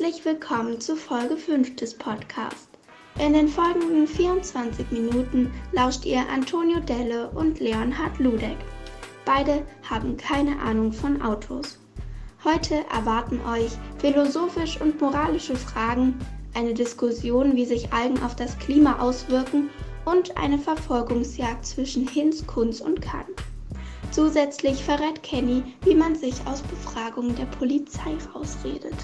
Herzlich 0.00 0.24
willkommen 0.24 0.80
zu 0.80 0.94
Folge 0.94 1.36
5 1.36 1.74
des 1.74 1.92
Podcasts. 1.92 2.68
In 3.18 3.32
den 3.32 3.48
folgenden 3.48 4.06
24 4.06 4.92
Minuten 4.92 5.52
lauscht 5.72 6.04
ihr 6.04 6.20
Antonio 6.32 6.78
Delle 6.78 7.28
und 7.30 7.58
Leonhard 7.58 8.16
Ludek. 8.20 8.58
Beide 9.24 9.64
haben 9.90 10.16
keine 10.16 10.60
Ahnung 10.60 10.92
von 10.92 11.20
Autos. 11.20 11.80
Heute 12.44 12.76
erwarten 12.94 13.40
euch 13.44 13.72
philosophisch 13.98 14.80
und 14.80 15.00
moralische 15.00 15.56
Fragen, 15.56 16.16
eine 16.54 16.74
Diskussion, 16.74 17.56
wie 17.56 17.64
sich 17.64 17.92
Algen 17.92 18.22
auf 18.22 18.36
das 18.36 18.56
Klima 18.60 19.00
auswirken 19.00 19.68
und 20.04 20.36
eine 20.36 20.60
Verfolgungsjagd 20.60 21.66
zwischen 21.66 22.06
Hinz, 22.06 22.46
Kunz 22.46 22.80
und 22.80 23.02
Kant. 23.02 23.42
Zusätzlich 24.12 24.84
verrät 24.84 25.24
Kenny, 25.24 25.62
wie 25.82 25.94
man 25.96 26.14
sich 26.14 26.34
aus 26.46 26.62
Befragungen 26.62 27.34
der 27.34 27.46
Polizei 27.46 28.16
rausredet. 28.32 28.94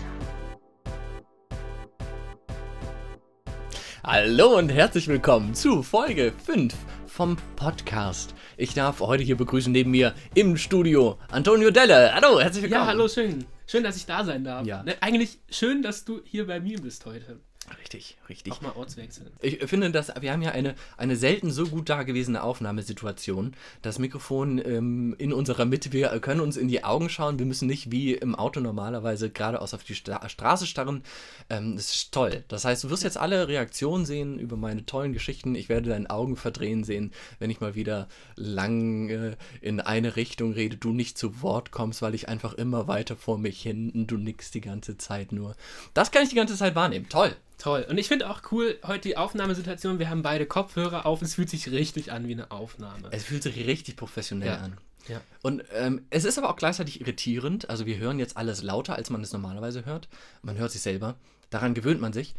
Hallo 4.07 4.59
und 4.59 4.69
herzlich 4.69 5.09
willkommen 5.09 5.55
zu 5.55 5.83
Folge 5.83 6.35
5 6.45 6.75
vom 7.07 7.39
Podcast. 7.57 8.35
Ich 8.59 8.75
darf 8.75 9.01
heute 9.01 9.23
hier 9.23 9.35
begrüßen 9.35 9.73
neben 9.73 9.93
mir 9.93 10.13
im 10.35 10.59
Studio 10.59 11.19
Antonio 11.31 11.71
Delle. 11.71 12.15
Hallo, 12.15 12.39
herzlich 12.39 12.65
willkommen. 12.65 12.83
Ja, 12.83 12.87
hallo, 12.87 13.09
schön. 13.09 13.47
Schön, 13.67 13.83
dass 13.83 13.97
ich 13.97 14.05
da 14.05 14.23
sein 14.23 14.45
darf. 14.45 14.67
Ja. 14.67 14.83
Ne, 14.83 14.95
eigentlich 15.01 15.39
schön, 15.49 15.81
dass 15.83 16.05
du 16.05 16.21
hier 16.23 16.47
bei 16.47 16.61
mir 16.61 16.83
bist 16.83 17.07
heute. 17.07 17.41
Richtig, 17.79 18.17
richtig. 18.29 18.53
Auch 18.53 18.61
mal 18.61 18.73
Ortswechsel. 18.73 19.31
Ich 19.41 19.59
finde, 19.69 19.91
dass 19.91 20.13
wir 20.21 20.33
haben 20.33 20.43
ja 20.43 20.51
eine, 20.51 20.75
eine 20.97 21.17
selten 21.17 21.51
so 21.51 21.67
gut 21.67 21.89
dagewesene 21.89 22.43
Aufnahmesituation. 22.43 23.55
Das 23.81 23.99
Mikrofon 23.99 24.59
ähm, 24.59 25.15
in 25.19 25.33
unserer 25.33 25.65
Mitte, 25.65 25.93
wir 25.93 26.09
können 26.21 26.41
uns 26.41 26.57
in 26.57 26.69
die 26.69 26.85
Augen 26.85 27.09
schauen. 27.09 27.39
Wir 27.39 27.47
müssen 27.47 27.67
nicht 27.67 27.91
wie 27.91 28.13
im 28.13 28.35
Auto 28.35 28.61
normalerweise 28.61 29.31
geradeaus 29.31 29.73
auf 29.73 29.85
die 29.85 29.95
Sta 29.95 30.29
Straße 30.29 30.67
starren. 30.67 31.03
Ähm, 31.49 31.77
das 31.77 31.95
ist 31.95 32.13
toll. 32.13 32.45
Das 32.49 32.65
heißt, 32.65 32.85
du 32.85 32.91
wirst 32.91 33.03
jetzt 33.03 33.17
alle 33.17 33.49
Reaktionen 33.49 34.05
sehen 34.05 34.39
über 34.39 34.57
meine 34.57 34.85
tollen 34.85 35.15
Geschichten. 35.15 35.55
Ich 35.55 35.69
werde 35.69 35.89
deine 35.89 36.11
Augen 36.11 36.37
verdrehen 36.37 36.85
sehen, 36.85 37.13
wenn 37.39 37.51
ich 37.51 37.61
mal 37.61 37.75
wieder 37.75 38.09
lang 38.37 39.09
äh, 39.09 39.37
in 39.63 39.81
eine 39.81 40.17
Richtung 40.17 40.53
rede, 40.53 40.77
du 40.77 40.93
nicht 40.93 41.17
zu 41.17 41.41
Wort 41.41 41.71
kommst, 41.71 42.03
weil 42.03 42.15
ich 42.15 42.29
einfach 42.29 42.53
immer 42.55 42.89
weiter 42.89 43.17
vor 43.17 43.39
mich 43.39 43.63
hin, 43.63 44.07
du 44.07 44.19
nix 44.19 44.51
die 44.51 44.61
ganze 44.61 44.99
Zeit 44.99 45.33
nur. 45.33 45.57
Das 45.95 46.11
kann 46.11 46.23
ich 46.23 46.29
die 46.29 46.37
ganze 46.37 46.57
Zeit 46.57 46.75
wahrnehmen. 46.75 47.09
Toll. 47.09 47.35
Toll. 47.65 47.87
Und 47.89 47.97
ich 47.97 48.09
finde 48.09 48.29
auch 48.29 48.43
cool, 48.53 48.79
heute 48.85 49.09
die 49.09 49.17
Aufnahmesituation. 49.17 49.99
Wir 49.99 50.11
haben 50.11 50.21
beide 50.21 50.45
Kopfhörer 50.45 51.07
auf. 51.07 51.23
Es 51.23 51.35
fühlt 51.37 51.49
sich 51.49 51.71
richtig 51.71 52.13
an 52.13 52.29
wie 52.29 52.33
eine 52.33 52.51
Aufnahme. 52.51 53.09
Es 53.11 53.25
fühlt 53.25 53.43
sich 53.43 53.57
richtig 53.57 53.97
professionell 53.97 54.49
Ja. 54.49 54.57
an. 54.59 54.77
Ja. 55.09 55.23
Und 55.41 55.65
ähm, 55.73 56.05
es 56.11 56.27
ist 56.27 56.37
aber 56.37 56.51
auch 56.51 56.57
gleichzeitig 56.57 57.01
irritierend. 57.01 57.71
Also 57.71 57.87
wir 57.87 57.97
hören 57.97 58.19
jetzt 58.19 58.37
alles 58.37 58.63
lauter, 58.63 58.97
als 58.97 59.09
man 59.09 59.23
es 59.23 59.33
normalerweise 59.33 59.87
hört. 59.87 60.11
Man 60.43 60.59
hört 60.59 60.73
sich 60.73 60.83
selber. 60.83 61.17
Daran 61.49 61.73
gewöhnt 61.73 62.03
man 62.03 62.13
sich. 62.13 62.35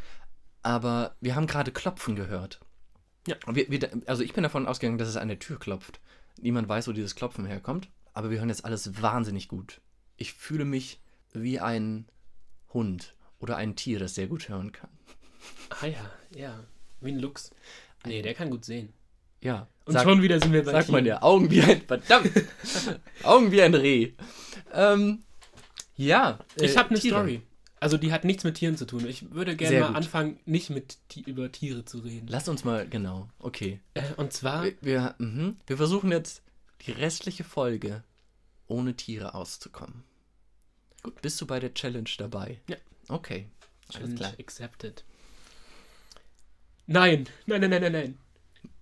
Aber 0.62 1.16
wir 1.22 1.34
haben 1.34 1.48
gerade 1.48 1.72
Klopfen 1.72 2.16
gehört. 2.16 2.60
Ja. 3.26 3.36
Wir, 3.48 3.68
wir, 3.72 3.90
also 4.06 4.22
ich 4.22 4.34
bin 4.34 4.44
davon 4.44 4.68
ausgegangen, 4.68 5.00
dass 5.00 5.10
es 5.10 5.18
an 5.18 5.28
der 5.28 5.40
Tür 5.40 5.58
klopft. 5.58 6.02
Niemand 6.40 6.70
weiß, 6.70 6.88
wo 6.88 6.92
dieses 6.92 7.16
Klopfen 7.16 7.48
herkommt. 7.48 7.90
Aber 8.14 8.30
wir 8.30 8.38
hören 8.38 8.50
jetzt 8.50 8.64
alles 8.64 9.02
wahnsinnig 9.02 9.48
gut. 9.48 9.82
Ich 10.18 10.34
fühle 10.34 10.66
mich 10.66 11.02
wie 11.34 11.60
ein 11.60 12.06
Hund 12.74 13.16
oder 13.40 13.58
ein 13.58 13.76
Tier, 13.76 13.98
das 13.98 14.14
sehr 14.14 14.28
gut 14.28 14.50
hören 14.50 14.72
kann. 14.72 14.92
Ah 15.82 15.86
ja, 15.88 16.12
ja. 16.36 16.64
Wie 17.02 17.12
ein 17.12 17.20
Luchs. 17.20 17.52
Nee, 18.06 18.22
der 18.22 18.34
kann 18.34 18.50
gut 18.50 18.66
sehen. 18.66 18.94
Ja. 19.42 19.68
Und 19.86 19.94
sag- 19.94 20.04
schon 20.04 20.22
wieder 20.22 20.40
sind 20.40 20.54
wir 20.54 20.64
bei 20.64 20.72
Sagt 20.72 20.90
man 20.90 21.06
ja, 21.06 21.22
Augen 21.22 21.52
wie 21.52 21.62
ein, 21.62 21.82
verdammt, 21.82 22.32
Augen 23.24 23.52
wie 23.52 23.62
ein 23.62 23.74
Reh. 23.74 24.14
Ähm, 24.74 25.24
ja. 25.96 26.40
Ich 26.56 26.74
äh, 26.74 26.78
habe 26.78 26.90
eine 26.90 27.00
Tiere. 27.00 27.16
Story. 27.20 27.42
Also 27.80 27.98
die 27.98 28.12
hat 28.12 28.24
nichts 28.24 28.44
mit 28.44 28.56
Tieren 28.56 28.78
zu 28.78 28.86
tun. 28.86 29.06
Ich 29.06 29.32
würde 29.32 29.56
gerne 29.56 29.82
mal 29.82 29.88
gut. 29.88 29.96
anfangen, 29.98 30.40
nicht 30.46 30.70
mit 30.72 30.98
über 31.28 31.52
Tiere 31.52 31.86
zu 31.86 32.00
reden. 32.00 32.28
Lass 32.28 32.48
uns 32.48 32.64
mal, 32.64 32.88
genau, 32.88 33.30
okay. 33.38 33.80
Äh, 33.94 34.02
und 34.18 34.34
zwar, 34.34 34.64
Wir, 34.64 34.76
wir, 34.82 35.16
mhm. 35.20 35.58
wir 35.68 35.78
versuchen 35.78 36.12
jetzt 36.12 36.42
die 36.86 36.92
restliche 36.92 37.44
Folge 37.44 38.04
ohne 38.68 38.96
Tiere 38.96 39.36
auszukommen. 39.36 40.04
Gut, 41.04 41.22
bist 41.22 41.40
du 41.40 41.46
bei 41.46 41.60
der 41.60 41.74
Challenge 41.76 42.10
dabei? 42.18 42.60
Ja. 42.68 42.78
Okay, 43.10 43.50
alles 43.90 43.94
Challenge 44.00 44.16
klar. 44.16 44.34
accepted. 44.40 45.04
Nein, 46.88 47.28
nein, 47.46 47.62
nein, 47.62 47.70
nein, 47.70 47.82
nein, 47.82 47.92
nein. 47.92 48.18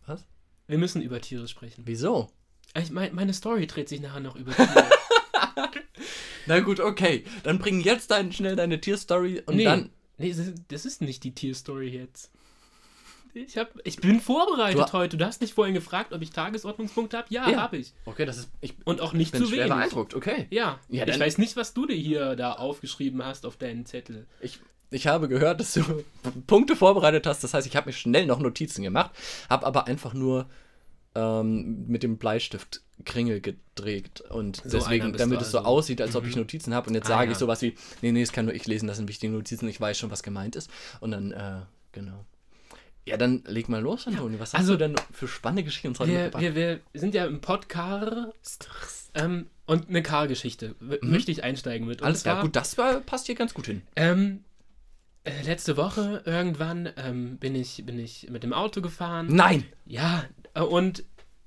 Was? 0.05 0.25
Wir 0.67 0.77
müssen 0.77 1.01
über 1.01 1.21
Tiere 1.21 1.47
sprechen. 1.47 1.83
Wieso? 1.85 2.29
Ich 2.81 2.91
mein, 2.91 3.13
meine 3.15 3.33
Story 3.33 3.67
dreht 3.67 3.87
sich 3.89 4.01
nachher 4.01 4.19
noch 4.19 4.35
über 4.35 4.51
Tiere. 4.53 4.89
Na 6.45 6.59
gut, 6.59 6.79
okay. 6.79 7.23
Dann 7.43 7.59
bring 7.59 7.79
jetzt 7.81 8.11
dein, 8.11 8.31
schnell 8.33 8.55
deine 8.55 8.81
Tierstory 8.81 9.41
und 9.45 9.55
nee, 9.55 9.63
dann. 9.63 9.89
nee, 10.17 10.29
das 10.29 10.39
ist- 10.39 10.55
das 10.69 10.85
ist 10.85 11.01
nicht 11.01 11.23
die 11.23 11.33
Tierstory 11.33 11.87
jetzt. 11.89 12.31
Ich, 13.35 13.57
hab, 13.57 13.71
ich 13.83 13.95
bin 13.97 14.19
vorbereitet 14.19 14.89
Du- 14.89 14.93
heute. 14.93 15.17
Du 15.17 15.25
hast 15.25 15.41
mich 15.41 15.53
vorhin 15.53 15.73
gefragt, 15.73 16.13
ob 16.13 16.21
ich 16.21 16.31
Tagesordnungspunkte 16.31 17.17
habe. 17.17 17.27
Ja, 17.31 17.49
Ja. 17.49 17.61
habe 17.61 17.77
ich. 17.77 17.93
Okay, 18.05 18.25
das 18.25 18.37
ist. 18.37 18.51
Ich 18.61 18.75
Und 18.85 19.01
auch 19.01 19.13
nicht 19.13 19.31
bin 19.31 19.41
zu 19.41 19.47
schwer 19.47 19.65
wenig. 19.65 19.73
beeindruckt, 19.73 20.13
okay. 20.13 20.45
Ja, 20.51 20.79
Ja, 20.89 21.07
ich 21.07 21.19
weiß 21.19 21.39
nicht, 21.39 21.55
was 21.55 21.73
du 21.73 21.87
dir 21.87 21.95
hier 21.95 22.35
da 22.35 22.53
aufgeschrieben 22.53 23.25
hast 23.25 23.45
auf 23.47 23.57
deinen 23.57 23.85
Zettel. 23.87 24.27
Ich, 24.39 24.59
ich 24.93 25.07
habe 25.07 25.27
gehört, 25.27 25.59
dass 25.59 25.73
du 25.73 25.83
Punkte 26.47 26.75
vorbereitet 26.75 27.25
hast. 27.27 27.43
Das 27.43 27.53
heißt, 27.53 27.67
ich 27.67 27.75
habe 27.75 27.87
mir 27.89 27.93
schnell 27.93 28.25
noch 28.25 28.39
Notizen 28.39 28.83
gemacht, 28.83 29.11
habe 29.49 29.65
aber 29.65 29.87
einfach 29.87 30.13
nur 30.13 30.47
ähm, 31.15 31.85
mit 31.87 32.03
dem 32.03 32.17
Bleistift 32.17 32.81
Kringel 33.05 33.41
gedreht 33.41 34.21
und 34.21 34.57
So 34.57 34.77
deswegen, 34.77 35.13
damit 35.13 35.39
du 35.39 35.43
es 35.43 35.51
so 35.51 35.57
also. 35.59 35.69
aussieht, 35.69 36.01
als 36.01 36.15
ob 36.15 36.25
ich 36.25 36.35
Notizen 36.35 36.73
habe 36.73 36.87
und 36.89 36.95
jetzt 36.95 37.05
Ah, 37.07 37.15
sage 37.15 37.25
ja. 37.27 37.31
ich 37.33 37.37
sowas 37.37 37.61
wie, 37.61 37.75
nee, 38.01 38.11
nee, 38.11 38.21
das 38.21 38.31
kann 38.31 38.45
nur 38.45 38.53
ich 38.53 38.65
lesen, 38.67 38.87
das 38.87 38.97
sind 38.97 39.07
wichtige 39.09 39.33
Notizen, 39.33 39.67
ich 39.67 39.79
weiß 39.81 39.97
schon, 39.97 40.11
was 40.11 40.23
gemeint 40.23 40.55
ist 40.55 40.69
und 41.01 41.11
dann, 41.11 41.31
äh, 41.31 41.61
genau. 41.91 42.25
Ja, 43.05 43.17
dann 43.17 43.43
leg 43.47 43.67
mal 43.67 43.81
los, 43.81 44.07
Antonio. 44.07 44.39
Was 44.39 44.53
hast 44.53 44.59
also- 44.61 44.73
du 44.73 44.77
denn 44.79 44.95
für 45.11 45.27
spannende 45.27 45.63
Geschichten 45.63 45.89
uns 45.89 45.99
heute 45.99 46.31
Wir, 46.37 46.55
wir, 46.55 46.55
wir 46.55 46.79
sind 46.93 47.13
ja 47.13 47.25
im 47.25 47.41
Podcast 47.41 48.69
ähm, 49.15 49.47
und 49.65 49.89
eine 49.89 50.01
Car-Geschichte. 50.01 50.75
W- 50.79 50.99
Möchte 51.01 51.31
ich 51.31 51.43
einsteigen 51.43 51.85
mit. 51.87 51.99
Mhm. 51.99 52.05
Alles 52.05 52.23
klar, 52.23 52.41
gut, 52.41 52.55
das 52.55 52.77
war, 52.77 53.01
passt 53.01 53.25
hier 53.25 53.35
ganz 53.35 53.53
gut 53.53 53.65
hin. 53.65 53.81
Ähm, 53.95 54.43
äh, 55.23 55.41
letzte 55.43 55.77
Woche 55.77 56.21
irgendwann 56.25 56.89
ähm, 56.97 57.37
bin, 57.37 57.55
ich, 57.55 57.85
bin 57.85 57.99
ich 57.99 58.29
mit 58.29 58.43
dem 58.43 58.53
Auto 58.53 58.81
gefahren. 58.81 59.27
Nein! 59.29 59.65
Ja, 59.85 60.25
äh, 60.53 60.61
und 60.61 61.03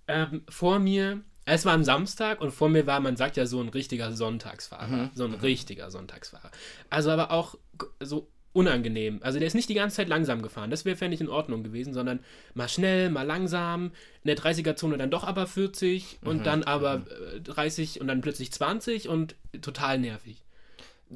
ähm, 0.08 0.42
vor 0.48 0.78
mir, 0.78 1.20
es 1.44 1.64
war 1.64 1.74
ein 1.74 1.84
Samstag 1.84 2.40
und 2.40 2.52
vor 2.52 2.68
mir 2.68 2.86
war, 2.86 3.00
man 3.00 3.16
sagt 3.16 3.36
ja 3.36 3.46
so 3.46 3.60
ein 3.60 3.68
richtiger 3.68 4.12
Sonntagsfahrer. 4.12 4.86
Mhm. 4.86 5.10
So 5.14 5.24
ein 5.24 5.34
richtiger 5.34 5.90
Sonntagsfahrer. 5.90 6.50
Also 6.90 7.10
aber 7.10 7.30
auch 7.30 7.56
so 8.00 8.28
unangenehm. 8.52 9.20
Also 9.22 9.38
der 9.38 9.46
ist 9.48 9.54
nicht 9.54 9.68
die 9.68 9.74
ganze 9.74 9.96
Zeit 9.96 10.08
langsam 10.08 10.40
gefahren. 10.40 10.70
Das 10.70 10.86
wäre, 10.86 10.96
fände 10.96 11.14
ich, 11.14 11.20
in 11.20 11.28
Ordnung 11.28 11.62
gewesen, 11.62 11.92
sondern 11.92 12.20
mal 12.54 12.70
schnell, 12.70 13.10
mal 13.10 13.26
langsam, 13.26 13.92
in 14.22 14.28
der 14.28 14.36
30er-Zone 14.38 14.96
dann 14.96 15.10
doch 15.10 15.24
aber 15.24 15.46
40 15.46 16.20
Mhm. 16.22 16.28
und 16.28 16.46
dann 16.46 16.62
aber 16.62 17.02
äh, 17.34 17.40
30 17.42 18.00
und 18.00 18.08
dann 18.08 18.22
plötzlich 18.22 18.50
20 18.50 19.10
und 19.10 19.36
total 19.60 19.98
nervig. 19.98 20.42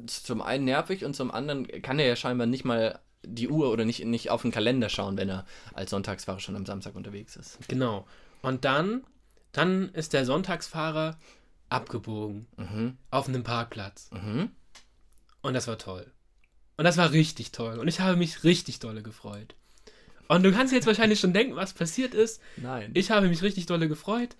Zum 0.07 0.41
einen 0.41 0.65
nervig 0.65 1.03
und 1.05 1.15
zum 1.15 1.31
anderen 1.31 1.67
kann 1.81 1.99
er 1.99 2.07
ja 2.07 2.15
scheinbar 2.15 2.47
nicht 2.47 2.63
mal 2.65 2.99
die 3.23 3.49
Uhr 3.49 3.71
oder 3.71 3.85
nicht, 3.85 4.03
nicht 4.05 4.29
auf 4.29 4.41
den 4.41 4.51
Kalender 4.51 4.89
schauen, 4.89 5.17
wenn 5.17 5.29
er 5.29 5.45
als 5.73 5.91
Sonntagsfahrer 5.91 6.39
schon 6.39 6.55
am 6.55 6.65
Samstag 6.65 6.95
unterwegs 6.95 7.35
ist. 7.35 7.59
Genau. 7.67 8.07
Und 8.41 8.65
dann, 8.65 9.03
dann 9.51 9.89
ist 9.89 10.13
der 10.13 10.25
Sonntagsfahrer 10.25 11.17
abgebogen 11.69 12.47
Mhm. 12.57 12.97
auf 13.11 13.27
einem 13.27 13.43
Parkplatz. 13.43 14.09
Mhm. 14.11 14.51
Und 15.41 15.53
das 15.53 15.67
war 15.67 15.77
toll. 15.77 16.11
Und 16.77 16.85
das 16.85 16.97
war 16.97 17.11
richtig 17.11 17.51
toll. 17.51 17.77
Und 17.77 17.87
ich 17.87 17.99
habe 17.99 18.15
mich 18.17 18.43
richtig 18.43 18.79
dolle 18.79 19.03
gefreut. 19.03 19.55
Und 20.27 20.43
du 20.43 20.51
kannst 20.51 20.73
jetzt 20.73 20.87
wahrscheinlich 20.87 21.19
schon 21.19 21.33
denken, 21.33 21.55
was 21.55 21.73
passiert 21.73 22.13
ist. 22.13 22.41
Nein. 22.57 22.91
Ich 22.93 23.11
habe 23.11 23.27
mich 23.27 23.41
richtig 23.41 23.65
dolle 23.65 23.87
gefreut. 23.87 24.35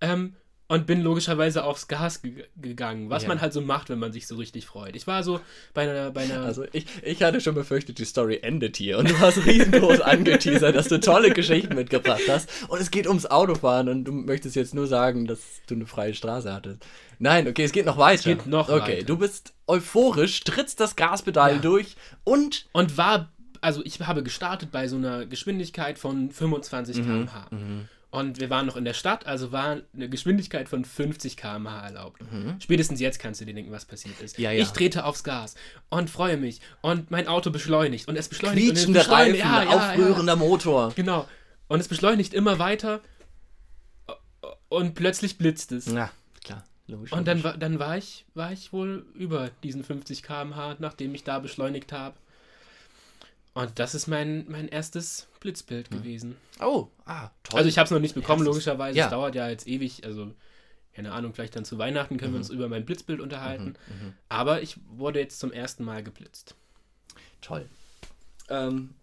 Ähm, 0.00 0.36
und 0.66 0.86
bin 0.86 1.02
logischerweise 1.02 1.62
aufs 1.64 1.88
Gas 1.88 2.22
ge 2.22 2.44
gegangen, 2.56 3.10
was 3.10 3.24
Ja. 3.24 3.28
man 3.28 3.40
halt 3.42 3.52
so 3.52 3.60
macht, 3.60 3.90
wenn 3.90 3.98
man 3.98 4.12
sich 4.12 4.26
so 4.26 4.36
richtig 4.36 4.64
freut. 4.64 4.96
Ich 4.96 5.06
war 5.06 5.22
so 5.22 5.40
bei 5.74 5.82
einer, 5.82 6.10
bei 6.10 6.22
einer 6.22 6.40
also 6.42 6.64
ich, 6.72 6.86
ich 7.02 7.22
hatte 7.22 7.40
schon 7.42 7.54
befürchtet, 7.54 7.98
die 7.98 8.04
Story 8.06 8.38
endet 8.42 8.76
hier 8.78 8.96
und 8.98 9.10
du 9.10 9.18
hast 9.18 9.44
riesengroß 9.44 10.00
angeteasert, 10.00 10.74
dass 10.74 10.88
du 10.88 10.98
tolle 11.00 11.30
Geschichten 11.32 11.74
mitgebracht 11.74 12.22
hast 12.28 12.48
und 12.68 12.80
es 12.80 12.90
geht 12.90 13.06
ums 13.06 13.26
Autofahren 13.26 13.88
und 13.90 14.04
du 14.04 14.12
möchtest 14.12 14.56
jetzt 14.56 14.74
nur 14.74 14.86
sagen, 14.86 15.26
dass 15.26 15.40
du 15.66 15.74
eine 15.74 15.86
freie 15.86 16.14
Straße 16.14 16.52
hattest. 16.52 16.84
Nein, 17.18 17.46
okay, 17.46 17.64
es 17.64 17.72
geht 17.72 17.86
noch 17.86 17.98
weiter. 17.98 18.22
geht 18.34 18.46
noch 18.46 18.68
okay, 18.70 18.96
weiter. 18.96 19.04
du 19.06 19.18
bist 19.18 19.52
euphorisch, 19.66 20.40
trittst 20.44 20.80
das 20.80 20.96
Gaspedal 20.96 21.56
Ja. 21.56 21.58
durch 21.58 21.94
und 22.24 22.66
und 22.72 22.96
war, 22.96 23.30
also 23.60 23.82
ich 23.84 24.00
habe 24.00 24.22
gestartet 24.22 24.70
bei 24.72 24.88
so 24.88 24.96
einer 24.96 25.26
Geschwindigkeit 25.26 25.98
von 25.98 26.30
25 26.30 26.96
Mhm, 26.98 27.02
km/h. 27.26 27.48
Und 28.14 28.38
wir 28.38 28.48
waren 28.48 28.64
noch 28.66 28.76
in 28.76 28.84
der 28.84 28.94
Stadt, 28.94 29.26
also 29.26 29.50
war 29.50 29.78
eine 29.92 30.08
Geschwindigkeit 30.08 30.68
von 30.68 30.84
50 30.84 31.36
km/h 31.36 31.84
erlaubt. 31.86 32.20
Spätestens 32.60 33.00
jetzt 33.00 33.18
kannst 33.18 33.40
du 33.40 33.44
dir 33.44 33.54
denken, 33.54 33.72
was 33.72 33.86
passiert 33.86 34.20
ist. 34.20 34.38
Mhm. 34.38 34.44
Ja, 34.44 34.50
ja. 34.52 34.62
Ich 34.62 34.70
trete 34.70 35.04
aufs 35.04 35.24
Gas 35.24 35.56
und 35.90 36.08
freue 36.10 36.36
mich. 36.36 36.60
Und 36.80 37.10
mein 37.10 37.26
Auto 37.26 37.50
beschleunigt. 37.50 38.06
Und 38.06 38.14
es 38.16 38.28
beschleunigt. 38.28 38.70
und 38.70 38.76
es 38.76 38.86
beschleunigt. 38.86 39.44
Reifen, 39.44 39.68
Ja, 39.70 39.76
aufrührender 39.76 40.36
Motor. 40.36 40.92
Genau. 40.94 41.26
Und 41.66 41.80
es 41.80 41.88
beschleunigt 41.88 42.34
immer 42.34 42.60
weiter. 42.60 43.00
Und 44.68 44.94
plötzlich 44.94 45.38
blitzt 45.38 45.72
es. 45.72 45.86
Ja, 45.86 46.10
klar. 46.44 46.64
Logisch, 46.86 47.12
Und 47.12 47.26
dann, 47.26 47.38
logisch. 47.38 47.52
war- 47.52 47.58
dann 47.58 47.78
war, 47.78 47.96
ich, 47.98 48.24
war 48.34 48.52
ich 48.52 48.72
wohl 48.72 49.06
über 49.14 49.50
diesen 49.62 49.82
50 49.84 50.22
km/h, 50.22 50.76
nachdem 50.78 51.14
ich 51.14 51.24
da 51.24 51.38
beschleunigt 51.38 51.92
habe. 51.92 52.14
Und 53.54 53.78
das 53.78 53.94
ist 53.94 54.08
mein, 54.08 54.44
mein 54.50 54.66
erstes 54.68 55.28
Blitzbild 55.40 55.90
gewesen. 55.90 56.36
Oh, 56.60 56.88
ah, 57.06 57.30
toll. 57.44 57.58
Also 57.58 57.68
ich 57.68 57.78
habe 57.78 57.84
es 57.84 57.90
noch 57.92 58.00
nicht 58.00 58.14
bekommen, 58.16 58.40
Erstes- 58.40 58.46
logischerweise. 58.66 58.98
Ja. 58.98 59.04
Es 59.04 59.10
dauert 59.10 59.34
ja 59.36 59.48
jetzt 59.48 59.66
ewig. 59.68 60.04
Also 60.04 60.32
keine 60.92 61.12
Ahnung, 61.12 61.34
vielleicht 61.34 61.56
dann 61.56 61.64
zu 61.64 61.78
Weihnachten 61.78 62.18
können 62.18 62.32
wir 62.32 62.38
Mhm. 62.38 62.42
uns 62.44 62.50
über 62.50 62.68
mein 62.68 62.84
Blitzbild 62.84 63.20
unterhalten. 63.20 63.74
Aber 64.28 64.62
ich 64.62 64.76
wurde 64.96 65.20
jetzt 65.20 65.38
zum 65.40 65.52
ersten 65.52 65.84
Mal 65.84 66.02
geblitzt. 66.02 66.54
Toll. 67.40 67.68
Ähm, 68.48 68.94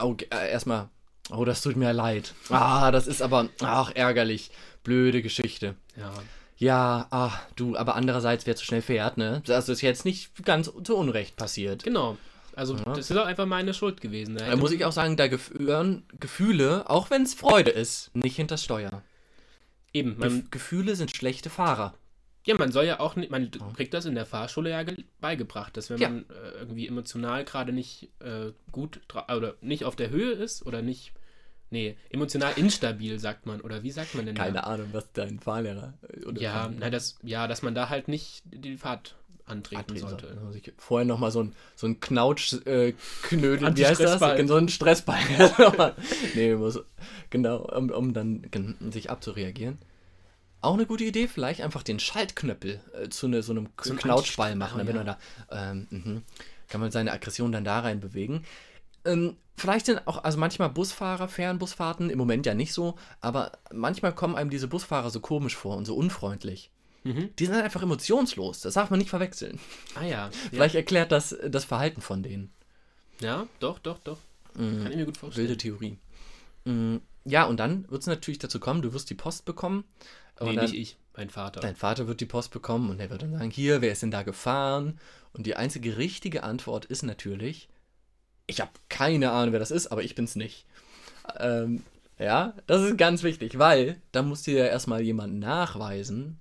oh, 0.00 0.14
äh, 0.32 0.50
erstmal, 0.50 0.88
oh, 1.30 1.44
das 1.44 1.62
tut 1.62 1.76
mir 1.76 1.92
leid. 1.92 2.34
Ah, 2.48 2.90
das 2.90 3.06
ist 3.06 3.22
aber, 3.22 3.48
ach, 3.60 3.90
ärgerlich. 3.94 4.50
Blöde 4.84 5.20
Geschichte. 5.22 5.74
Ja. 5.96 6.12
Ja, 6.58 7.06
ah, 7.10 7.32
du, 7.56 7.76
aber 7.76 7.94
andererseits, 7.94 8.46
wer 8.46 8.54
zu 8.54 8.64
schnell 8.64 8.82
fährt, 8.82 9.16
ne? 9.16 9.42
Das 9.46 9.68
ist 9.68 9.80
jetzt 9.80 10.04
nicht 10.04 10.44
ganz 10.44 10.70
zu 10.84 10.96
Unrecht 10.96 11.36
passiert. 11.36 11.82
Genau. 11.84 12.18
Also 12.56 12.74
das 12.76 13.10
ist 13.10 13.16
auch 13.16 13.26
einfach 13.26 13.46
meine 13.46 13.74
Schuld 13.74 14.00
gewesen. 14.00 14.36
Da 14.36 14.46
Da 14.48 14.56
muss 14.56 14.72
ich 14.72 14.84
auch 14.84 14.92
sagen, 14.92 15.16
da 15.16 15.28
gehören 15.28 16.04
Gefühle, 16.18 16.88
auch 16.90 17.10
wenn 17.10 17.22
es 17.22 17.34
Freude 17.34 17.70
ist, 17.70 18.10
nicht 18.14 18.36
hinters 18.36 18.64
Steuer. 18.64 19.02
Eben, 19.92 20.16
man, 20.18 20.28
Gef 20.42 20.50
Gefühle 20.50 20.94
sind 20.96 21.14
schlechte 21.14 21.50
Fahrer. 21.50 21.94
ja, 22.46 22.54
man 22.56 22.70
soll 22.72 22.84
ja 22.84 23.00
auch 23.00 23.16
nicht, 23.16 23.30
man 23.30 23.50
kriegt 23.76 23.92
das 23.92 24.04
in 24.06 24.14
der 24.14 24.24
Fahrschule 24.26 24.70
ja 24.70 24.82
ge- 24.84 25.04
beigebracht, 25.20 25.76
dass 25.76 25.90
wenn 25.90 25.98
Ja. 25.98 26.08
man 26.08 26.24
äh, 26.30 26.58
irgendwie 26.60 26.86
emotional 26.86 27.44
gerade 27.44 27.72
nicht 27.72 28.08
äh, 28.20 28.52
gut 28.72 29.00
oder 29.28 29.56
nicht 29.60 29.84
auf 29.84 29.96
der 29.96 30.10
Höhe 30.10 30.32
ist 30.32 30.64
oder 30.64 30.80
nicht, 30.80 31.12
nee, 31.70 31.96
emotional 32.10 32.52
instabil, 32.56 33.18
sagt 33.18 33.46
man. 33.46 33.60
Oder 33.60 33.82
wie 33.82 33.90
sagt 33.90 34.14
man 34.14 34.26
denn 34.26 34.36
da? 34.36 34.44
Keine 34.44 34.64
Ahnung, 34.64 34.88
was 34.92 35.10
dein 35.12 35.40
Fahrlehrer 35.40 35.94
äh, 36.08 36.24
oder 36.24 36.40
Ja, 36.40 36.70
na, 36.76 36.88
das, 36.90 37.18
ja, 37.22 37.48
dass 37.48 37.62
man 37.62 37.74
da 37.74 37.88
halt 37.88 38.06
nicht 38.08 38.42
die 38.44 38.76
Fahrt 38.76 39.16
antreten 39.50 39.80
antreten 39.80 40.08
sollte. 40.08 40.26
sollte. 40.28 40.40
Also 40.46 40.58
ich 40.58 40.72
vorher 40.78 41.06
nochmal 41.06 41.30
so 41.30 41.42
ein, 41.42 41.54
so 41.76 41.86
ein 41.86 42.00
Knautsch-Knödel, 42.00 43.76
wie 43.76 43.86
heißt 43.86 44.00
das? 44.00 44.20
So 44.48 44.56
ein 44.56 44.68
Stressball. 44.68 45.18
nee, 46.34 46.54
muss, 46.54 46.80
genau, 47.30 47.58
um, 47.58 47.90
um 47.90 48.12
dann 48.12 48.42
sich 48.90 49.10
abzureagieren. 49.10 49.78
Auch 50.62 50.74
eine 50.74 50.86
gute 50.86 51.04
Idee, 51.04 51.26
vielleicht 51.26 51.62
einfach 51.62 51.82
den 51.82 51.98
Schaltknöppel 51.98 52.80
äh, 52.92 53.08
zu 53.08 53.28
ne, 53.28 53.42
so 53.42 53.52
einem 53.52 53.68
So 53.80 53.94
Knautschball 53.94 54.56
machen. 54.56 54.80
oh, 54.80 54.84
ja. 54.94 55.04
man 55.04 55.06
da, 55.06 55.18
ähm, 55.50 55.86
mhm, 55.90 56.22
kann 56.68 56.80
man 56.80 56.90
seine 56.90 57.12
Aggression 57.12 57.50
dann 57.50 57.64
da 57.64 57.80
rein 57.80 58.00
bewegen. 58.00 58.44
Ähm, 59.06 59.36
vielleicht 59.56 59.86
sind 59.86 60.06
auch, 60.06 60.22
also 60.22 60.38
manchmal 60.38 60.68
Busfahrer, 60.68 61.28
Fernbusfahrten, 61.28 62.10
im 62.10 62.18
Moment 62.18 62.44
ja 62.44 62.54
nicht 62.54 62.74
so, 62.74 62.96
aber 63.22 63.52
manchmal 63.72 64.14
kommen 64.14 64.36
einem 64.36 64.50
diese 64.50 64.68
Busfahrer 64.68 65.10
so 65.10 65.20
komisch 65.20 65.56
vor 65.56 65.76
und 65.76 65.86
so 65.86 65.94
unfreundlich. 65.96 66.70
Mhm. 67.04 67.30
Die 67.38 67.46
sind 67.46 67.54
einfach 67.54 67.82
emotionslos, 67.82 68.60
das 68.60 68.74
darf 68.74 68.90
man 68.90 68.98
nicht 68.98 69.10
verwechseln. 69.10 69.58
Ah 69.94 70.04
ja. 70.04 70.30
Vielleicht 70.50 70.74
erklärt 70.74 71.12
das 71.12 71.36
das 71.48 71.64
Verhalten 71.64 72.00
von 72.02 72.22
denen. 72.22 72.52
Ja, 73.20 73.26
ja 73.26 73.46
doch, 73.58 73.78
doch, 73.78 73.98
doch. 73.98 74.18
Mhm. 74.54 74.82
Kann 74.82 74.92
ich 74.92 74.98
mir 74.98 75.06
gut 75.06 75.16
vorstellen. 75.16 75.48
Wilde 75.48 75.58
Theorie. 75.58 75.98
Mm, 76.64 76.96
Ja, 77.24 77.44
und 77.44 77.58
dann 77.58 77.90
wird 77.90 78.02
es 78.02 78.06
natürlich 78.06 78.38
dazu 78.38 78.60
kommen, 78.60 78.82
du 78.82 78.92
wirst 78.92 79.08
die 79.10 79.14
Post 79.14 79.44
bekommen. 79.44 79.84
Nee, 80.40 80.54
dann, 80.54 80.64
nicht 80.64 80.74
ich, 80.74 80.96
mein 81.16 81.30
Vater. 81.30 81.60
Dein 81.60 81.76
Vater 81.76 82.06
wird 82.06 82.20
die 82.20 82.26
Post 82.26 82.50
bekommen 82.50 82.88
und 82.90 82.98
er 83.00 83.10
wird 83.10 83.22
dann 83.22 83.32
sagen, 83.32 83.50
hier, 83.50 83.82
wer 83.82 83.92
ist 83.92 84.02
denn 84.02 84.10
da 84.10 84.22
gefahren? 84.22 84.98
Und 85.32 85.46
die 85.46 85.54
einzige 85.56 85.96
richtige 85.98 86.42
Antwort 86.42 86.86
ist 86.86 87.02
natürlich, 87.02 87.68
ich 88.46 88.60
habe 88.60 88.70
keine 88.88 89.30
Ahnung, 89.30 89.52
wer 89.52 89.60
das 89.60 89.70
ist, 89.70 89.88
aber 89.88 90.02
ich 90.02 90.14
bin's 90.14 90.34
nicht. 90.34 90.64
Ähm, 91.38 91.82
ja, 92.18 92.54
das 92.66 92.82
ist 92.82 92.98
ganz 92.98 93.22
wichtig, 93.22 93.58
weil 93.58 94.00
da 94.12 94.22
muss 94.22 94.42
dir 94.42 94.58
ja 94.58 94.66
erstmal 94.66 95.02
jemand 95.02 95.38
nachweisen, 95.38 96.38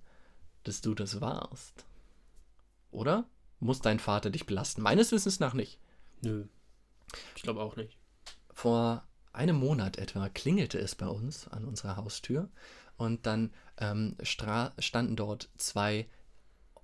dass 0.64 0.82
du 0.82 0.94
das 0.94 1.22
warst. 1.22 1.86
Oder? 2.92 3.26
Muss 3.60 3.82
dein 3.82 4.00
Vater 4.00 4.30
dich 4.30 4.46
belasten? 4.46 4.82
Meines 4.82 5.12
Wissens 5.12 5.40
nach 5.40 5.54
nicht. 5.54 5.80
Nö. 6.22 6.46
Ich 7.36 7.44
glaube 7.44 7.62
auch 7.62 7.76
nicht. 7.76 7.98
vor 8.54 9.08
einem 9.32 9.56
Monat 9.56 9.98
etwa 9.98 10.28
klingelte 10.30 10.80
es 10.80 10.96
bei 10.96 11.08
uns 11.08 11.48
an 11.48 11.66
unserer 11.66 11.96
Haustür 11.98 12.50
und 12.98 13.26
dann 13.26 13.52
ähm, 13.78 14.16
standen 14.24 15.16
dort 15.16 15.50
zwei 15.58 16.08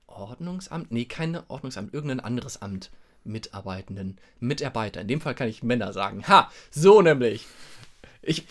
Ordnungsamt, 0.08 0.92
nee, 0.92 1.06
keine 1.06 1.50
Ordnungsamt, 1.50 1.94
irgendein 1.94 2.22
anderes 2.22 2.62
Amt 2.62 2.92
Mitarbeitenden, 3.26 4.18
Mitarbeiter. 4.40 5.02
In 5.02 5.08
dem 5.08 5.20
Fall 5.20 5.36
kann 5.36 5.50
ich 5.50 5.64
Männer 5.64 5.92
sagen. 5.94 6.28
Ha, 6.28 6.52
so 6.70 7.02
nämlich. 7.02 7.46
Ich, 8.22 8.46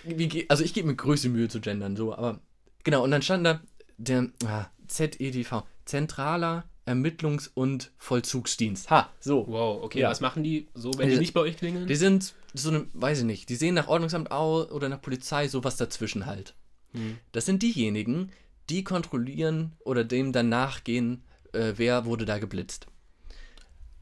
also 0.51 0.65
ich 0.65 0.75
gebe 0.75 0.89
mir 0.89 0.97
größte 0.97 1.29
Mühe 1.29 1.49
zu 1.49 1.61
gendern, 1.61 1.97
so, 1.97 2.15
aber 2.15 2.41
genau, 2.83 3.03
und 3.03 3.11
dann 3.11 3.23
stand 3.23 3.47
da 3.47 3.61
der 3.97 4.29
ah, 4.45 4.67
ZEDV, 4.89 5.63
Zentraler 5.85 6.65
Ermittlungs- 6.87 7.51
und 7.55 7.93
Vollzugsdienst. 7.97 8.91
Ha, 8.91 9.11
so. 9.19 9.47
Wow, 9.49 9.83
okay, 9.83 10.01
Ja. 10.01 10.11
was 10.11 10.21
machen 10.21 10.45
die 10.45 10.69
so, 10.75 10.93
wenn 10.99 11.09
Die- 11.09 11.15
die 11.15 11.21
nicht 11.21 11.33
bei 11.33 11.41
euch 11.41 11.57
klingeln? 11.57 11.87
Die 11.87 11.97
sind 11.97 12.35
so 12.53 12.69
eine, 12.69 12.87
weiß 12.93 13.21
ich 13.21 13.25
nicht, 13.25 13.49
die 13.49 13.55
sehen 13.57 13.75
nach 13.75 13.89
Ordnungsamt 13.89 14.31
au 14.31 14.65
oder 14.71 14.89
nach 14.91 15.01
Polizei 15.01 15.49
sowas 15.49 15.77
dazwischen 15.77 16.27
halt. 16.27 16.55
Hm. 16.93 17.17
Das 17.33 17.47
sind 17.47 17.63
diejenigen, 17.63 18.31
die 18.69 18.85
kontrollieren 18.85 19.73
oder 19.81 20.05
dem 20.05 20.33
dann 20.33 20.51
nachgehen, 20.51 21.23
äh, 21.53 21.73
wer 21.77 22.05
wurde 22.05 22.27
da 22.27 22.39
geblitzt. 22.39 22.87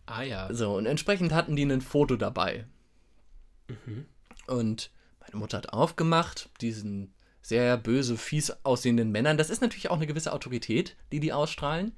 Ah 0.07 0.23
ja. 0.23 0.53
So, 0.53 0.75
und 0.77 0.87
entsprechend 0.87 1.33
hatten 1.33 1.55
die 1.57 1.63
ein 1.65 1.81
Foto 1.81 2.17
dabei. 2.17 2.67
Mhm. 3.69 4.07
Und 4.49 4.91
meine 5.21 5.37
Mutter 5.37 5.57
hat 5.59 5.73
aufgemacht, 5.73 6.51
diesen 6.61 7.15
sehr 7.43 7.77
böse, 7.77 8.17
fies 8.17 8.53
aussehenden 8.63 9.11
Männern. 9.11 9.37
Das 9.37 9.51
ist 9.51 9.61
natürlich 9.61 9.91
auch 9.91 9.97
eine 9.97 10.07
gewisse 10.07 10.33
Autorität, 10.33 10.97
die 11.11 11.21
die 11.21 11.33
ausstrahlen. 11.33 11.93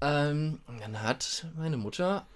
Ähm, 0.00 0.60
dann 0.80 1.02
hat 1.02 1.46
meine 1.56 1.76
Mutter 1.76 2.26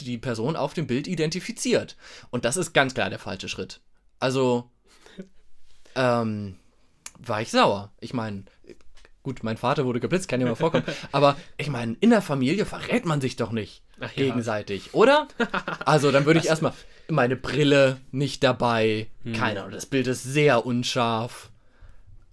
die 0.00 0.18
Person 0.18 0.56
auf 0.56 0.74
dem 0.74 0.86
Bild 0.86 1.06
identifiziert. 1.06 1.96
Und 2.30 2.44
das 2.44 2.56
ist 2.56 2.72
ganz 2.72 2.94
klar 2.94 3.10
der 3.10 3.18
falsche 3.18 3.48
Schritt. 3.48 3.80
Also, 4.20 4.70
ähm, 5.94 6.56
war 7.18 7.40
ich 7.40 7.50
sauer. 7.50 7.90
Ich 8.00 8.14
meine, 8.14 8.44
gut, 9.22 9.42
mein 9.42 9.56
Vater 9.56 9.84
wurde 9.84 10.00
geblitzt, 10.00 10.28
kann 10.28 10.40
ja 10.40 10.46
mal 10.46 10.54
vorkommen. 10.54 10.84
aber 11.12 11.36
ich 11.56 11.68
meine, 11.68 11.96
in 12.00 12.10
der 12.10 12.22
Familie 12.22 12.66
verrät 12.66 13.04
man 13.04 13.20
sich 13.20 13.36
doch 13.36 13.52
nicht 13.52 13.82
Ach 14.00 14.12
ja. 14.12 14.24
gegenseitig, 14.24 14.94
oder? 14.94 15.28
Also, 15.84 16.10
dann 16.10 16.26
würde 16.26 16.40
ich 16.40 16.46
erstmal 16.46 16.72
meine 17.12 17.36
Brille 17.36 18.00
nicht 18.10 18.42
dabei. 18.42 19.06
Keine 19.34 19.60
Ahnung, 19.60 19.72
das 19.72 19.86
Bild 19.86 20.06
ist 20.06 20.22
sehr 20.24 20.66
unscharf. 20.66 21.50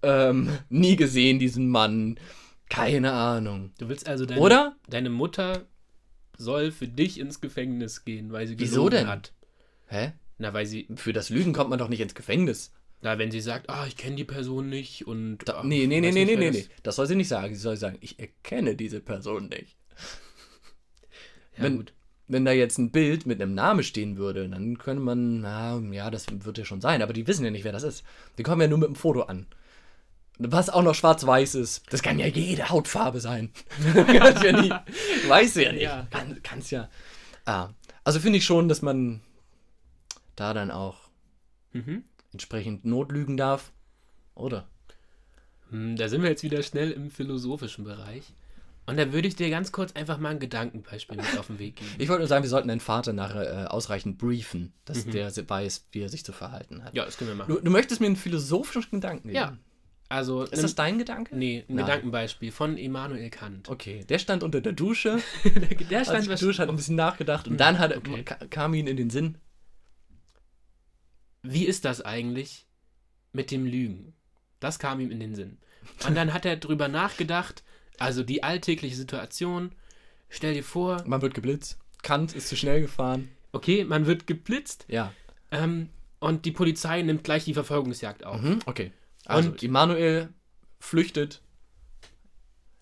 Ähm, 0.02 0.58
nie 0.70 0.96
gesehen, 0.96 1.40
diesen 1.40 1.70
Mann. 1.70 2.20
Keine 2.70 3.12
Ahnung. 3.14 3.72
Du 3.80 3.90
willst 3.90 4.08
also 4.08 4.26
deine, 4.26 4.40
Oder? 4.42 4.76
deine 4.88 5.10
Mutter 5.10 5.66
soll 6.38 6.72
für 6.72 6.88
dich 6.88 7.20
ins 7.20 7.42
Gefängnis 7.42 8.06
gehen, 8.06 8.32
weil 8.32 8.48
sie 8.48 8.58
Wieso 8.60 8.86
gelogen 8.86 8.92
denn? 9.00 9.08
hat. 9.08 9.34
Hä? 9.88 10.14
Na, 10.38 10.54
weil 10.54 10.66
sie, 10.66 10.88
Für 10.96 11.12
das 11.14 11.30
Lügen 11.30 11.52
kommt 11.52 11.70
man 11.70 11.80
doch 11.80 11.90
nicht 11.90 12.00
ins 12.00 12.16
Gefängnis. 12.16 12.72
na, 13.02 13.18
wenn 13.18 13.32
sie 13.32 13.42
sagt, 13.42 13.70
ah, 13.70 13.86
ich 13.88 13.98
kenne 13.98 14.16
die 14.16 14.24
Person 14.24 14.70
nicht 14.70 15.06
und. 15.08 15.40
Da, 15.50 15.60
ah, 15.60 15.64
nee, 15.64 15.86
nee, 15.88 16.00
nee, 16.00 16.12
nee, 16.12 16.24
nee, 16.26 16.36
nee, 16.38 16.48
das- 16.48 16.56
nee. 16.56 16.66
Das 16.84 16.96
soll 16.96 17.08
sie 17.08 17.16
nicht 17.16 17.28
sagen. 17.28 17.54
Sie 17.56 17.60
soll 17.62 17.76
sagen, 17.76 17.98
ich 18.02 18.20
erkenne 18.20 18.76
diese 18.76 19.02
Person 19.02 19.50
nicht. 19.50 19.76
Ja, 21.58 21.64
Wenn- 21.64 21.78
gut. 21.78 21.94
Wenn 22.32 22.46
da 22.46 22.52
jetzt 22.52 22.78
ein 22.78 22.92
Bild 22.92 23.26
mit 23.26 23.42
einem 23.42 23.56
Namen 23.56 23.84
stehen 23.84 24.16
würde, 24.18 24.48
dann 24.48 24.78
könnte 24.78 25.04
man, 25.04 25.42
na, 25.42 25.80
ja, 25.92 26.10
das 26.12 26.28
wird 26.32 26.60
ja 26.60 26.64
schon 26.64 26.80
sein, 26.80 27.02
aber 27.02 27.12
die 27.12 27.26
wissen 27.28 27.44
ja 27.44 27.50
nicht, 27.52 27.64
wer 27.64 27.72
das 27.72 27.84
ist. 27.84 28.04
Die 28.38 28.44
kommen 28.44 28.62
ja 28.62 28.68
nur 28.68 28.78
mit 28.78 28.88
dem 28.88 28.96
Foto 28.96 29.24
an. 29.24 29.48
Was 30.38 30.70
auch 30.70 30.84
noch 30.84 30.96
schwarz-weiß 30.96 31.56
ist. 31.56 31.84
Das 31.92 32.02
kann 32.04 32.18
ja 32.20 32.28
jede 32.28 32.70
Hautfarbe 32.70 33.20
sein. 33.20 33.50
Kannst 33.94 34.44
ja 34.44 34.62
nie, 34.62 34.72
weiß 35.28 35.56
ja 35.56 35.72
nicht. 35.74 35.82
Ja. 35.82 36.08
Kann, 36.12 36.40
kann's 36.44 36.70
ja. 36.72 36.88
Ah, 37.46 37.70
also 38.06 38.20
finde 38.20 38.38
ich 38.38 38.46
schon, 38.46 38.70
dass 38.70 38.82
man 38.82 39.22
da 40.36 40.54
dann 40.54 40.72
auch 40.72 41.10
Mhm. 41.74 42.04
entsprechend 42.32 42.86
notlügen 42.86 43.38
darf. 43.38 43.72
Oder? 44.36 44.68
Hm, 45.72 45.96
Da 45.98 46.08
sind 46.08 46.22
wir 46.24 46.30
jetzt 46.30 46.44
wieder 46.44 46.64
schnell 46.64 46.92
im 46.92 47.10
philosophischen 47.12 47.84
Bereich. 47.84 48.24
Und 48.90 48.98
da 48.98 49.14
würde 49.14 49.28
ich 49.28 49.36
dir 49.36 49.50
ganz 49.50 49.72
kurz 49.72 49.92
einfach 49.94 50.18
mal 50.18 50.30
ein 50.30 50.40
Gedankenbeispiel 50.40 51.18
mit 51.18 51.38
auf 51.38 51.48
den 51.48 51.60
Weg 51.60 51.78
geben. 51.78 51.90
Ich 51.98 52.10
wollte 52.10 52.22
nur 52.22 52.28
sagen, 52.28 52.44
wir 52.44 52.50
sollten 52.50 52.68
deinen 52.68 52.80
Vater 52.80 53.14
nachher 53.14 53.66
äh, 53.66 53.68
ausreichend 53.68 54.18
briefen, 54.18 54.74
dass 54.86 55.06
der 55.06 55.32
weiß, 55.50 55.88
wie 55.92 56.02
er 56.02 56.10
sich 56.10 56.26
zu 56.26 56.32
verhalten 56.34 56.84
hat. 56.84 56.94
Mhm. 56.94 56.98
Ja, 56.98 57.06
das 57.06 57.18
können 57.18 57.30
wir 57.30 57.36
machen. 57.36 57.54
Du, 57.54 57.60
du 57.62 57.72
möchtest 57.72 58.02
mir 58.02 58.08
einen 58.08 58.16
philosophischen 58.16 59.00
Gedanken 59.02 59.28
geben? 59.30 59.36
Ja. 59.36 59.58
Also, 60.12 60.42
Ist 60.44 60.64
das 60.64 60.74
dein 60.74 60.98
Gedanke? 60.98 61.38
Nee, 61.38 61.66
ein 61.70 61.76
Nein. 61.76 61.86
Gedankenbeispiel 61.86 62.52
von 62.52 62.78
Immanuel 62.78 63.30
Kant. 63.30 63.70
Okay, 63.70 64.04
der 64.10 64.18
stand 64.18 64.42
unter 64.42 64.60
der 64.60 64.74
Dusche, 64.74 65.20
Der 65.92 66.04
stand 66.04 66.24
sich 66.24 66.40
geduscht, 66.40 66.58
hat 66.58 66.68
ein 66.68 66.76
bisschen 66.76 66.96
nachgedacht 66.96 67.48
und 67.48 67.58
dann 67.58 67.78
hat, 67.78 67.96
okay. 67.96 68.24
ka- 68.24 68.40
kam 68.50 68.74
ihm 68.74 68.88
in 68.88 68.98
den 68.98 69.12
Sinn, 69.12 69.38
wie 71.44 71.66
ist 71.66 71.86
das 71.86 72.02
eigentlich 72.02 72.66
mit 73.32 73.52
dem 73.52 73.66
Lügen? 73.66 74.14
Das 74.60 74.80
kam 74.80 75.00
ihm 75.00 75.12
in 75.12 75.20
den 75.20 75.36
Sinn. 75.36 75.58
Und 76.08 76.16
dann 76.18 76.34
hat 76.34 76.46
er 76.46 76.58
drüber 76.58 76.88
nachgedacht, 76.88 77.64
also 78.00 78.24
die 78.24 78.44
alltägliche 78.44 78.96
Situation. 78.96 79.72
Stell 80.30 80.54
dir 80.54 80.64
vor, 80.64 81.04
man 81.06 81.22
wird 81.22 81.34
geblitzt, 81.34 81.78
Kant 82.04 82.36
ist 82.36 82.48
zu 82.50 82.56
schnell 82.56 82.82
gefahren. 82.82 83.30
okay, 83.52 83.84
man 83.84 84.06
wird 84.06 84.28
geblitzt 84.28 84.86
Ja, 84.88 85.12
ähm, 85.52 85.90
und 86.20 86.46
die 86.46 86.52
Polizei 86.52 87.02
nimmt 87.02 87.24
gleich 87.24 87.46
die 87.46 87.54
Verfolgungsjagd 87.54 88.24
auf. 88.26 88.42
mhm, 88.42 88.60
okay. 88.66 88.92
Also, 89.26 89.50
Und- 89.52 89.64
Immanuel 89.64 90.30
flüchtet 90.80 91.42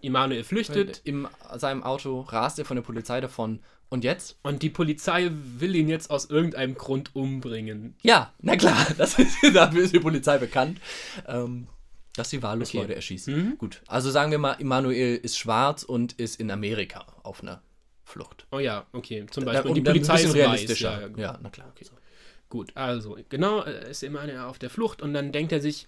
Immanuel 0.01 0.43
flüchtet 0.43 1.01
In 1.05 1.27
seinem 1.55 1.81
Auto 1.83 2.21
rast 2.21 2.59
er 2.59 2.65
von 2.65 2.75
der 2.75 2.83
Polizei 2.83 3.19
davon. 3.21 3.59
Und 3.89 4.03
jetzt? 4.03 4.37
und 4.43 4.61
die 4.63 4.69
Polizei 4.69 5.29
will 5.31 5.73
ihn 5.75 5.87
jetzt 5.87 6.11
aus 6.11 6.29
irgendeinem 6.29 6.75
Grund 6.75 7.15
umbringen. 7.15 7.95
Ja, 8.03 8.33
na 8.41 8.57
klar, 8.57 8.75
das 8.97 9.17
ist, 9.17 9.37
dafür 9.55 9.81
ist 9.83 9.93
die 9.93 9.99
Polizei 10.01 10.37
bekannt. 10.37 10.79
Ähm, 11.25 11.67
dass 12.17 12.29
sie 12.29 12.41
wahllos 12.43 12.69
Okay. 12.69 12.77
Leute 12.79 12.95
erschießen. 12.95 13.33
Mhm. 13.35 13.57
Gut, 13.57 13.81
also 13.87 14.11
sagen 14.11 14.31
wir 14.31 14.37
mal, 14.39 14.53
Immanuel 14.53 15.15
ist 15.17 15.37
schwarz 15.37 15.83
und 15.83 16.13
ist 16.13 16.39
in 16.39 16.51
Amerika 16.51 17.05
auf 17.23 17.41
einer 17.41 17.61
Flucht. 18.03 18.45
Oh 18.51 18.59
ja, 18.59 18.85
okay. 18.93 19.25
Zum 19.31 19.45
Da- 19.45 19.51
Beispiel. 19.53 19.69
und 19.69 19.75
die 19.75 19.81
Polizei 19.81 20.15
ist 20.15 20.27
weiß. 20.29 20.35
realistischer. 20.35 21.01
Ja, 21.01 21.17
Ja, 21.17 21.39
na 21.41 21.49
klar. 21.49 21.67
Okay. 21.75 21.85
Gut, 22.49 22.71
also, 22.75 23.17
genau, 23.29 23.63
äh, 23.63 23.91
ist 23.91 24.03
Immanuel 24.03 24.39
auf 24.39 24.57
der 24.59 24.69
Flucht 24.69 25.01
und 25.01 25.13
dann 25.13 25.31
denkt 25.33 25.51
er 25.51 25.59
sich, 25.59 25.87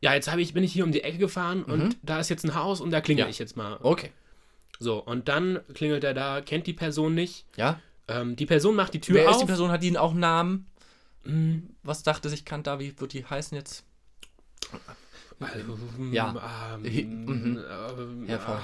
ja, 0.00 0.12
jetzt 0.14 0.26
ich, 0.36 0.52
bin 0.52 0.64
ich 0.64 0.72
hier 0.72 0.82
um 0.84 0.90
die 0.90 1.02
Ecke 1.04 1.18
gefahren 1.18 1.62
und 1.62 1.96
da 2.02 2.18
ist 2.18 2.28
jetzt 2.28 2.44
ein 2.44 2.56
Haus 2.56 2.80
und 2.80 2.90
da 2.90 3.00
klingel 3.00 3.24
Mhm. 3.24 3.28
Ja. 3.28 3.30
ich 3.30 3.38
jetzt 3.38 3.56
mal. 3.56 3.78
Okay. 3.82 4.10
So, 4.80 4.98
und 4.98 5.28
dann 5.28 5.60
klingelt 5.74 6.02
er 6.02 6.12
da, 6.14 6.40
kennt 6.40 6.66
die 6.66 6.72
Person 6.72 7.14
nicht. 7.14 7.46
Ja. 7.56 7.78
Ähm, 8.08 8.34
die 8.34 8.46
Person 8.46 8.74
macht 8.74 8.94
die 8.94 9.00
Tür 9.00 9.14
Wer 9.14 9.28
auf. 9.28 9.36
ist 9.36 9.40
die 9.42 9.46
Person? 9.46 9.70
Hat 9.70 9.84
die 9.84 9.96
auch 9.96 10.10
einen 10.10 10.18
Namen? 10.20 10.66
Mm, 11.24 11.58
Was 11.84 12.02
dachte 12.02 12.28
sich 12.28 12.44
Kant 12.44 12.66
da? 12.66 12.80
Wie 12.80 12.98
wird 12.98 13.12
die 13.12 13.24
heißen 13.24 13.56
jetzt? 13.56 13.84
Ja. 16.12 16.76
Ähm, 16.84 17.24
mhm. 17.24 17.58
ähm, 17.58 18.26
ah, 18.30 18.60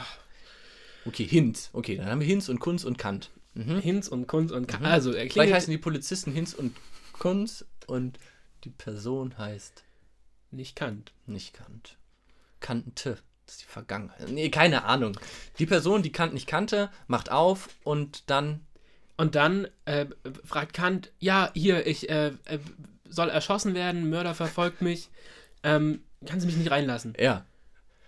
Okay, 1.04 1.25
Hinz. 1.25 1.70
Okay, 1.73 1.97
dann 1.97 2.06
haben 2.06 2.20
wir 2.20 2.26
Hinz 2.26 2.49
und 2.49 2.61
Kunz 2.61 2.85
und 2.85 2.99
Kant. 2.99 3.30
Mhm. 3.54 3.80
Hinz 3.80 4.08
und 4.08 4.26
Kunz 4.26 4.52
und 4.52 4.66
Ka 4.66 4.78
Also, 4.82 5.12
er 5.12 5.28
Vielleicht 5.30 5.52
heißen 5.52 5.70
die 5.70 5.78
Polizisten 5.78 6.32
Hinz 6.32 6.54
und 6.54 6.76
Kunz 7.12 7.64
und 7.87 8.18
die 8.64 8.70
Person 8.70 9.37
heißt 9.38 9.85
nicht 10.50 10.76
Kant. 10.76 11.12
nicht 11.26 11.54
Kant. 11.54 11.97
Kannte. 12.61 13.18
Das 13.47 13.54
ist 13.54 13.62
die 13.62 13.73
Vergangenheit. 13.73 14.28
Nee, 14.28 14.50
keine 14.50 14.85
Ahnung. 14.85 15.18
Die 15.58 15.66
Person, 15.66 16.02
die 16.02 16.12
Kant 16.12 16.35
nicht 16.35 16.47
kannte, 16.47 16.90
macht 17.06 17.30
auf 17.30 17.68
und 17.82 18.28
dann. 18.30 18.61
Und 19.16 19.35
dann 19.35 19.66
äh, 19.87 20.06
fragt 20.44 20.75
Kant, 20.75 21.12
ja, 21.18 21.50
hier, 21.54 21.87
ich 21.87 22.08
äh, 22.08 22.28
äh, 22.44 22.58
soll 23.08 23.30
erschossen 23.30 23.75
werden, 23.75 24.11
Mörder 24.11 24.35
verfolgt 24.35 24.82
mich, 24.82 25.11
ähm, 25.62 26.02
kann 26.26 26.40
sie 26.40 26.46
mich 26.46 26.56
nicht 26.56 26.70
reinlassen? 26.70 27.14
Ja. 27.18 27.44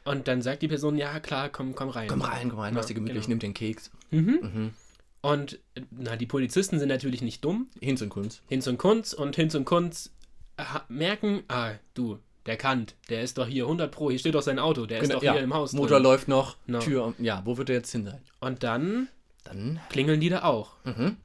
Und 0.05 0.29
dann 0.29 0.43
sagt 0.43 0.63
die 0.63 0.69
Person, 0.69 0.97
ja, 0.97 1.21
klar, 1.21 1.49
komm, 1.51 1.75
komm 1.75 1.91
rein. 1.91 2.09
Komm 2.09 2.23
rein, 2.23 2.49
komm 2.49 2.59
rein, 2.59 2.75
mach's 2.75 2.87
dir 2.87 2.95
gemütlich, 2.95 3.25
genau. 3.25 3.29
nimm 3.33 3.39
den 3.41 3.55
Keks. 3.55 3.91
Mhm. 4.11 4.39
Mhm. 4.43 4.75
Und 5.21 5.59
äh, 5.75 5.83
na, 5.91 6.17
die 6.17 6.27
Polizisten 6.27 6.79
sind 6.79 6.89
natürlich 6.89 7.21
nicht 7.23 7.45
dumm. 7.45 7.69
Hinz 7.81 8.01
und 8.03 8.09
Kunz. 8.09 8.41
Hinz 8.49 8.67
und 8.67 8.79
Kunz 8.79 9.13
und 9.13 9.37
Hinz 9.37 9.55
und 9.55 9.67
Kunz 9.67 10.11
ha- 10.59 10.85
merken, 10.89 11.43
ah, 11.49 11.73
du, 11.95 12.19
der 12.47 12.57
Kant, 12.57 12.95
der 13.11 13.23
ist 13.23 13.37
doch 13.37 13.47
hier 13.47 13.65
100 13.65 13.93
Pro, 13.93 14.09
hier 14.11 14.19
steht 14.19 14.35
doch 14.35 14.43
sein 14.43 14.59
Auto, 14.59 14.87
der 14.87 14.99
ist 15.01 15.09
Genau, 15.09 15.17
doch 15.17 15.23
ja. 15.23 15.33
hier 15.35 15.43
im 15.43 15.53
Haus. 15.53 15.75
Motor 15.75 15.99
drin. 15.99 16.03
läuft 16.05 16.29
noch, 16.29 16.57
No. 16.67 16.79
Tür. 16.79 17.15
Ja, 17.19 17.43
wo 17.45 17.59
wird 17.59 17.69
er 17.69 17.77
jetzt 17.77 17.93
hin 17.93 18.07
sein? 18.07 18.21
Und 18.41 18.63
dann 18.63 19.09
Dann. 19.45 19.79
klingeln 19.91 20.21
die 20.21 20.31
da 20.31 20.43
auch. 20.45 20.73
Mhm. 20.85 21.17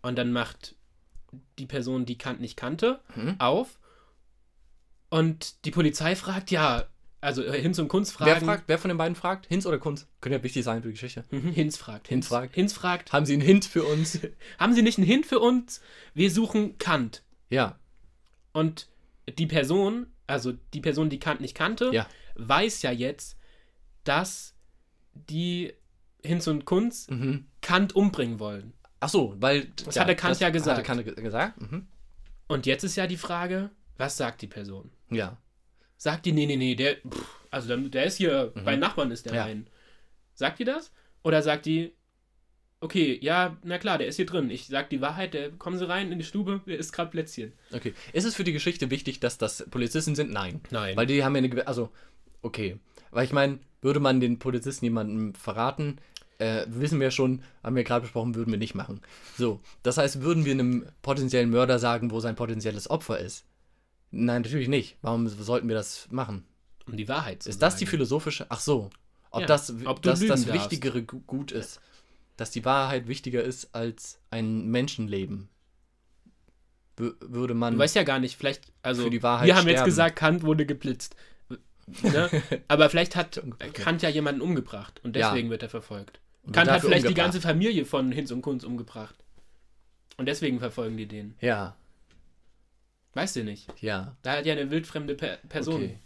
Und 0.00 0.16
dann 0.16 0.32
macht 0.32 0.74
die 1.58 1.66
Person, 1.66 2.06
die 2.06 2.16
Kant 2.16 2.40
nicht 2.40 2.56
kannte, 2.56 3.00
Mhm. 3.14 3.36
auf. 3.38 3.78
Und 5.10 5.64
die 5.66 5.70
Polizei 5.70 6.16
fragt, 6.16 6.50
ja, 6.50 6.84
also 7.20 7.42
äh, 7.44 7.60
Hinz 7.60 7.78
und 7.78 7.88
Kunz 7.88 8.18
Wer 8.18 8.28
fragen. 8.34 8.46
fragt, 8.46 8.64
wer 8.68 8.78
von 8.78 8.88
den 8.88 8.96
beiden 8.96 9.14
fragt? 9.14 9.46
Hinz 9.46 9.66
oder 9.66 9.78
Kunz? 9.78 10.06
Könnte 10.20 10.38
ja 10.38 10.42
wichtig 10.42 10.64
sein 10.64 10.80
für 10.82 10.88
die 10.88 10.94
Geschichte. 10.94 11.24
Mhm, 11.30 11.52
Hinz 11.52 11.76
fragt. 11.76 12.08
Hinz 12.08 12.28
fragt. 12.28 12.54
Hinz 12.54 12.72
fragt. 12.72 13.12
Haben 13.12 13.26
Sie 13.26 13.34
einen 13.34 13.42
Hint 13.42 13.64
für 13.66 13.84
uns? 13.84 14.20
Haben 14.58 14.72
Sie 14.72 14.82
nicht 14.82 14.96
einen 14.98 15.06
Hint 15.06 15.26
für 15.26 15.38
uns? 15.40 15.80
Wir 16.14 16.30
suchen 16.30 16.78
Kant. 16.78 17.22
ja. 17.50 17.78
Und 18.52 18.88
die 19.38 19.46
Person, 19.46 20.06
also 20.26 20.52
die 20.74 20.80
Person, 20.80 21.08
die 21.08 21.20
Kant 21.20 21.40
nicht 21.40 21.54
kannte, 21.54 21.90
Ja. 21.92 22.08
weiß 22.34 22.82
ja 22.82 22.90
jetzt, 22.90 23.36
dass 24.02 24.54
die 25.14 25.72
Hinz 26.24 26.46
und 26.48 26.64
Kunz 26.64 27.06
Mhm. 27.08 27.46
Kant 27.60 27.94
umbringen 27.94 28.40
wollen. 28.40 28.72
Ach 28.98 29.08
so, 29.08 29.36
weil. 29.38 29.66
Das 29.84 29.98
hatte 30.00 30.16
Kant 30.16 30.40
ja 30.40 30.50
gesagt. 30.50 30.78
Hatte 30.78 31.04
Kant 31.04 31.04
ge- 31.04 31.22
gesagt? 31.22 31.60
Mhm. 31.60 31.86
Und 32.48 32.66
jetzt 32.66 32.82
ist 32.82 32.96
ja 32.96 33.06
die 33.06 33.16
Frage, 33.16 33.70
was 33.98 34.16
sagt 34.16 34.42
die 34.42 34.46
Person? 34.48 34.90
Ja. 35.10 35.36
Sagt 35.96 36.24
die, 36.26 36.32
nee, 36.32 36.46
nee, 36.46 36.56
nee, 36.56 36.74
der, 36.74 36.96
pff, 36.96 37.26
also 37.50 37.68
der, 37.68 37.76
der 37.78 38.04
ist 38.04 38.16
hier, 38.16 38.52
bei 38.64 38.76
Nachbarn 38.76 39.10
ist 39.10 39.26
der 39.26 39.32
Mhm. 39.32 39.36
Ja. 39.36 39.44
rein. 39.44 39.66
Sagt 40.34 40.58
die 40.58 40.64
das? 40.64 40.92
Oder 41.22 41.42
sagt 41.42 41.66
die, 41.66 41.92
okay, 42.80 43.18
ja, 43.20 43.56
na 43.62 43.78
klar, 43.78 43.98
der 43.98 44.06
ist 44.06 44.16
hier 44.16 44.24
drin. 44.26 44.48
Ich 44.50 44.66
sag 44.66 44.88
die 44.88 45.00
Wahrheit, 45.02 45.34
der, 45.34 45.50
kommen 45.50 45.78
Sie 45.78 45.86
rein 45.86 46.10
in 46.12 46.18
die 46.18 46.24
Stube, 46.24 46.62
der 46.66 46.78
ist 46.78 46.92
gerade 46.92 47.10
Plätzchen. 47.10 47.52
Okay. 47.72 47.92
Ist 48.14 48.24
es 48.24 48.34
für 48.34 48.44
die 48.44 48.52
Geschichte 48.54 48.90
wichtig, 48.90 49.20
dass 49.20 49.36
das 49.36 49.66
Polizisten 49.70 50.14
sind? 50.14 50.32
Nein. 50.32 50.60
Nein. 50.70 50.96
Weil 50.96 51.06
die 51.06 51.22
haben 51.22 51.36
ja 51.36 51.42
eine. 51.42 51.66
Also, 51.66 51.90
okay. 52.40 52.78
Weil 53.10 53.24
ich 53.26 53.32
meine, 53.32 53.58
würde 53.82 54.00
man 54.00 54.20
den 54.20 54.38
Polizisten 54.38 54.86
jemandem 54.86 55.34
verraten, 55.34 55.98
äh, 56.38 56.64
wissen 56.68 57.00
wir 57.00 57.10
schon, 57.10 57.42
haben 57.62 57.76
wir 57.76 57.84
gerade 57.84 58.02
besprochen, 58.02 58.34
würden 58.34 58.50
wir 58.50 58.58
nicht 58.58 58.74
machen. 58.74 59.02
So. 59.36 59.60
Das 59.82 59.98
heißt, 59.98 60.22
würden 60.22 60.46
wir 60.46 60.52
einem 60.52 60.86
potenziellen 61.02 61.50
Mörder 61.50 61.78
sagen, 61.78 62.10
wo 62.10 62.20
sein 62.20 62.36
potenzielles 62.36 62.88
Opfer 62.88 63.18
ist? 63.18 63.44
Nein, 64.10 64.42
natürlich 64.42 64.68
nicht. 64.68 64.96
Warum 65.02 65.28
sollten 65.28 65.68
wir 65.68 65.74
das 65.76 66.08
machen? 66.10 66.44
um 66.86 66.96
die 66.96 67.08
Wahrheit 67.08 67.42
zu 67.44 67.48
Ist 67.50 67.62
das 67.62 67.76
die 67.76 67.86
philosophische. 67.86 68.46
Ach 68.48 68.58
so. 68.58 68.90
Ob 69.30 69.42
Ja, 69.42 69.46
das, 69.46 69.72
ob 69.86 70.02
das 70.02 70.18
darfst. 70.26 70.52
wichtigere 70.52 71.02
Gu- 71.04 71.20
Gut 71.20 71.52
ist. 71.52 71.80
Dass 72.36 72.50
die 72.50 72.64
Wahrheit 72.64 73.06
wichtiger 73.06 73.44
ist 73.44 73.72
als 73.76 74.18
ein 74.30 74.66
Menschenleben. 74.66 75.48
Wür- 76.98 77.14
würde 77.20 77.54
man. 77.54 77.74
Du 77.74 77.78
weißt 77.78 77.94
ja 77.94 78.02
gar 78.02 78.18
nicht, 78.18 78.36
vielleicht, 78.36 78.62
also, 78.82 79.04
Für 79.04 79.10
die 79.10 79.22
Wahrheit 79.22 79.46
wir 79.46 79.54
haben 79.56 79.66
jetzt 79.68 79.74
sterben. 79.76 79.90
gesagt, 79.90 80.16
Kant 80.16 80.42
wurde 80.42 80.66
geblitzt. 80.66 81.14
Ne? 82.02 82.28
Aber 82.68 82.90
vielleicht 82.90 83.14
hat. 83.16 83.40
Kant 83.74 84.02
ja 84.02 84.08
jemanden 84.08 84.40
umgebracht 84.40 85.00
und 85.04 85.14
Ja. 85.16 85.28
deswegen 85.28 85.50
wird 85.50 85.62
er 85.62 85.68
verfolgt. 85.68 86.20
Und 86.42 86.52
Kant 86.52 86.70
hat 86.70 86.80
vielleicht 86.80 87.04
die 87.04 87.08
umgebracht. 87.08 87.26
ganze 87.34 87.40
Familie 87.40 87.84
von 87.84 88.10
Hinz 88.10 88.30
und 88.32 88.42
Kunz 88.42 88.64
umgebracht. 88.64 89.14
Und 90.16 90.26
deswegen 90.26 90.58
verfolgen 90.58 90.96
die 90.96 91.06
den. 91.06 91.34
Ja, 91.40 91.76
Weißt 93.14 93.36
du 93.36 93.44
nicht. 93.44 93.66
ja. 93.80 94.16
Da 94.22 94.32
hat 94.36 94.46
ja 94.46 94.52
eine 94.52 94.70
wildfremde 94.70 95.14
per 95.14 95.36
Person. 95.48 95.82
Okay. 95.82 95.98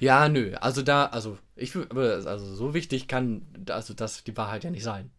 Ja, 0.00 0.28
nö. 0.28 0.54
Also 0.60 0.82
da, 0.82 1.06
also 1.06 1.38
ich 1.56 1.74
also 1.76 2.54
so 2.54 2.74
wichtig 2.74 3.08
kann 3.08 3.46
also 3.68 3.94
das 3.94 4.24
die 4.24 4.36
Wahrheit 4.36 4.64
ja 4.64 4.70
nicht 4.70 4.82
sein. 4.84 5.10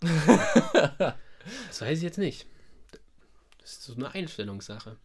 Das 0.00 1.80
weiß 1.80 1.98
ich 1.98 2.02
jetzt 2.04 2.18
nicht. 2.18 2.46
Das 3.60 3.72
ist 3.72 3.82
so 3.84 3.94
eine 3.94 4.12
Einstellungssache. 4.14 4.96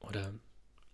Oder. 0.00 0.32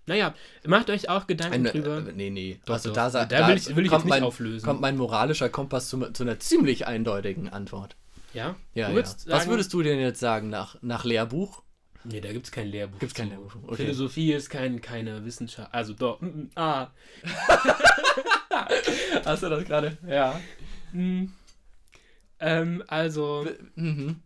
Naja, 0.06 0.34
macht 0.64 0.88
euch 0.90 1.08
auch 1.08 1.26
Gedanken 1.26 1.54
Eine, 1.54 1.70
drüber. 1.72 1.98
äh, 2.08 2.12
nee, 2.12 2.30
nee. 2.30 2.60
Doch, 2.64 2.74
also 2.74 2.90
doch. 2.90 2.94
da, 2.96 3.10
sa- 3.10 3.24
Da 3.24 3.48
will 3.48 3.56
ich- 3.56 3.74
will 3.74 3.84
ich 3.84 3.90
kommt 3.90 4.04
jetzt 4.04 4.04
nicht 4.04 4.20
mein, 4.20 4.22
auflösen. 4.22 4.64
Kommt 4.64 4.80
mein 4.80 4.96
moralischer 4.96 5.48
Kompass 5.48 5.88
zu, 5.88 6.12
zu 6.12 6.22
einer 6.22 6.38
ziemlich 6.38 6.86
eindeutigen 6.86 7.48
Antwort. 7.48 7.96
ja? 8.32 8.54
Ja, 8.74 8.88
ja. 8.88 8.94
würdest 8.94 9.26
Was 9.28 9.40
sagen- 9.40 9.50
würdest 9.50 9.72
du 9.72 9.82
denn 9.82 9.98
jetzt 9.98 10.20
sagen 10.20 10.48
nach, 10.48 10.76
nach 10.82 11.04
Lehrbuch? 11.04 11.62
Nee, 12.08 12.20
da 12.20 12.32
gibt 12.32 12.46
es 12.46 12.52
kein 12.52 12.68
Lehrbuch. 12.68 12.98
Gibt's 12.98 13.14
kein. 13.14 13.28
Lehrbuch, 13.28 13.54
okay. 13.64 13.76
Philosophie 13.76 14.32
ist 14.32 14.50
kein, 14.50 14.80
keine 14.80 15.24
Wissenschaft. 15.24 15.72
Also 15.72 15.94
doch. 15.94 16.20
mm, 16.20 16.50
ah. 16.54 16.88
Hast 19.24 19.42
du 19.42 19.48
das 19.48 19.64
gerade? 19.64 19.96
Ja. 20.06 20.40
Mm. 20.92 21.26
Ähm, 22.40 22.84
also. 22.86 23.46
Mhm. 23.74 24.22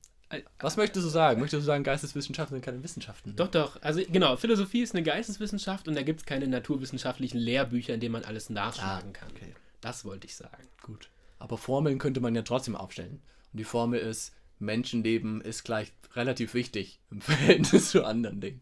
Was 0.60 0.76
möchtest 0.76 1.04
du 1.04 1.10
sagen? 1.10 1.40
Möchtest 1.40 1.62
du 1.62 1.66
sagen, 1.66 1.82
Geisteswissenschaften 1.82 2.54
sind 2.54 2.64
keine 2.64 2.82
Wissenschaften? 2.84 3.34
Doch, 3.34 3.48
doch. 3.48 3.82
Also 3.82 4.00
genau, 4.08 4.36
Philosophie 4.36 4.82
ist 4.82 4.94
eine 4.94 5.02
Geisteswissenschaft 5.02 5.88
und 5.88 5.96
da 5.96 6.02
gibt 6.02 6.20
es 6.20 6.26
keine 6.26 6.46
naturwissenschaftlichen 6.46 7.38
Lehrbücher, 7.38 7.94
in 7.94 8.00
denen 8.00 8.12
man 8.12 8.24
alles 8.24 8.48
nachschlagen 8.48 9.12
kann. 9.12 9.28
Ah, 9.28 9.36
okay. 9.36 9.54
Das 9.80 10.04
wollte 10.04 10.28
ich 10.28 10.36
sagen. 10.36 10.68
Gut. 10.82 11.10
Aber 11.40 11.58
Formeln 11.58 11.98
könnte 11.98 12.20
man 12.20 12.36
ja 12.36 12.42
trotzdem 12.42 12.76
aufstellen. 12.76 13.20
Und 13.52 13.58
die 13.58 13.64
Formel 13.64 13.98
ist, 13.98 14.32
Menschenleben 14.60 15.40
ist 15.40 15.64
gleich 15.64 15.92
relativ 16.14 16.54
wichtig 16.54 17.00
im 17.10 17.20
Verhältnis 17.20 17.90
zu 17.90 18.04
anderen 18.04 18.40
Dingen. 18.40 18.60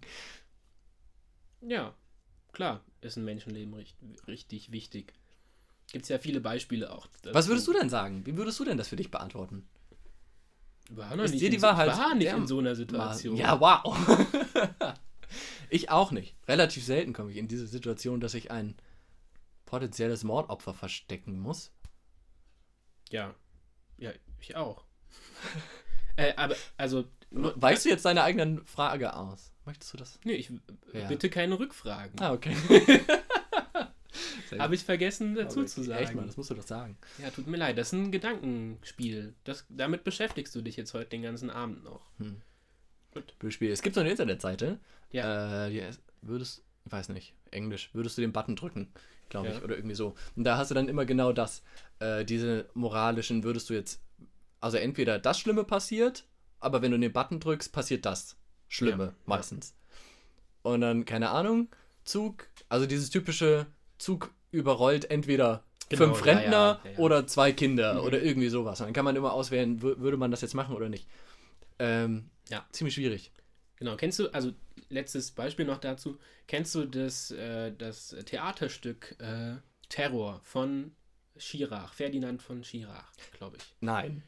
Ja, 1.60 1.94
klar, 2.52 2.84
ist 3.00 3.16
ein 3.16 3.24
Menschenleben 3.24 3.74
richtig, 3.74 4.26
richtig 4.26 4.72
wichtig. 4.72 5.12
Gibt 5.90 6.04
es 6.04 6.08
ja 6.08 6.18
viele 6.18 6.40
Beispiele 6.40 6.92
auch. 6.92 7.06
dazu. 7.22 7.34
Was 7.34 7.48
würdest 7.48 7.66
du 7.66 7.72
denn 7.72 7.88
sagen? 7.88 8.24
Wie 8.26 8.36
würdest 8.36 8.60
du 8.60 8.64
denn 8.64 8.76
das 8.76 8.88
für 8.88 8.96
dich 8.96 9.10
beantworten? 9.10 9.66
War 10.90 11.16
noch 11.16 11.24
Ist 11.24 11.32
nicht 11.32 11.42
dir 11.42 11.50
die 11.50 11.58
so- 11.58 11.66
Wahrheit 11.66 11.88
war 11.88 12.14
nicht 12.14 12.32
in 12.32 12.46
so 12.46 12.58
einer 12.58 12.74
Situation. 12.74 13.36
Ja, 13.36 13.60
wow. 13.60 13.96
ich 15.70 15.90
auch 15.90 16.12
nicht. 16.12 16.36
Relativ 16.46 16.84
selten 16.84 17.12
komme 17.12 17.30
ich 17.30 17.36
in 17.36 17.48
diese 17.48 17.66
Situation, 17.66 18.20
dass 18.20 18.34
ich 18.34 18.50
ein 18.50 18.76
potenzielles 19.66 20.24
Mordopfer 20.24 20.72
verstecken 20.72 21.38
muss. 21.40 21.72
Ja, 23.10 23.34
ja 23.98 24.12
ich 24.40 24.56
auch. 24.56 24.84
äh, 26.18 26.34
aber, 26.36 26.54
also, 26.76 27.04
Weißt 27.30 27.84
du 27.84 27.90
jetzt 27.90 28.06
deine 28.06 28.22
eigenen 28.22 28.64
Frage 28.64 29.14
aus? 29.14 29.52
Möchtest 29.66 29.92
du 29.92 29.98
das? 29.98 30.18
nee, 30.24 30.32
ich 30.32 30.50
Ja. 30.94 31.08
bitte 31.08 31.28
keine 31.28 31.58
Rückfragen. 31.58 32.18
Ah, 32.20 32.32
okay. 32.32 32.54
Habe 34.58 34.74
ich 34.74 34.82
vergessen 34.84 35.34
dazu 35.34 35.60
Aber 35.60 35.66
zu 35.68 35.80
Echt 35.82 35.88
sagen. 36.06 36.16
mal, 36.16 36.26
das 36.26 36.36
musst 36.38 36.50
du 36.50 36.54
doch 36.54 36.66
sagen. 36.66 36.96
Ja, 37.18 37.28
tut 37.30 37.46
mir 37.46 37.58
leid, 37.58 37.76
das 37.76 37.88
ist 37.88 37.92
ein 37.92 38.10
Gedankenspiel. 38.10 39.34
Das, 39.44 39.66
damit 39.68 40.04
beschäftigst 40.04 40.54
du 40.54 40.62
dich 40.62 40.76
jetzt 40.76 40.94
heute 40.94 41.10
den 41.10 41.22
ganzen 41.22 41.50
Abend 41.50 41.84
noch. 41.84 42.00
Beispiel. 43.40 43.70
Es 43.70 43.82
gibt 43.82 43.94
so 43.94 44.00
eine 44.00 44.10
Internetseite. 44.10 44.80
Ja. 45.12 45.66
Äh, 45.66 45.70
die 45.70 45.82
würdest, 46.22 46.62
ich 46.86 46.92
weiß 46.92 47.10
nicht, 47.10 47.34
Englisch, 47.50 47.90
würdest 47.92 48.16
du 48.16 48.22
den 48.22 48.32
Button 48.32 48.56
drücken, 48.56 48.88
glaube 49.28 49.48
ich, 49.48 49.56
Ja. 49.58 49.62
oder 49.62 49.76
irgendwie 49.76 49.94
so. 49.94 50.14
Und 50.34 50.44
da 50.44 50.56
hast 50.56 50.70
du 50.70 50.74
dann 50.74 50.88
immer 50.88 51.04
genau 51.04 51.32
das, 51.32 51.62
äh, 52.00 52.24
diese 52.24 52.68
moralischen, 52.74 53.44
würdest 53.44 53.68
du 53.70 53.74
jetzt, 53.74 54.00
also 54.60 54.76
entweder 54.76 55.18
das 55.18 55.38
Schlimme 55.38 55.64
passiert, 55.64 56.24
aber 56.60 56.82
wenn 56.82 56.90
du 56.92 56.98
den 56.98 57.12
Button 57.12 57.40
drückst, 57.40 57.72
passiert 57.72 58.04
das 58.06 58.36
Schlimme 58.68 59.04
Ja, 59.04 59.14
meistens. 59.26 59.74
Und 60.62 60.80
dann, 60.80 61.04
keine 61.04 61.30
Ahnung, 61.30 61.68
Zug, 62.04 62.48
also 62.68 62.86
dieses 62.86 63.10
typische 63.10 63.66
Zug 63.98 64.32
überrollt 64.50 65.10
entweder 65.10 65.64
Genau, 65.90 66.04
fünf 66.06 66.24
Rentner 66.26 66.80
ja, 66.84 66.90
ja, 66.90 66.98
oder 66.98 67.26
zwei 67.26 67.52
Kinder 67.52 67.94
Mhm. 67.94 68.00
oder 68.00 68.22
irgendwie 68.22 68.48
sowas. 68.50 68.80
Und 68.80 68.86
dann 68.88 68.92
kann 68.94 69.04
man 69.06 69.16
immer 69.16 69.32
auswählen, 69.32 69.80
wür- 69.80 69.98
würde 70.00 70.16
man 70.18 70.30
das 70.30 70.42
jetzt 70.42 70.54
machen 70.54 70.74
oder 70.76 70.88
nicht. 70.88 71.06
Ähm, 71.78 72.28
Ja. 72.50 72.66
Ziemlich 72.72 72.94
schwierig. 72.94 73.32
Genau, 73.76 73.96
kennst 73.96 74.18
du, 74.18 74.28
also 74.34 74.52
letztes 74.90 75.30
Beispiel 75.30 75.64
noch 75.64 75.78
dazu, 75.78 76.18
kennst 76.46 76.74
du 76.74 76.84
das, 76.84 77.30
äh, 77.30 77.72
das 77.72 78.14
Theaterstück 78.26 79.16
äh, 79.20 79.56
Terror 79.88 80.40
von 80.42 80.92
Schirach, 81.38 81.92
Ferdinand 81.94 82.42
von 82.42 82.64
Schirach, 82.64 83.10
glaube 83.36 83.56
ich. 83.58 83.64
Nein. 83.80 84.22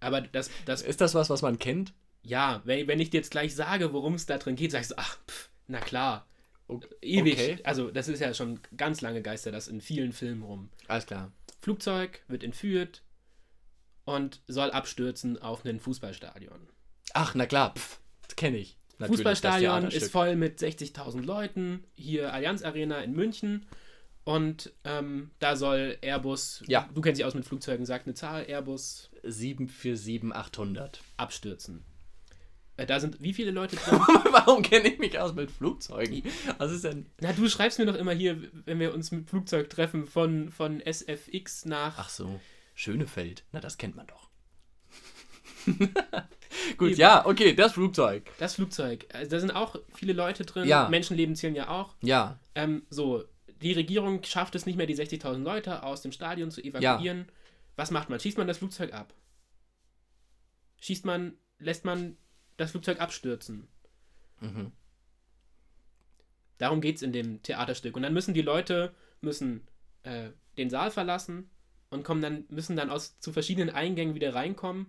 Aber 0.00 0.20
das, 0.20 0.50
das 0.66 0.82
Ist 0.82 1.00
das 1.00 1.14
was, 1.14 1.30
was 1.30 1.42
man 1.42 1.58
kennt? 1.58 1.92
ja, 2.22 2.62
wenn, 2.64 2.86
wenn 2.88 3.00
ich 3.00 3.10
dir 3.10 3.18
jetzt 3.18 3.30
gleich 3.30 3.54
sage, 3.54 3.92
worum 3.92 4.14
es 4.14 4.24
da 4.26 4.38
drin 4.38 4.56
geht, 4.56 4.70
sagst 4.72 4.92
du, 4.92 4.94
ach, 4.98 5.18
pff, 5.28 5.50
na 5.66 5.78
klar, 5.80 6.26
O- 6.68 6.80
ewig. 7.02 7.34
Okay. 7.34 7.58
Also 7.64 7.90
das 7.90 8.08
ist 8.08 8.20
ja 8.20 8.32
schon 8.32 8.60
ganz 8.76 9.02
lange 9.02 9.20
Geister 9.20 9.52
das 9.52 9.68
in 9.68 9.80
vielen 9.82 10.12
Filmen 10.12 10.42
rum. 10.42 10.70
Alles 10.88 11.04
klar. 11.06 11.32
Flugzeug 11.60 12.22
wird 12.28 12.42
entführt 12.42 13.02
und 14.04 14.40
soll 14.48 14.70
abstürzen 14.70 15.40
auf 15.40 15.64
ein 15.64 15.80
Fußballstadion. 15.80 16.68
Ach, 17.12 17.34
na 17.34 17.44
klar, 17.46 17.74
pff, 17.74 18.00
kenne 18.36 18.56
ich. 18.58 18.76
Natürlich, 18.98 19.18
Fußballstadion 19.18 19.88
ist 19.88 20.10
voll 20.12 20.36
mit 20.36 20.60
60.000 20.60 21.22
Leuten, 21.22 21.84
hier 21.94 22.32
Allianz 22.32 22.62
Arena 22.62 23.00
in 23.00 23.12
München. 23.12 23.66
Und 24.24 24.72
ähm, 24.84 25.30
da 25.38 25.54
soll 25.54 25.98
Airbus, 26.00 26.62
Ja. 26.66 26.88
du 26.94 27.00
kennst 27.02 27.18
dich 27.18 27.26
aus 27.26 27.34
mit 27.34 27.44
Flugzeugen, 27.44 27.84
sagt 27.84 28.06
eine 28.06 28.14
Zahl, 28.14 28.44
Airbus 28.48 29.10
747800. 29.22 31.02
abstürzen. 31.18 31.84
Äh, 32.76 32.86
da 32.86 32.98
sind 33.00 33.20
wie 33.22 33.34
viele 33.34 33.50
Leute 33.50 33.76
drin? 33.84 33.98
Warum 34.32 34.62
kenne 34.62 34.88
ich 34.88 34.98
mich 34.98 35.18
aus 35.18 35.34
mit 35.34 35.50
Flugzeugen? 35.50 36.22
Was 36.58 36.72
ist 36.72 36.84
denn. 36.84 37.06
Na, 37.20 37.32
du 37.32 37.48
schreibst 37.48 37.78
mir 37.78 37.86
doch 37.86 37.94
immer 37.94 38.12
hier, 38.12 38.38
wenn 38.64 38.80
wir 38.80 38.94
uns 38.94 39.12
mit 39.12 39.28
Flugzeug 39.28 39.68
treffen, 39.70 40.06
von, 40.06 40.50
von 40.50 40.80
SFX 40.80 41.66
nach. 41.66 41.98
Ach 41.98 42.08
so, 42.08 42.40
Schönefeld. 42.74 43.44
Na, 43.52 43.60
das 43.60 43.76
kennt 43.78 43.94
man 43.94 44.06
doch. 44.06 44.28
Gut, 46.78 46.90
Eben. 46.92 47.00
ja, 47.00 47.24
okay, 47.26 47.54
das 47.54 47.72
Flugzeug. 47.72 48.30
Das 48.38 48.54
Flugzeug. 48.54 49.06
Also, 49.12 49.30
da 49.30 49.40
sind 49.40 49.50
auch 49.50 49.76
viele 49.94 50.12
Leute 50.12 50.44
drin. 50.44 50.66
Ja. 50.66 50.88
Menschenleben 50.88 51.36
zählen 51.36 51.54
ja 51.54 51.68
auch. 51.68 51.94
Ja, 52.00 52.38
Ähm, 52.54 52.86
so, 52.90 53.24
die 53.64 53.72
Regierung 53.72 54.22
schafft 54.22 54.54
es 54.54 54.66
nicht 54.66 54.76
mehr, 54.76 54.86
die 54.86 54.96
60.000 54.96 55.38
Leute 55.38 55.82
aus 55.82 56.02
dem 56.02 56.12
Stadion 56.12 56.50
zu 56.50 56.62
evakuieren. 56.62 57.26
Was 57.76 57.90
macht 57.90 58.10
man? 58.10 58.20
Schießt 58.20 58.38
man 58.38 58.46
das 58.46 58.58
Flugzeug 58.58 58.92
ab? 58.92 59.14
Schießt 60.80 61.04
man, 61.06 61.32
lässt 61.58 61.84
man 61.84 62.16
das 62.56 62.72
Flugzeug 62.72 63.00
abstürzen? 63.00 63.66
Mhm. 64.40 64.70
Darum 66.58 66.80
geht 66.80 66.96
es 66.96 67.02
in 67.02 67.12
dem 67.12 67.42
Theaterstück. 67.42 67.96
Und 67.96 68.02
dann 68.02 68.12
müssen 68.12 68.34
die 68.34 68.42
Leute 68.42 68.94
müssen 69.20 69.66
äh, 70.02 70.30
den 70.58 70.70
Saal 70.70 70.90
verlassen 70.90 71.50
und 71.90 72.04
kommen 72.04 72.20
dann, 72.22 72.44
müssen 72.48 72.76
dann 72.76 72.90
aus 72.90 73.18
zu 73.18 73.32
verschiedenen 73.32 73.70
Eingängen 73.70 74.14
wieder 74.14 74.34
reinkommen 74.34 74.86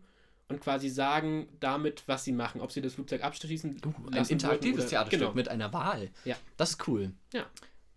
und 0.47 0.59
quasi 0.59 0.89
sagen 0.89 1.47
damit, 1.59 2.03
was 2.07 2.23
sie 2.23 2.33
machen. 2.33 2.61
Ob 2.61 2.71
sie 2.71 2.81
das 2.81 2.95
Flugzeug 2.95 3.23
abschießen, 3.23 3.81
Uh, 3.85 4.09
ein 4.11 4.25
interaktives 4.25 4.87
Theaterstück 4.87 5.19
Genau. 5.21 5.33
mit 5.33 5.47
einer 5.47 5.73
Wahl. 5.73 6.11
Ja. 6.25 6.35
Das 6.57 6.71
ist 6.71 6.87
cool. 6.87 7.13
Ja. 7.33 7.45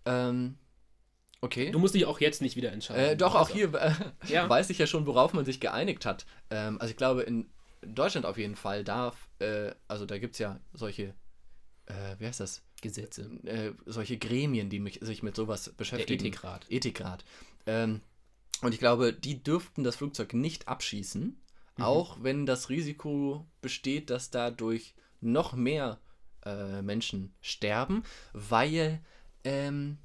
Ähm, 0.07 0.57
okay. 1.41 1.71
Du 1.71 1.79
musst 1.79 1.95
dich 1.95 2.05
auch 2.07 2.21
jetzt 2.21 2.43
nicht 2.43 2.57
wieder 2.57 2.73
entscheiden. 2.73 3.13
Äh, 3.13 3.17
doch, 3.17 3.35
auch 3.35 3.49
Also, 3.49 3.55
hier 3.55 3.75
äh, 3.75 3.93
Ja. 4.29 4.49
weiß 4.49 4.71
ich 4.71 4.79
ja 4.79 4.87
schon, 4.87 5.07
worauf 5.07 5.33
man 5.33 5.45
sich 5.45 5.61
geeinigt 5.61 6.05
hat. 6.07 6.27
Ähm, 6.51 6.81
also 6.81 6.91
ich 6.91 6.97
glaube, 6.97 7.23
in 7.23 7.47
Deutschland 7.83 8.27
auf 8.27 8.39
jeden 8.39 8.57
Fall 8.57 8.85
darf, 8.85 9.29
äh, 9.39 9.73
also 9.87 10.05
da 10.07 10.19
gibt 10.19 10.35
es 10.35 10.39
ja 10.41 10.59
solche, 10.73 11.15
äh, 11.87 12.17
wie 12.19 12.27
heißt 12.27 12.41
das? 12.41 12.63
Gesetze. 12.81 13.29
Äh, 13.45 13.73
solche 13.87 14.19
Gremien, 14.19 14.71
die 14.71 14.79
mich, 14.79 15.01
sich 15.03 15.23
mit 15.23 15.35
sowas 15.37 15.65
Der 15.65 15.73
beschäftigen. 15.73 16.25
Ethikrat. 16.27 16.67
Ethikrat. 16.71 17.25
Ähm, 17.67 18.01
und 18.63 18.73
ich 18.73 18.79
glaube, 18.81 19.13
die 19.13 19.43
dürften 19.43 19.83
das 19.85 19.97
Flugzeug 19.97 20.35
nicht 20.35 20.69
abschießen, 20.69 21.41
Mhm. 21.77 21.85
auch 21.85 22.17
wenn 22.23 22.45
das 22.47 22.71
Risiko 22.71 23.47
besteht, 23.61 24.11
dass 24.11 24.31
dadurch 24.31 24.95
noch 25.21 25.53
mehr 25.55 26.01
äh, 26.45 26.83
Menschen 26.83 27.33
sterben, 27.41 28.03
weil 28.33 29.01
ähm, 29.45 29.99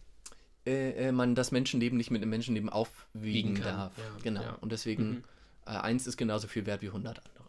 äh, 0.65 1.07
äh, 1.07 1.11
man 1.11 1.35
das 1.35 1.51
Menschenleben 1.51 1.97
nicht 1.97 2.09
mit 2.11 2.21
einem 2.21 2.29
Menschenleben 2.31 2.69
aufwiegen 2.69 3.55
darf. 3.61 3.91
ja, 3.97 4.03
genau. 4.23 4.41
ja. 4.41 4.53
Und 4.61 4.71
deswegen, 4.71 5.09
Mhm. 5.09 5.23
äh, 5.65 5.69
eins 5.71 6.07
ist 6.07 6.15
genauso 6.17 6.47
viel 6.47 6.65
wert 6.65 6.81
wie 6.81 6.87
100 6.89 7.21
andere. 7.25 7.43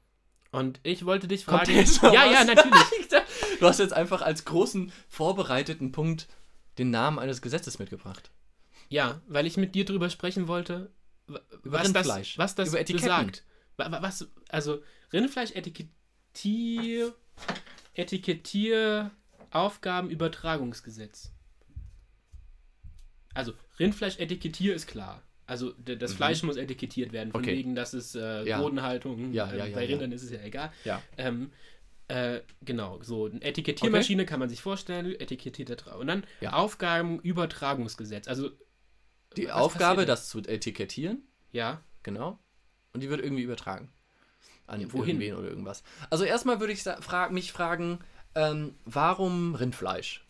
Und 0.55 0.79
ich 0.83 1.05
wollte 1.05 1.27
dich 1.27 1.43
fragen. 1.45 1.71
ja, 2.13 2.25
ja, 2.31 2.43
natürlich. 2.43 3.09
Du 3.59 3.65
hast 3.67 3.79
jetzt 3.79 3.93
einfach 3.93 4.21
als 4.21 4.43
großen 4.45 4.91
vorbereiteten 5.07 5.91
Punkt 5.93 6.27
den 6.77 6.89
Namen 6.91 7.19
eines 7.19 7.41
Gesetzes 7.41 7.79
mitgebracht. 7.79 8.29
Ja, 8.89 9.21
weil 9.27 9.45
ich 9.45 9.55
mit 9.57 9.75
dir 9.75 9.85
drüber 9.85 10.09
sprechen 10.09 10.47
wollte, 10.49 10.91
Über 11.27 11.41
was 11.63 11.91
das, 11.93 12.05
Rindfleisch. 12.05 12.37
was 12.37 12.55
das 12.55 12.69
Über 12.69 12.79
Etiketten. 12.81 13.07
besagt. 13.07 13.43
Wa- 13.77 13.91
wa- 13.91 14.01
Was, 14.01 14.27
also 14.49 14.81
Rindfleisch-Etikettier, 15.13 17.13
Etikettier, 17.93 19.11
Aufgabenübertragungsgesetz. 19.51 21.31
Also 23.33 23.53
Rindfleisch-Etikettier 23.79 24.75
ist 24.75 24.87
klar. 24.87 25.21
Also 25.47 25.73
das 25.77 26.11
Mhm. 26.13 26.15
Fleisch 26.15 26.43
muss 26.43 26.57
etikettiert 26.57 27.11
werden, 27.13 27.31
von 27.31 27.41
Okay. 27.41 27.55
wegen, 27.55 27.75
dass 27.75 27.93
es 27.93 28.15
äh, 28.15 28.43
Ja. 28.47 28.59
Bodenhaltung, 28.59 29.31
Ja, 29.33 29.51
äh, 29.51 29.57
ja, 29.59 29.65
ja, 29.67 29.75
bei. 29.75 29.85
Rindern 29.85 30.11
ist 30.11 30.23
es 30.23 30.31
ja 30.31 30.41
egal. 30.43 30.71
Ja. 30.85 31.01
Ähm, 31.17 31.51
äh, 32.07 32.41
genau, 32.63 32.99
so 33.03 33.25
eine 33.25 33.41
Etikettiermaschine 33.41 34.25
kann 34.25 34.39
man 34.39 34.49
sich 34.49 34.61
vorstellen, 34.61 35.05
etikettiert 35.19 35.69
da 35.69 35.75
drauf. 35.75 35.99
Und 35.99 36.07
dann. 36.07 36.23
Aufgabenübertragungsgesetz. 36.45 38.27
Also 38.27 38.51
Die 39.37 39.51
Aufgabe, 39.51 40.05
das 40.05 40.29
zu 40.29 40.39
etikettieren, 40.39 41.23
Ja, 41.51 41.81
genau. 42.03 42.39
Und 42.93 43.01
die 43.03 43.09
wird 43.09 43.21
irgendwie 43.21 43.43
übertragen. 43.43 43.89
An 44.67 44.79
wohin? 44.93 45.21
irgendwen 45.21 45.35
oder 45.35 45.49
irgendwas. 45.49 45.83
Also 46.09 46.23
erstmal 46.23 46.59
würde 46.59 46.73
ich 46.73 46.81
fra 46.81 47.29
mich 47.29 47.51
fragen, 47.51 47.99
ähm, 48.33 48.73
warum 48.85 49.53
Rindfleisch? 49.55 50.25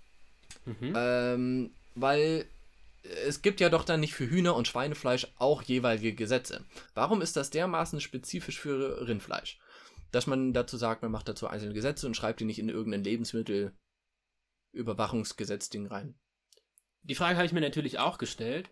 Mhm. 0.65 0.93
Ähm, 0.95 1.69
weil 1.93 2.45
es 3.25 3.41
gibt 3.41 3.59
ja 3.59 3.69
doch 3.69 3.83
dann 3.83 3.99
nicht 3.99 4.13
für 4.13 4.29
Hühner- 4.29 4.55
und 4.55 4.67
Schweinefleisch 4.67 5.27
auch 5.37 5.61
jeweilige 5.61 6.13
Gesetze. 6.13 6.63
Warum 6.93 7.21
ist 7.21 7.35
das 7.35 7.49
dermaßen 7.49 7.99
spezifisch 8.01 8.59
für 8.59 9.07
Rindfleisch? 9.07 9.59
Dass 10.11 10.27
man 10.27 10.53
dazu 10.53 10.77
sagt, 10.77 11.01
man 11.01 11.11
macht 11.11 11.27
dazu 11.27 11.47
einzelne 11.47 11.73
Gesetze 11.73 12.05
und 12.07 12.15
schreibt 12.15 12.39
die 12.39 12.45
nicht 12.45 12.59
in 12.59 12.69
irgendein 12.69 13.03
Lebensmittelüberwachungsgesetz-Ding 13.03 15.87
rein. 15.87 16.15
Die 17.03 17.15
Frage 17.15 17.35
habe 17.37 17.45
ich 17.45 17.53
mir 17.53 17.61
natürlich 17.61 17.99
auch 17.99 18.17
gestellt 18.17 18.69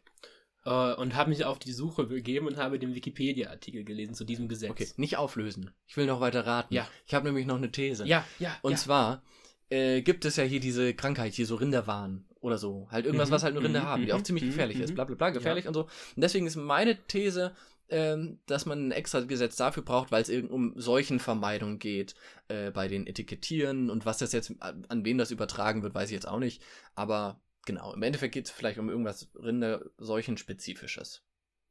äh, 0.65 0.93
und 0.93 1.15
habe 1.15 1.29
mich 1.29 1.45
auf 1.45 1.59
die 1.59 1.73
Suche 1.73 2.05
begeben 2.05 2.47
und 2.47 2.57
habe 2.57 2.79
den 2.79 2.95
Wikipedia-Artikel 2.95 3.83
gelesen 3.83 4.15
zu 4.15 4.25
diesem 4.25 4.47
Gesetz. 4.47 4.71
Okay, 4.71 4.87
nicht 4.97 5.17
auflösen. 5.17 5.71
Ich 5.85 5.97
will 5.97 6.05
noch 6.05 6.21
weiter 6.21 6.45
raten. 6.45 6.73
Ja. 6.73 6.87
Ich 7.05 7.13
habe 7.13 7.25
nämlich 7.25 7.45
noch 7.45 7.57
eine 7.57 7.71
These. 7.71 8.07
Ja, 8.07 8.25
ja. 8.39 8.57
Und 8.61 8.71
ja. 8.71 8.77
zwar 8.77 9.23
äh, 9.69 10.01
gibt 10.01 10.25
es 10.25 10.37
ja 10.37 10.43
hier 10.43 10.59
diese 10.59 10.95
Krankheit, 10.95 11.33
hier 11.33 11.45
so 11.45 11.55
Rinderwahn 11.55 12.25
oder 12.43 12.57
so. 12.57 12.87
Halt 12.91 13.05
irgendwas, 13.05 13.29
Mhm, 13.29 13.31
was 13.31 13.43
halt 13.43 13.53
nur 13.55 13.63
Rinder 13.63 13.81
mhm, 13.81 13.85
haben, 13.85 14.05
die 14.05 14.13
auch 14.13 14.19
mhm, 14.19 14.25
ziemlich 14.25 14.43
mhm, 14.43 14.47
gefährlich 14.47 14.79
ist. 14.79 14.91
mhm. 14.91 14.95
Bla 14.95 15.05
bla 15.05 15.15
bla, 15.15 15.29
gefährlich 15.31 15.67
und 15.67 15.73
so. 15.73 15.83
Und 15.83 15.89
deswegen 16.17 16.45
ist 16.45 16.55
meine 16.55 16.97
These, 17.07 17.55
ähm, 17.89 18.39
dass 18.45 18.65
man 18.65 18.87
ein 18.87 18.91
extra 18.91 19.21
Gesetz 19.21 19.55
dafür 19.55 19.83
braucht, 19.83 20.11
weil 20.11 20.21
es 20.21 20.29
um 20.29 20.73
Seuchenvermeidung 20.75 21.79
geht 21.79 22.15
äh, 22.49 22.71
bei 22.71 22.87
den 22.87 23.07
Etikettieren 23.07 23.89
und 23.89 24.05
was 24.05 24.17
das 24.17 24.31
jetzt, 24.33 24.53
an 24.59 24.85
an 24.89 25.05
wen 25.05 25.17
das 25.17 25.31
übertragen 25.31 25.83
wird, 25.83 25.93
weiß 25.95 26.09
ich 26.09 26.13
jetzt 26.13 26.27
auch 26.27 26.39
nicht. 26.39 26.61
Aber 26.95 27.41
genau, 27.65 27.93
im 27.93 28.03
Endeffekt 28.03 28.33
geht 28.33 28.45
es 28.45 28.51
vielleicht 28.51 28.79
um 28.79 28.89
irgendwas 28.89 29.29
Rinderseuchenspezifisches. 29.35 31.23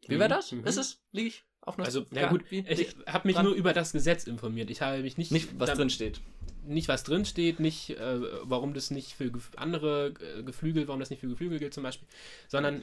Wie 0.06 0.18
wäre 0.18 0.28
Mhm, 0.28 0.28
das? 0.28 0.52
mhm. 0.52 0.64
Ist 0.64 0.76
es? 0.78 1.02
Liege 1.12 1.28
ich 1.28 1.44
auf 1.62 1.78
einer 1.78 1.86
Also, 1.86 2.04
na 2.10 2.20
Ja, 2.22 2.28
gut, 2.28 2.42
wie- 2.50 2.64
ich 2.68 2.94
habe 3.06 3.26
mich 3.28 3.36
dran? 3.36 3.46
nur 3.46 3.54
über 3.54 3.72
das 3.72 3.92
Gesetz 3.92 4.24
informiert. 4.24 4.68
Ich 4.70 4.82
habe 4.82 5.00
mich 5.02 5.16
nicht, 5.16 5.32
nicht, 5.32 5.58
was 5.58 5.70
da- 5.70 5.76
drin 5.76 5.90
steht. 5.90 6.20
nicht 6.66 6.88
was 6.88 7.02
drin 7.04 7.24
steht, 7.24 7.58
nicht 7.60 7.90
äh, 7.90 8.20
warum 8.44 8.74
das 8.74 8.90
nicht 8.90 9.14
für 9.14 9.30
andere 9.56 10.14
äh, 10.38 10.42
Geflügel, 10.42 10.86
warum 10.88 11.00
das 11.00 11.10
nicht 11.10 11.20
für 11.20 11.28
Geflügel 11.28 11.58
gilt 11.58 11.74
zum 11.74 11.82
Beispiel, 11.82 12.06
sondern 12.48 12.82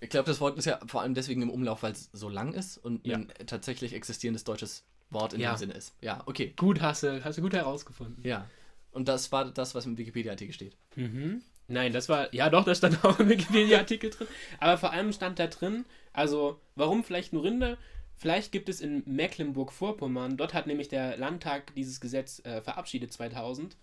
Ich 0.00 0.08
glaube, 0.10 0.26
das 0.26 0.40
Wort 0.40 0.58
ist 0.58 0.64
ja 0.64 0.80
vor 0.86 1.02
allem 1.02 1.14
deswegen 1.14 1.42
im 1.42 1.50
Umlauf, 1.50 1.84
weil 1.84 1.92
es 1.92 2.10
so 2.12 2.28
lang 2.28 2.54
ist 2.54 2.76
und 2.78 3.06
Ja. 3.06 3.18
ein 3.18 3.32
tatsächlich 3.46 3.92
existierendes 3.92 4.42
deutsches 4.42 4.82
Wort 5.10 5.32
in 5.34 5.40
Ja. 5.40 5.52
dem 5.54 5.58
Sinne 5.58 5.74
ist. 5.74 5.94
Ja, 6.00 6.22
okay. 6.26 6.52
Gut 6.56 6.80
hast 6.80 7.04
du, 7.04 7.22
hast 7.24 7.38
du 7.38 7.42
gut 7.42 7.52
herausgefunden. 7.54 8.20
Ja. 8.26 8.48
Und 8.90 9.06
das 9.06 9.30
war 9.30 9.44
das, 9.52 9.76
was 9.76 9.86
im 9.86 9.96
Wikipedia-Artikel 9.96 10.52
steht. 10.52 10.76
Mhm. 10.96 11.42
Nein, 11.68 11.92
das 11.92 12.08
war, 12.08 12.34
ja 12.34 12.50
doch, 12.50 12.64
das 12.64 12.78
stand 12.78 12.98
auch 13.04 13.20
im 13.20 13.28
Wikipedia-Artikel 13.28 14.10
drin. 14.10 14.26
Aber 14.58 14.76
vor 14.76 14.90
allem 14.92 15.12
stand 15.12 15.38
da 15.38 15.46
drin, 15.46 15.84
also 16.12 16.60
warum 16.74 17.04
vielleicht 17.04 17.32
nur 17.32 17.44
Rinder? 17.44 17.78
Vielleicht 18.16 18.52
gibt 18.52 18.68
es 18.68 18.80
in 18.80 19.02
Mecklenburg-Vorpommern, 19.06 20.36
dort 20.36 20.54
hat 20.54 20.66
nämlich 20.66 20.88
der 20.88 21.16
Landtag 21.16 21.74
dieses 21.74 22.00
Gesetz 22.00 22.40
äh, 22.44 22.62
verabschiedet 22.62 23.12
2000. 23.12 23.76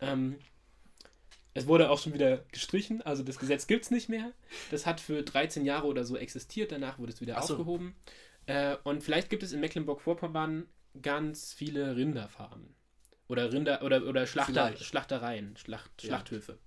Ähm, 0.00 0.38
es 1.54 1.66
wurde 1.66 1.90
auch 1.90 1.98
schon 1.98 2.14
wieder 2.14 2.38
gestrichen, 2.52 3.02
also 3.02 3.22
das 3.22 3.38
Gesetz 3.38 3.66
gibt 3.66 3.84
es 3.84 3.90
nicht 3.90 4.08
mehr. 4.08 4.32
Das 4.70 4.86
hat 4.86 5.00
für 5.00 5.22
13 5.22 5.64
Jahre 5.66 5.86
oder 5.86 6.04
so 6.04 6.16
existiert, 6.16 6.72
danach 6.72 6.98
wurde 6.98 7.12
es 7.12 7.20
wieder 7.20 7.36
Ach 7.38 7.42
so. 7.42 7.54
aufgehoben. 7.54 7.94
Äh, 8.46 8.76
und 8.84 9.02
vielleicht 9.02 9.30
gibt 9.30 9.42
es 9.42 9.52
in 9.52 9.60
Mecklenburg-Vorpommern 9.60 10.66
ganz 11.00 11.52
viele 11.52 11.96
Rinderfarmen. 11.96 12.74
Oder 13.28 13.52
Rinder 13.52 13.82
oder, 13.82 14.04
oder 14.06 14.26
Schlachter, 14.26 14.52
Vielleicht. 14.66 14.84
Schlachtereien, 14.84 15.56
Schlacht, 15.56 15.90
Ja. 16.02 16.08
Schlachthöfe. 16.08 16.58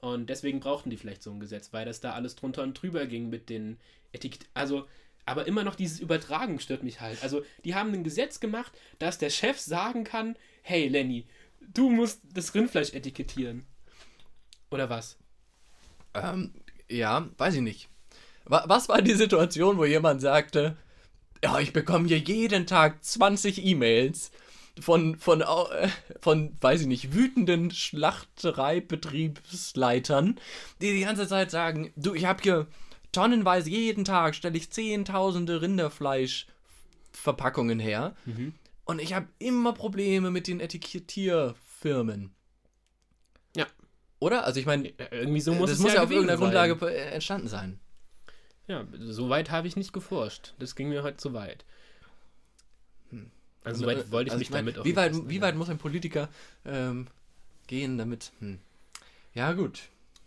Und 0.00 0.30
deswegen 0.30 0.60
brauchten 0.60 0.90
die 0.90 0.96
vielleicht 0.96 1.22
so 1.22 1.30
ein 1.30 1.38
Gesetz, 1.40 1.72
weil 1.72 1.84
das 1.84 2.00
da 2.00 2.12
alles 2.12 2.34
drunter 2.34 2.62
und 2.62 2.74
drüber 2.80 3.06
ging 3.06 3.28
mit 3.28 3.48
den 3.50 3.78
Etiketten. 4.12 4.48
Also, 4.54 4.86
aber 5.24 5.46
immer 5.46 5.64
noch 5.64 5.74
dieses 5.74 6.00
Übertragen 6.00 6.58
stört 6.58 6.82
mich 6.82 7.00
halt. 7.00 7.22
Also, 7.22 7.42
die 7.64 7.74
haben 7.74 7.92
ein 7.92 8.04
Gesetz 8.04 8.40
gemacht, 8.40 8.72
dass 8.98 9.18
der 9.18 9.30
Chef 9.30 9.58
sagen 9.58 10.04
kann: 10.04 10.36
Hey, 10.62 10.88
Lenny, 10.88 11.26
du 11.60 11.90
musst 11.90 12.20
das 12.32 12.54
Rindfleisch 12.54 12.92
etikettieren. 12.92 13.66
Oder 14.70 14.90
was? 14.90 15.18
Ähm, 16.14 16.52
ja, 16.88 17.28
weiß 17.38 17.54
ich 17.54 17.60
nicht. 17.60 17.88
Wa 18.44 18.64
was 18.66 18.88
war 18.88 19.02
die 19.02 19.14
Situation, 19.14 19.78
wo 19.78 19.84
jemand 19.84 20.20
sagte, 20.20 20.76
ja, 21.42 21.58
ich 21.60 21.72
bekomme 21.72 22.08
hier 22.08 22.18
jeden 22.18 22.66
Tag 22.66 23.04
20 23.04 23.64
E-Mails 23.64 24.32
von, 24.80 25.18
von, 25.18 25.42
äh, 25.42 25.88
von, 26.20 26.56
weiß 26.60 26.82
ich 26.82 26.86
nicht, 26.86 27.14
wütenden 27.14 27.70
Schlachtereibetriebsleitern, 27.70 30.38
die 30.80 30.92
die 30.92 31.02
ganze 31.02 31.28
Zeit 31.28 31.50
sagen, 31.50 31.92
du, 31.96 32.14
ich 32.14 32.24
habe 32.24 32.42
hier 32.42 32.66
tonnenweise 33.12 33.70
jeden 33.70 34.04
Tag, 34.04 34.34
stelle 34.34 34.56
ich 34.56 34.70
zehntausende 34.70 35.62
Rinderfleischverpackungen 35.62 37.78
her 37.78 38.16
und 38.84 39.00
ich 39.00 39.14
habe 39.14 39.28
immer 39.38 39.72
Probleme 39.72 40.30
mit 40.30 40.48
den 40.48 40.60
Etikettierfirmen. 40.60 42.34
Ja. 43.56 43.66
Oder? 44.18 44.44
Also 44.44 44.60
ich 44.60 44.66
meine, 44.66 44.92
Irgendwie 45.10 45.40
so 45.40 45.54
muss 45.54 45.70
das 45.70 45.78
es 45.78 45.82
muss 45.82 45.92
ja, 45.92 45.98
ja 45.98 46.04
auf 46.04 46.10
irgendeiner 46.10 46.38
sein. 46.38 46.52
Grundlage 46.52 46.86
äh, 46.86 47.14
entstanden 47.14 47.48
sein. 47.48 47.78
Ja, 48.68 48.86
so 48.98 49.28
weit 49.28 49.50
habe 49.50 49.68
ich 49.68 49.76
nicht 49.76 49.92
geforscht. 49.92 50.54
Das 50.58 50.74
ging 50.76 50.88
mir 50.88 51.02
heute 51.02 51.18
zu 51.18 51.32
weit. 51.32 51.64
Also, 53.64 53.82
so 53.82 53.86
weit 53.86 54.10
wollte 54.10 54.28
ich 54.28 54.32
Also 54.32 54.40
mich 54.40 54.50
mein, 54.50 54.66
damit 54.66 54.78
auch 54.78 54.84
wie 54.84 54.96
weit, 54.96 55.28
wie 55.28 55.36
ja. 55.36 55.42
weit 55.42 55.54
muss 55.54 55.68
ein 55.68 55.78
Politiker 55.78 56.28
ähm, 56.64 57.06
gehen, 57.66 57.98
damit. 57.98 58.32
Hm. 58.40 58.58
Ja, 59.34 59.52
gut. 59.52 59.82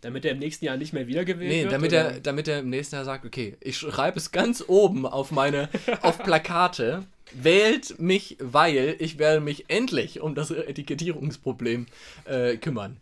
Damit 0.05 0.23
er 0.23 0.33
im 0.33 0.37
nächsten 0.39 0.65
Jahr 0.65 0.77
nicht 0.77 0.93
mehr 0.93 1.07
wiedergewählt 1.07 1.49
Nee, 1.49 1.63
wird? 1.63 1.73
damit 1.73 1.91
oder? 1.91 2.11
er, 2.13 2.19
damit 2.19 2.47
er 2.47 2.59
im 2.59 2.69
nächsten 2.69 2.93
Jahr 2.95 3.05
sagt, 3.05 3.25
okay, 3.25 3.57
ich 3.59 3.75
schreibe 3.79 4.19
es 4.19 4.31
ganz 4.31 4.63
oben 4.67 5.07
auf 5.07 5.31
meine, 5.31 5.67
auf 6.01 6.19
Plakate. 6.19 7.07
Wählt 7.33 7.97
mich, 7.99 8.37
weil 8.39 8.97
ich 8.99 9.17
werde 9.17 9.41
mich 9.41 9.65
endlich 9.67 10.21
um 10.21 10.35
das 10.35 10.51
Etikettierungsproblem 10.51 11.87
äh, 12.25 12.57
kümmern. 12.57 12.99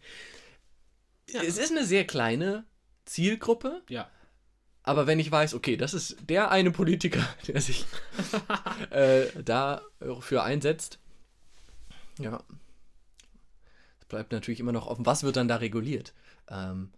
Es 1.34 1.58
ist 1.58 1.72
eine 1.72 1.84
sehr 1.86 2.06
kleine 2.08 2.64
Zielgruppe, 3.04 3.82
Ja. 3.90 4.10
aber 4.84 5.06
wenn 5.06 5.20
ich 5.20 5.30
weiß, 5.30 5.56
okay, 5.56 5.76
das 5.76 5.94
ist 5.94 6.16
der 6.30 6.52
eine 6.52 6.72
Politiker, 6.72 7.28
der 7.48 7.60
sich 7.60 7.86
äh, 8.92 9.26
dafür 9.44 10.44
einsetzt, 10.46 11.00
ja, 12.18 12.42
es 14.00 14.06
bleibt 14.06 14.32
natürlich 14.32 14.62
immer 14.62 14.72
noch 14.72 14.88
offen. 14.88 15.06
Was 15.06 15.24
wird 15.24 15.36
dann 15.36 15.50
da 15.50 15.58
reguliert? 15.58 16.14
Ähm, 16.50 16.92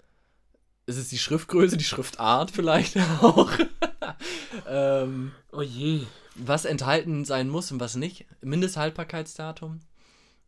ist 0.87 0.97
es 0.97 1.09
die 1.09 1.17
Schriftgröße, 1.17 1.77
die 1.77 1.83
Schriftart 1.83 2.51
vielleicht 2.51 2.97
auch? 3.21 3.51
ähm, 4.67 5.31
Oh 5.51 5.61
je. 5.61 6.01
was 6.35 6.65
enthalten 6.65 7.25
sein 7.25 7.49
muss 7.49 7.71
und 7.71 7.79
was 7.79 7.95
nicht? 7.95 8.25
Mindesthaltbarkeitsdatum? 8.41 9.79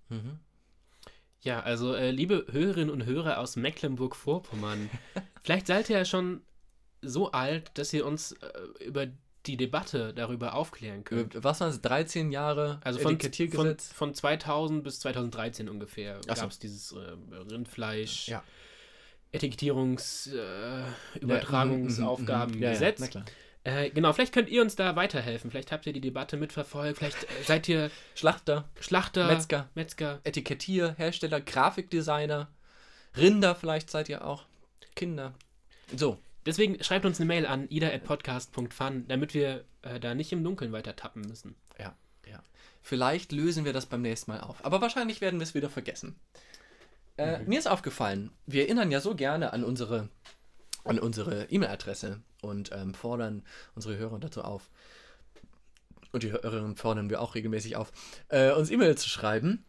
Mhm. 0.10 0.40
Ja, 1.42 1.62
also 1.62 1.94
äh, 1.94 2.12
liebe 2.12 2.46
Hörerinnen 2.52 2.90
und 2.90 3.06
Hörer 3.06 3.40
aus 3.40 3.56
Mecklenburg-Vorpommern, 3.56 4.90
vielleicht 5.44 5.68
seid 5.68 5.90
ihr 5.90 5.98
ja 6.00 6.06
schon 6.06 6.42
so 7.02 7.32
alt, 7.32 7.72
dass 7.76 7.94
ihr 7.94 8.06
uns 8.06 8.34
äh, 8.34 8.84
über 8.84 9.08
die 9.46 9.56
Debatte 9.56 10.14
darüber 10.14 10.56
aufklären 10.56 11.04
könnt. 11.06 11.42
Was 11.42 11.62
waren 11.62 11.70
es? 11.70 11.82
13 11.82 12.32
Jahre 12.32 12.80
Also 12.84 13.00
von, 13.00 13.06
von, 13.12 13.14
Etikettiergesetz? 13.16 13.94
von 13.94 14.14
2000 14.14 14.84
bis 14.84 15.00
2013 15.00 15.70
ungefähr 15.70 16.20
so. 16.22 16.34
gab 16.34 16.50
es 16.52 16.60
dieses 16.60 16.92
äh, 16.92 16.98
Rindfleisch, 17.50 18.28
Ja. 18.28 18.44
Etikettierungs-, 19.34 20.34
äh, 20.34 20.84
mhm, 21.22 21.28
mhm, 21.28 22.56
mhm. 22.56 22.62
Ja, 22.62 22.72
ja. 22.72 23.26
Äh, 23.64 23.90
genau, 23.90 24.14
vielleicht 24.14 24.34
könnt 24.34 24.50
ihr 24.50 24.62
uns 24.62 24.76
da 24.76 24.96
weiterhelfen. 24.96 25.52
Vielleicht 25.52 25.72
habt 25.72 25.86
ihr 25.86 25.94
die 25.94 26.02
Debatte 26.02 26.38
mitverfolgt. 26.38 27.00
Vielleicht 27.00 27.24
äh, 27.24 27.44
seid 27.44 27.68
ihr 27.68 27.92
Schlachter, 28.16 28.70
Schlachter, 28.80 29.28
Metzger. 29.28 29.70
Metzger. 29.76 30.22
Etikettier, 30.24 30.96
Hersteller, 30.98 31.42
Grafikdesigner, 31.42 32.48
Rinder 33.18 33.56
vielleicht 33.56 33.90
seid 33.90 34.08
ihr 34.10 34.26
auch, 34.26 34.46
Kinder. 34.96 35.34
So, 35.96 36.18
Deswegen 36.48 36.82
schreibt 36.82 37.06
uns 37.06 37.20
eine 37.20 37.28
Mail 37.28 37.46
an 37.46 37.68
ida.podcast.fun, 37.70 39.06
damit 39.10 39.34
wir 39.34 39.66
äh, 39.82 40.00
da 40.00 40.16
nicht 40.16 40.32
im 40.32 40.46
Dunkeln 40.46 40.72
weiter 40.72 40.96
tappen 40.96 41.24
müssen. 41.24 41.56
ja, 41.78 41.94
ja. 42.26 42.42
Vielleicht 42.82 43.34
lösen 43.34 43.66
wir 43.66 43.74
das 43.74 43.86
beim 43.86 44.02
nächsten 44.02 44.32
Mal 44.32 44.40
auf. 44.40 44.64
Aber 44.64 44.80
wahrscheinlich 44.80 45.20
werden 45.20 45.42
wir 45.42 45.44
es 45.44 45.56
wieder 45.56 45.70
vergessen. 45.70 46.16
Äh, 47.18 47.40
Mir 47.44 47.60
ist 47.60 47.68
aufgefallen, 47.68 48.32
wir 48.46 48.64
erinnern 48.64 48.92
ja 48.92 49.02
so 49.02 49.16
gerne 49.16 49.54
an 49.54 49.64
unsere 49.64 50.10
an 50.84 51.00
unsere 51.00 51.46
E-Mail-Adresse 51.50 52.22
und 52.42 52.72
ähm, 52.72 52.94
fordern 52.94 53.44
unsere 53.76 53.98
Hörer 53.98 54.20
dazu 54.20 54.42
auf. 54.44 54.70
Und 56.14 56.24
die 56.24 56.32
Hörerinnen 56.32 56.78
fordern 56.78 57.10
wir 57.10 57.22
auch 57.22 57.36
regelmäßig 57.36 57.76
auf, 57.76 57.92
äh, 58.30 58.52
uns 58.52 58.72
E-Mail 58.72 58.98
zu 58.98 59.10
schreiben. 59.10 59.66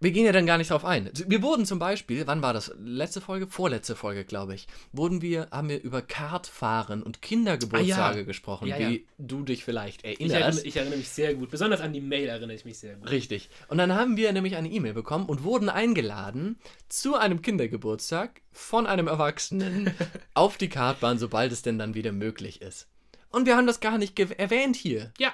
Wir 0.00 0.12
gehen 0.12 0.24
ja 0.24 0.30
dann 0.30 0.46
gar 0.46 0.58
nicht 0.58 0.70
drauf 0.70 0.84
ein. 0.84 1.10
Wir 1.26 1.42
wurden 1.42 1.66
zum 1.66 1.80
Beispiel, 1.80 2.24
wann 2.28 2.40
war 2.40 2.52
das? 2.52 2.72
Letzte 2.78 3.20
Folge? 3.20 3.48
Vorletzte 3.48 3.96
Folge, 3.96 4.24
glaube 4.24 4.54
ich. 4.54 4.68
Wurden 4.92 5.22
wir, 5.22 5.48
haben 5.50 5.68
wir 5.68 5.82
über 5.82 6.02
Kartfahren 6.02 7.02
und 7.02 7.20
Kindergeburtstage 7.20 8.14
Ah, 8.14 8.18
ja. 8.18 8.22
gesprochen, 8.22 8.68
Ja, 8.68 8.78
wie 8.78 8.96
ja. 8.98 9.00
du 9.18 9.42
dich 9.42 9.64
vielleicht 9.64 10.04
Ich 10.04 10.20
erinnerst. 10.20 10.40
erinnere, 10.40 10.66
ich 10.66 10.76
erinnere 10.76 10.98
mich 10.98 11.08
sehr 11.08 11.34
gut. 11.34 11.50
Besonders 11.50 11.80
an 11.80 11.92
die 11.92 12.00
Mail 12.00 12.28
erinnere 12.28 12.54
ich 12.54 12.64
mich 12.64 12.78
sehr 12.78 12.94
gut. 12.94 13.10
Richtig. 13.10 13.50
Und 13.66 13.78
dann 13.78 13.92
haben 13.92 14.16
wir 14.16 14.30
nämlich 14.32 14.54
eine 14.54 14.68
E-Mail 14.70 14.94
bekommen 14.94 15.26
und 15.26 15.42
wurden 15.42 15.68
eingeladen 15.68 16.60
zu 16.88 17.16
einem 17.16 17.42
Kindergeburtstag 17.42 18.42
von 18.52 18.86
einem 18.86 19.08
Erwachsenen 19.08 19.92
auf 20.34 20.58
die 20.58 20.68
Kartbahn, 20.68 21.18
sobald 21.18 21.50
es 21.50 21.62
denn 21.62 21.76
dann 21.78 21.94
wieder 21.94 22.12
möglich 22.12 22.62
ist. 22.62 22.86
Und 23.30 23.46
wir 23.46 23.56
haben 23.56 23.66
das 23.66 23.80
gar 23.80 23.98
nicht 23.98 24.16
erwähnt 24.20 24.76
hier. 24.76 25.12
Ja, 25.18 25.32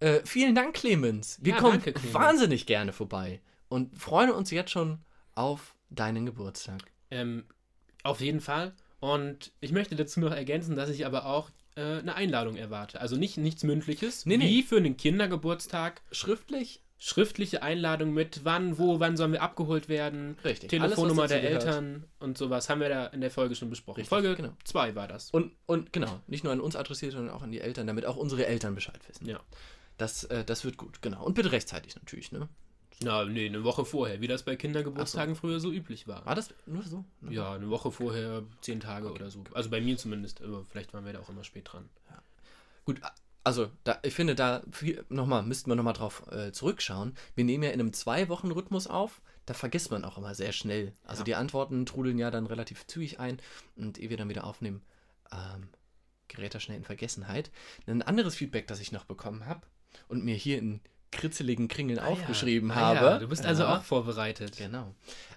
Äh, 0.00 0.20
vielen 0.24 0.54
Dank, 0.54 0.74
Clemens. 0.74 1.38
Wir 1.40 1.54
kommen 1.54 1.80
danke, 1.82 1.92
Clemens. 1.94 2.12
wahnsinnig 2.14 2.66
gerne 2.66 2.92
vorbei 2.92 3.40
und 3.72 3.98
freuen 3.98 4.30
uns 4.30 4.50
jetzt 4.50 4.70
schon 4.70 4.98
auf 5.34 5.74
deinen 5.90 6.26
Geburtstag. 6.26 6.80
ähm, 7.10 7.44
auf 8.04 8.20
jeden 8.20 8.40
Fall. 8.40 8.74
Und 9.00 9.52
ich 9.60 9.72
möchte 9.72 9.94
dazu 9.96 10.20
noch 10.20 10.32
ergänzen, 10.32 10.74
dass 10.76 10.90
ich 10.90 11.06
aber 11.06 11.26
auch 11.26 11.50
äh, 11.76 11.98
eine 11.98 12.14
Einladung 12.16 12.56
erwarte. 12.56 13.00
Also 13.00 13.16
nicht 13.16 13.36
nichts 13.38 13.62
Mündliches, 13.64 14.26
Nee, 14.26 14.36
nee. 14.38 14.48
wie 14.48 14.62
für 14.62 14.76
einen 14.76 14.96
Kindergeburtstag. 14.96 16.02
Schriftlich? 16.10 16.82
Schriftliche 16.98 17.62
Einladung 17.62 18.12
mit 18.12 18.44
wann, 18.44 18.78
wo, 18.78 19.00
wann 19.00 19.16
sollen 19.16 19.32
wir 19.32 19.42
abgeholt 19.42 19.88
werden. 19.88 20.36
Richtig. 20.44 20.70
Telefonnummer 20.70 21.26
der 21.26 21.38
dazu 21.42 21.48
gehört. 21.48 21.64
Eltern 21.64 22.04
und 22.20 22.38
sowas 22.38 22.68
haben 22.68 22.80
wir 22.80 22.88
da 22.88 23.06
in 23.06 23.20
der 23.20 23.30
Folge 23.32 23.54
schon 23.56 23.70
besprochen. 23.70 23.96
Richtig, 24.00 24.08
Folge 24.08 24.36
genau. 24.36 24.52
2 24.64 24.94
war 24.94 25.08
das. 25.08 25.30
Und, 25.30 25.52
und 25.66 25.92
genau, 25.92 26.20
nicht 26.28 26.44
nur 26.44 26.52
an 26.52 26.60
uns 26.60 26.76
adressiert, 26.76 27.12
sondern 27.12 27.34
auch 27.34 27.42
an 27.42 27.50
die 27.50 27.60
Eltern, 27.60 27.86
damit 27.88 28.06
auch 28.06 28.16
unsere 28.16 28.46
Eltern 28.46 28.74
Bescheid 28.76 29.00
wissen. 29.08 29.26
Ja. 29.28 29.40
Das, 29.98 30.24
äh, 30.24 30.44
das 30.44 30.64
wird 30.64 30.76
gut, 30.76 31.02
genau. 31.02 31.24
Und 31.24 31.34
bitte 31.34 31.50
rechtzeitig 31.52 31.96
natürlich, 31.96 32.30
ne? 32.32 32.48
Na, 33.04 33.24
nee, 33.24 33.46
eine 33.46 33.64
Woche 33.64 33.84
vorher, 33.84 34.20
wie 34.20 34.28
das 34.28 34.42
bei 34.44 34.56
Kindergeburtstagen 34.56 35.34
früher 35.34 35.60
so 35.60 35.70
üblich 35.72 36.06
war. 36.08 36.24
War 36.26 36.34
das 36.34 36.50
nur 36.66 36.82
so? 36.82 37.04
Ja, 37.28 37.54
eine 37.54 37.70
Woche 37.70 37.90
vorher, 37.90 38.42
zehn 38.60 38.80
Tage 38.80 39.10
oder 39.12 39.30
so. 39.30 39.44
Also 39.52 39.70
bei 39.70 39.80
mir 39.80 39.96
zumindest, 39.96 40.42
aber 40.42 40.64
vielleicht 40.64 40.92
waren 40.94 41.04
wir 41.04 41.12
da 41.12 41.20
auch 41.20 41.28
immer 41.28 41.44
spät 41.44 41.68
dran. 41.72 41.88
Gut, 42.84 43.00
also 43.44 43.70
da, 43.84 43.98
ich 44.02 44.14
finde, 44.14 44.34
da 44.34 44.62
nochmal, 45.08 45.42
müssten 45.42 45.70
wir 45.70 45.74
nochmal 45.74 45.94
drauf 45.94 46.24
äh, 46.30 46.52
zurückschauen. 46.52 47.14
Wir 47.34 47.44
nehmen 47.44 47.64
ja 47.64 47.70
in 47.70 47.80
einem 47.80 47.92
Zwei-Wochen-Rhythmus 47.92 48.86
auf. 48.86 49.20
Da 49.46 49.54
vergisst 49.54 49.90
man 49.90 50.04
auch 50.04 50.18
immer 50.18 50.34
sehr 50.34 50.52
schnell. 50.52 50.92
Also 51.04 51.20
Ja. 51.20 51.24
die 51.24 51.34
Antworten 51.34 51.84
trudeln 51.86 52.18
ja 52.18 52.30
dann 52.30 52.46
relativ 52.46 52.86
zügig 52.86 53.18
ein. 53.18 53.40
Und 53.76 53.98
ehe 53.98 54.10
wir 54.10 54.16
dann 54.16 54.28
wieder 54.28 54.44
aufnehmen, 54.44 54.82
ähm, 55.32 55.68
gerät 56.28 56.54
das 56.54 56.62
schnell 56.62 56.78
in 56.78 56.84
Vergessenheit. 56.84 57.50
Ein 57.86 58.02
anderes 58.02 58.36
Feedback, 58.36 58.68
das 58.68 58.80
ich 58.80 58.92
noch 58.92 59.04
bekommen 59.04 59.46
habe 59.46 59.62
und 60.08 60.24
mir 60.24 60.36
hier 60.36 60.58
in 60.58 60.80
kritzeligen 61.12 61.68
Kringeln 61.68 61.98
aufgeschrieben 62.00 62.70
Ah, 62.72 62.74
habe. 62.76 63.06
Ja, 63.06 63.18
du 63.18 63.28
bist 63.28 63.46
also 63.46 63.62
Ja. 63.62 63.76
auch 63.76 63.82
vorbereitet. 63.82 64.56
Genau. 64.56 64.94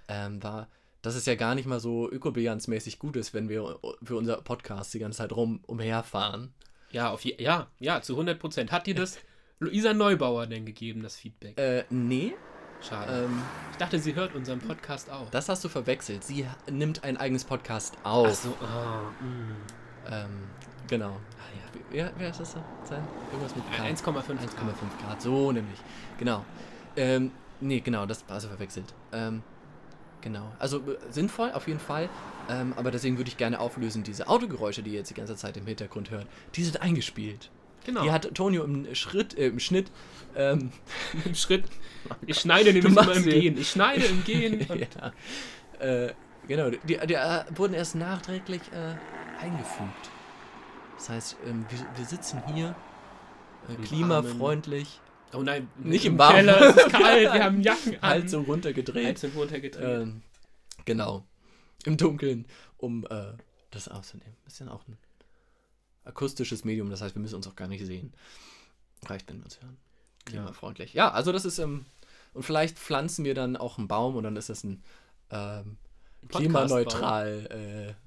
Ähm, 0.07 0.41
war, 0.41 0.67
dass 1.01 1.15
es 1.15 1.25
ja 1.25 1.35
gar 1.35 1.53
nicht 1.55 1.67
mal 1.67 1.79
so 1.79 2.09
ökobilanzmäßig 2.09 2.97
gut 2.99 3.15
ist, 3.15 3.33
wenn 3.33 3.49
wir 3.49 3.77
für 4.03 4.15
unser 4.15 4.37
Podcast 4.37 4.93
die 4.93 4.99
ganze 4.99 5.19
Zeit 5.19 5.31
rum 5.33 5.59
umherfahren. 5.67 6.53
Ja, 6.91 7.11
auf 7.11 7.23
je, 7.25 7.35
ja, 7.39 7.67
ja, 7.79 8.01
zu 8.01 8.13
100 8.13 8.39
Prozent. 8.39 8.71
Hat 8.71 8.87
dir 8.87 8.95
das 8.95 9.19
Luisa 9.59 9.93
Neubauer 9.93 10.47
denn 10.47 10.65
gegeben, 10.65 11.03
das 11.03 11.15
Feedback? 11.17 11.57
Äh, 11.59 11.83
nee. 11.89 12.33
Schade. 12.81 13.25
Ähm, 13.25 13.41
ich 13.71 13.77
dachte, 13.77 13.99
sie 13.99 14.15
hört 14.15 14.35
unseren 14.35 14.59
Podcast 14.59 15.09
auch. 15.09 15.29
das 15.31 15.49
hast 15.49 15.63
du 15.63 15.69
verwechselt. 15.69 16.23
Sie 16.23 16.45
nimmt 16.69 17.03
ein 17.03 17.17
eigenes 17.17 17.43
Podcast 17.43 17.95
auf. 18.03 18.27
Ach 18.29 18.33
so, 18.33 18.49
oh, 18.61 19.23
mm. 19.23 19.55
Ähm, 20.11 20.43
genau. 20.87 21.17
Ah, 21.91 22.09
Wer, 22.17 22.29
ist 22.29 22.39
das 22.39 22.53
da? 22.53 22.63
sein? 22.83 23.03
Irgendwas 23.31 23.55
mit 23.55 23.63
ja. 23.71 23.83
K. 23.83 23.89
1,5 23.89 24.21
1,5 24.21 25.05
Grad, 25.05 25.21
so 25.21 25.51
nämlich. 25.51 25.79
Genau. 26.17 26.43
Ähm, 26.97 27.31
nee, 27.61 27.79
genau, 27.79 28.05
das 28.05 28.27
war 28.27 28.35
also 28.35 28.47
verwechselt. 28.47 28.93
Ähm, 29.11 29.43
genau. 30.21 30.51
Also 30.59 30.79
äh, 30.79 30.97
sinnvoll, 31.09 31.51
auf 31.51 31.67
jeden 31.67 31.79
Fall. 31.79 32.09
Ähm, 32.49 32.73
aber 32.75 32.91
deswegen 32.91 33.17
würde 33.17 33.29
ich 33.29 33.37
gerne 33.37 33.59
auflösen, 33.59 34.03
diese 34.03 34.27
Autogeräusche, 34.27 34.83
die 34.83 34.91
ihr 34.91 34.99
jetzt 34.99 35.09
die 35.09 35.15
ganze 35.15 35.35
Zeit 35.35 35.57
im 35.57 35.65
Hintergrund 35.65 36.11
hört, 36.11 36.27
die 36.55 36.63
sind 36.63 36.81
eingespielt. 36.81 37.49
Genau. 37.85 38.03
Die 38.03 38.11
hat 38.11 38.33
Tonio 38.33 38.63
im 38.63 38.93
Schritt, 38.95 39.37
äh, 39.37 39.47
im 39.47 39.59
Schnitt, 39.59 39.91
ähm, 40.35 40.71
im 41.25 41.35
Schritt. 41.35 41.65
Ich 42.27 42.39
schneide 42.39 42.71
nämlich 42.71 42.85
immer 42.85 43.11
im. 43.15 43.23
Gehen. 43.23 43.57
Ich 43.57 43.69
schneide 43.71 44.05
im 44.05 44.23
Gehen. 44.23 44.67
Ja, 44.69 45.11
äh, 45.79 46.13
genau, 46.47 46.69
die, 46.69 46.77
die 47.07 47.13
äh, 47.15 47.43
wurden 47.55 47.73
erst 47.73 47.95
nachträglich 47.95 48.61
äh, 48.71 49.43
eingefügt. 49.43 50.11
Das 50.97 51.09
heißt, 51.09 51.37
ähm, 51.45 51.65
wir, 51.69 51.79
wir 51.97 52.05
sitzen 52.05 52.41
hier, 52.53 52.75
äh, 53.69 53.73
Im 53.75 53.81
klimafreundlich, 53.83 55.01
Oh 55.33 55.41
nein, 55.43 55.67
Nicht 55.77 56.05
im 56.05 56.17
Warmen. 56.17 56.37
Keller, 56.45 56.69
es 56.69 56.77
ist 56.77 56.89
kalt, 56.91 57.33
wir 57.33 57.43
haben 57.43 57.61
Jacken 57.61 57.95
an. 57.95 58.01
halt 58.01 58.29
so 58.29 58.41
runtergedreht. 58.41 59.05
Halt 59.05 59.19
sind 59.19 59.35
runtergedreht. 59.35 60.01
Ähm, 60.03 60.21
genau. 60.85 61.25
Im 61.83 61.97
Dunkeln, 61.97 62.45
um 62.77 63.05
äh, 63.09 63.33
das 63.71 63.87
aufzunehmen. 63.89 64.35
Ist 64.47 64.59
ja 64.59 64.71
auch 64.71 64.87
ein 64.87 64.97
akustisches 66.05 66.63
Medium, 66.63 66.89
das 66.89 67.01
heißt, 67.01 67.15
wir 67.15 67.21
müssen 67.21 67.35
uns 67.35 67.47
auch 67.47 67.55
gar 67.55 67.67
nicht 67.67 67.85
sehen. 67.85 68.13
Reicht, 69.05 69.27
wenn 69.27 69.39
wir 69.39 69.45
uns 69.45 69.61
hören. 69.61 69.77
Klimafreundlich. 70.25 70.93
Ja, 70.93 71.11
also 71.11 71.31
das 71.31 71.45
ist, 71.45 71.59
ähm, 71.59 71.85
und 72.33 72.43
vielleicht 72.43 72.77
pflanzen 72.77 73.25
wir 73.25 73.33
dann 73.33 73.57
auch 73.57 73.77
einen 73.77 73.87
Baum 73.87 74.15
und 74.15 74.23
dann 74.23 74.35
ist 74.37 74.49
das 74.49 74.63
ein 74.63 74.83
ähm, 75.31 75.77
klimaneutral 76.29 77.95
äh, 77.97 78.04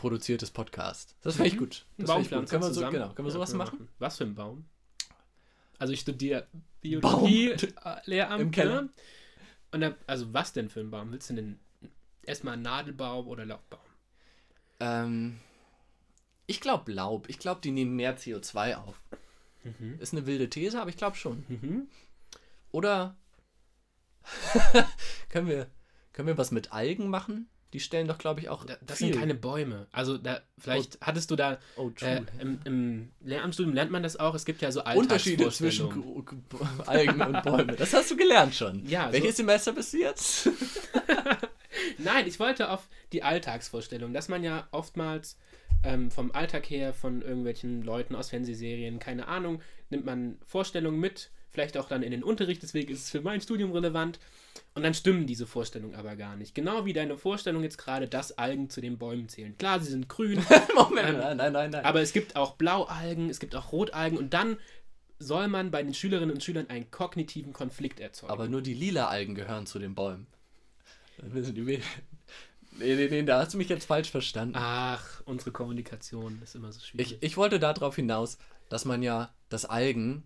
produziertes 0.00 0.50
Podcast. 0.50 1.14
Das 1.22 1.36
finde 1.36 1.48
ich 1.48 1.54
Mhm. 1.54 1.58
gut. 1.58 1.86
Das 1.98 2.10
finde 2.10 2.22
ich 2.22 2.30
Baum 2.30 2.40
gut. 2.40 2.50
Können 2.50 2.62
wir, 2.62 2.72
so, 2.72 2.80
genau, 2.90 3.08
können 3.12 3.16
wir 3.18 3.24
Ja, 3.26 3.30
sowas 3.32 3.50
können 3.50 3.60
wir 3.60 3.64
machen? 3.66 3.88
Was 3.98 4.16
für 4.18 4.24
ein 4.24 4.34
Baum? 4.34 4.64
Also 5.78 5.92
ich 5.92 6.00
studiere 6.00 6.46
Biologie, 6.80 7.50
äh, 7.52 7.66
Lehramt. 8.06 8.40
Im 8.40 8.50
Keller. 8.50 8.82
ne? 8.82 8.88
Und 9.72 9.80
da, 9.82 9.94
also 10.06 10.32
was 10.32 10.52
denn 10.52 10.68
für 10.70 10.80
ein 10.80 10.90
Baum? 10.90 11.12
Willst 11.12 11.30
du 11.30 11.34
denn 11.34 11.60
erstmal 12.22 12.54
einen 12.54 12.62
Nadelbaum 12.62 13.28
oder 13.28 13.44
Laubbaum? 13.46 13.80
Ähm, 14.80 15.38
ich 16.46 16.60
glaube 16.60 16.90
Laub. 16.92 17.28
Ich 17.28 17.38
glaube, 17.38 17.60
die 17.60 17.70
nehmen 17.70 17.94
mehr 17.94 18.16
CO2 18.18 18.76
auf. 18.76 19.00
Mhm. 19.62 19.98
Ist 20.00 20.12
eine 20.14 20.26
wilde 20.26 20.48
These, 20.50 20.80
aber 20.80 20.90
ich 20.90 20.96
glaube 20.96 21.16
schon. 21.16 21.44
Mhm. 21.48 21.88
Oder 22.72 23.16
können, 25.28 25.46
wir, 25.48 25.66
können 26.12 26.28
wir 26.28 26.38
was 26.38 26.50
mit 26.50 26.72
Algen 26.72 27.08
machen? 27.08 27.48
Die 27.72 27.80
stellen 27.80 28.08
doch, 28.08 28.18
glaube 28.18 28.40
ich, 28.40 28.48
auch. 28.48 28.64
Da, 28.64 28.76
das 28.84 28.98
viel. 28.98 29.08
sind 29.12 29.20
keine 29.20 29.34
Bäume. 29.34 29.86
Also 29.92 30.18
da, 30.18 30.40
vielleicht 30.58 30.98
hattest 31.00 31.30
du 31.30 31.36
da 31.36 31.58
Oh, 31.76 31.88
äh, 31.88 31.92
true. 31.94 32.26
im, 32.40 32.58
im 32.64 33.10
Lehramtsstudium 33.20 33.74
lernt 33.74 33.90
man 33.92 34.02
das 34.02 34.18
auch. 34.18 34.34
Es 34.34 34.44
gibt 34.44 34.60
ja 34.60 34.72
so 34.72 34.82
Unterschiede 34.84 35.48
zwischen 35.50 35.88
Algen 36.86 37.20
und 37.22 37.42
Bäumen. 37.44 37.76
Das 37.76 37.94
hast 37.94 38.10
du 38.10 38.16
gelernt 38.16 38.54
schon. 38.54 38.84
Ja, 38.86 39.12
Welches 39.12 39.36
so- 39.36 39.42
Semester 39.42 39.72
bist 39.72 39.92
du 39.92 39.98
jetzt? 39.98 40.48
Nein, 41.98 42.26
ich 42.26 42.38
wollte 42.40 42.70
auf 42.70 42.88
die 43.12 43.22
Alltagsvorstellung, 43.22 44.12
dass 44.12 44.28
man 44.28 44.42
ja 44.42 44.66
oftmals 44.72 45.36
ähm, 45.84 46.10
vom 46.10 46.32
Alltag 46.32 46.68
her 46.68 46.92
von 46.92 47.22
irgendwelchen 47.22 47.82
Leuten 47.82 48.14
aus 48.14 48.30
Fernsehserien, 48.30 48.98
keine 48.98 49.28
Ahnung, 49.28 49.62
nimmt 49.88 50.04
man 50.04 50.38
Vorstellungen 50.44 50.98
mit, 51.00 51.30
vielleicht 51.50 51.76
auch 51.76 51.88
dann 51.88 52.02
in 52.02 52.10
den 52.10 52.22
Unterricht, 52.24 52.62
deswegen 52.62 52.92
ist 52.92 53.04
es 53.04 53.10
für 53.10 53.20
mein 53.22 53.40
Studium 53.40 53.72
relevant. 53.72 54.18
Und 54.74 54.84
dann 54.84 54.94
stimmen 54.94 55.26
diese 55.26 55.46
Vorstellungen 55.46 55.96
aber 55.96 56.14
gar 56.16 56.36
nicht. 56.36 56.54
Genau 56.54 56.84
wie 56.84 56.92
deine 56.92 57.18
Vorstellung 57.18 57.62
jetzt 57.64 57.76
gerade, 57.76 58.06
dass 58.06 58.38
Algen 58.38 58.70
zu 58.70 58.80
den 58.80 58.98
Bäumen 58.98 59.28
zählen. 59.28 59.56
Klar, 59.58 59.80
sie 59.80 59.90
sind 59.90 60.08
grün, 60.08 60.44
Moment, 60.76 61.08
Ähm, 61.08 61.18
nein, 61.18 61.36
nein, 61.36 61.52
nein, 61.52 61.70
nein. 61.70 61.84
aber 61.84 62.00
es 62.00 62.12
gibt 62.12 62.36
auch 62.36 62.54
Blaualgen, 62.54 63.28
es 63.30 63.40
gibt 63.40 63.56
auch 63.56 63.72
Rotalgen 63.72 64.16
und 64.16 64.32
dann 64.32 64.58
soll 65.18 65.48
man 65.48 65.70
bei 65.70 65.82
den 65.82 65.92
Schülerinnen 65.92 66.34
und 66.34 66.42
Schülern 66.42 66.70
einen 66.70 66.90
kognitiven 66.90 67.52
Konflikt 67.52 68.00
erzeugen. 68.00 68.32
Aber 68.32 68.48
nur 68.48 68.62
die 68.62 68.74
lila 68.74 69.08
Algen 69.08 69.34
gehören 69.34 69.66
zu 69.66 69.78
den 69.78 69.94
Bäumen. 69.94 70.26
Nee, 72.78 72.94
nee, 72.94 73.08
nee, 73.10 73.22
da 73.24 73.40
hast 73.40 73.52
du 73.52 73.58
mich 73.58 73.68
jetzt 73.68 73.84
falsch 73.84 74.10
verstanden. 74.10 74.54
Ach, 74.56 75.20
unsere 75.26 75.50
Kommunikation 75.50 76.40
ist 76.42 76.54
immer 76.54 76.72
so 76.72 76.80
schwierig. 76.80 77.14
Ich, 77.14 77.22
ich 77.22 77.36
wollte 77.36 77.58
darauf 77.58 77.96
hinaus, 77.96 78.38
dass 78.68 78.84
man 78.84 79.02
ja 79.02 79.34
das 79.48 79.64
Algen, 79.66 80.22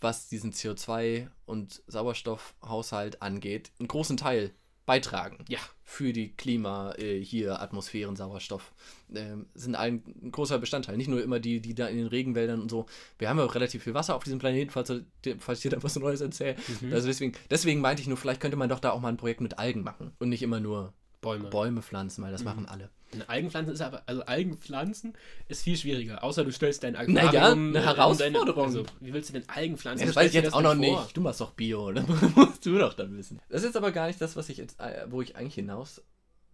was 0.00 0.28
diesen 0.28 0.52
CO2- 0.52 1.28
und 1.46 1.82
Sauerstoffhaushalt 1.86 3.22
angeht, 3.22 3.70
einen 3.78 3.88
großen 3.88 4.16
Teil 4.16 4.52
beitragen. 4.86 5.44
ja. 5.48 5.58
Für 5.84 6.12
die 6.12 6.32
Klima, 6.36 6.92
äh, 6.98 7.20
hier 7.20 7.60
Atmosphären, 7.60 8.14
Sauerstoff, 8.14 8.72
ähm, 9.12 9.46
sind 9.54 9.74
ein, 9.74 10.04
ein 10.22 10.30
großer 10.30 10.58
Bestandteil. 10.60 10.96
Nicht 10.96 11.08
nur 11.08 11.20
immer 11.20 11.40
die, 11.40 11.60
die 11.60 11.74
da 11.74 11.88
in 11.88 11.96
den 11.96 12.06
Regenwäldern 12.06 12.60
und 12.60 12.70
so. 12.70 12.86
Wir 13.18 13.28
haben 13.28 13.38
ja 13.38 13.44
auch 13.44 13.54
relativ 13.56 13.82
viel 13.82 13.94
Wasser 13.94 14.14
auf 14.14 14.22
diesem 14.22 14.38
Planeten, 14.38 14.70
falls, 14.70 14.92
falls 15.40 15.58
ich 15.58 15.62
dir 15.62 15.76
da 15.76 15.82
was 15.82 15.96
Neues 15.96 16.20
erzähle. 16.20 16.56
Mhm. 16.80 16.92
Also 16.92 17.08
deswegen, 17.08 17.32
deswegen 17.50 17.80
meinte 17.80 18.02
ich 18.02 18.08
nur, 18.08 18.16
vielleicht 18.16 18.40
könnte 18.40 18.56
man 18.56 18.68
doch 18.68 18.78
da 18.78 18.90
auch 18.92 19.00
mal 19.00 19.08
ein 19.08 19.16
Projekt 19.16 19.40
mit 19.40 19.58
Algen 19.58 19.82
machen 19.82 20.12
und 20.20 20.28
nicht 20.28 20.42
immer 20.42 20.60
nur 20.60 20.92
Bäume. 21.20 21.50
Bäume 21.50 21.82
pflanzen, 21.82 22.22
weil 22.22 22.30
das 22.32 22.42
Mhm. 22.42 22.44
machen 22.46 22.66
alle. 22.66 22.88
Eine 23.12 23.28
Algenpflanze 23.28 23.72
ist 23.72 23.80
aber, 23.80 24.02
also 24.06 24.22
Algenpflanzen 24.22 25.14
ist 25.48 25.64
viel 25.64 25.76
schwieriger, 25.76 26.22
außer 26.22 26.44
du 26.44 26.52
stellst 26.52 26.84
dein 26.84 26.94
Aquarium. 26.94 27.32
ja, 27.32 27.52
eine 27.52 27.78
äh, 27.78 27.82
Herausforderung. 27.82 28.64
also, 28.66 28.84
wie 29.00 29.12
willst 29.12 29.30
du 29.30 29.32
denn 29.32 29.48
Algenpflanzen? 29.48 30.06
Das 30.06 30.16
weiß 30.16 30.28
ich 30.28 30.34
jetzt 30.34 30.54
auch 30.54 30.62
noch 30.62 30.76
vor? 30.76 30.80
nicht. 30.80 31.16
Du 31.16 31.20
machst 31.20 31.40
doch 31.40 31.52
Bio, 31.52 31.90
das 31.92 32.06
musst 32.06 32.64
du 32.64 32.78
doch 32.78 32.94
dann 32.94 33.16
wissen. 33.16 33.40
Das 33.48 33.62
ist 33.62 33.68
jetzt 33.68 33.76
aber 33.76 33.90
gar 33.90 34.06
nicht 34.06 34.20
das, 34.20 34.36
was 34.36 34.48
ich 34.48 34.58
jetzt, 34.58 34.78
äh, 34.78 35.06
wo 35.08 35.22
ich 35.22 35.36
eigentlich 35.36 35.54
hinaus 35.54 36.02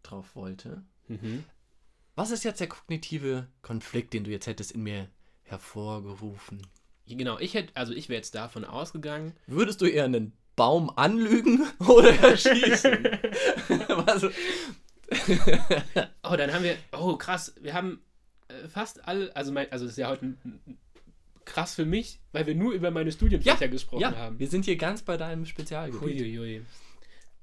drauf 0.02 0.34
wollte. 0.34 0.82
Mhm. 1.08 1.44
Was 2.14 2.30
ist 2.30 2.44
jetzt 2.44 2.60
der 2.60 2.68
kognitive 2.68 3.46
Konflikt, 3.60 4.14
den 4.14 4.24
du 4.24 4.30
jetzt 4.30 4.46
hättest 4.46 4.72
in 4.72 4.82
mir 4.82 5.08
hervorgerufen? 5.42 6.62
Genau, 7.06 7.38
ich 7.38 7.54
hätte, 7.54 7.76
also 7.76 7.92
ich 7.92 8.08
wäre 8.08 8.16
jetzt 8.16 8.34
davon 8.34 8.64
ausgegangen, 8.64 9.34
Würdest 9.46 9.80
du 9.80 9.86
eher 9.86 10.04
einen 10.04 10.32
Baum 10.56 10.90
anlügen 10.96 11.66
oder 11.86 12.10
erschießen? 12.18 13.06
also, 14.06 14.30
oh, 16.22 16.36
dann 16.36 16.52
haben 16.52 16.64
wir, 16.64 16.76
oh 16.92 17.16
krass, 17.16 17.54
wir 17.60 17.74
haben 17.74 18.00
äh, 18.48 18.68
fast 18.68 19.06
alle, 19.06 19.34
also 19.34 19.52
mein, 19.52 19.70
also 19.72 19.84
das 19.84 19.92
ist 19.92 19.98
ja 19.98 20.08
heute 20.08 20.34
krass 21.44 21.74
für 21.74 21.84
mich, 21.86 22.20
weil 22.32 22.46
wir 22.46 22.54
nur 22.54 22.72
über 22.72 22.90
meine 22.90 23.12
Studienfächer 23.12 23.68
gesprochen 23.68 24.00
ja, 24.00 24.16
haben. 24.16 24.38
wir 24.38 24.48
sind 24.48 24.64
hier 24.64 24.76
ganz 24.76 25.02
bei 25.02 25.16
deinem 25.16 25.46
Spezialgebiet. 25.46 26.02
Huiuiui. 26.02 26.62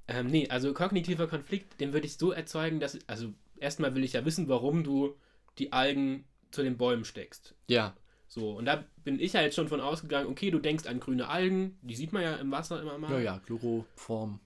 Ähm, 0.08 0.28
nee, 0.28 0.50
also 0.50 0.74
kognitiver 0.74 1.28
Konflikt, 1.28 1.80
den 1.80 1.94
würde 1.94 2.06
ich 2.06 2.18
so 2.18 2.32
erzeugen, 2.32 2.80
dass, 2.80 3.00
also 3.08 3.34
erstmal 3.58 3.96
will 3.96 4.04
ich 4.04 4.14
ja 4.14 4.26
wissen, 4.26 4.50
warum 4.50 4.84
du 4.84 5.16
die 5.58 5.72
Algen 5.72 6.26
zu 6.52 6.62
den 6.62 6.78
Bäumen 6.78 7.06
steckst. 7.06 7.56
Ja, 7.68 7.96
So, 8.28 8.58
und 8.58 8.66
da 8.66 8.84
bin 9.04 9.20
ich 9.20 9.34
ja 9.34 9.42
jetzt 9.42 9.56
schon 9.56 9.68
von 9.68 9.80
ausgegangen, 9.80 10.28
okay, 10.28 10.52
du 10.52 10.60
denkst 10.60 10.88
an 10.88 11.00
grüne 11.00 11.30
Algen, 11.30 11.78
die 11.82 11.96
sieht 11.96 12.14
man 12.14 12.24
ja 12.24 12.36
im 12.36 12.52
Wasser 12.52 12.82
immer 12.82 12.98
mal. 12.98 13.12
ja, 13.12 13.20
ja, 13.20 13.40
Chloroform, 13.46 14.40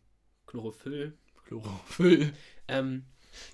Chlorophyll. 0.45 1.17
Chlorophyll. 1.45 2.34
Ähm, 2.67 3.06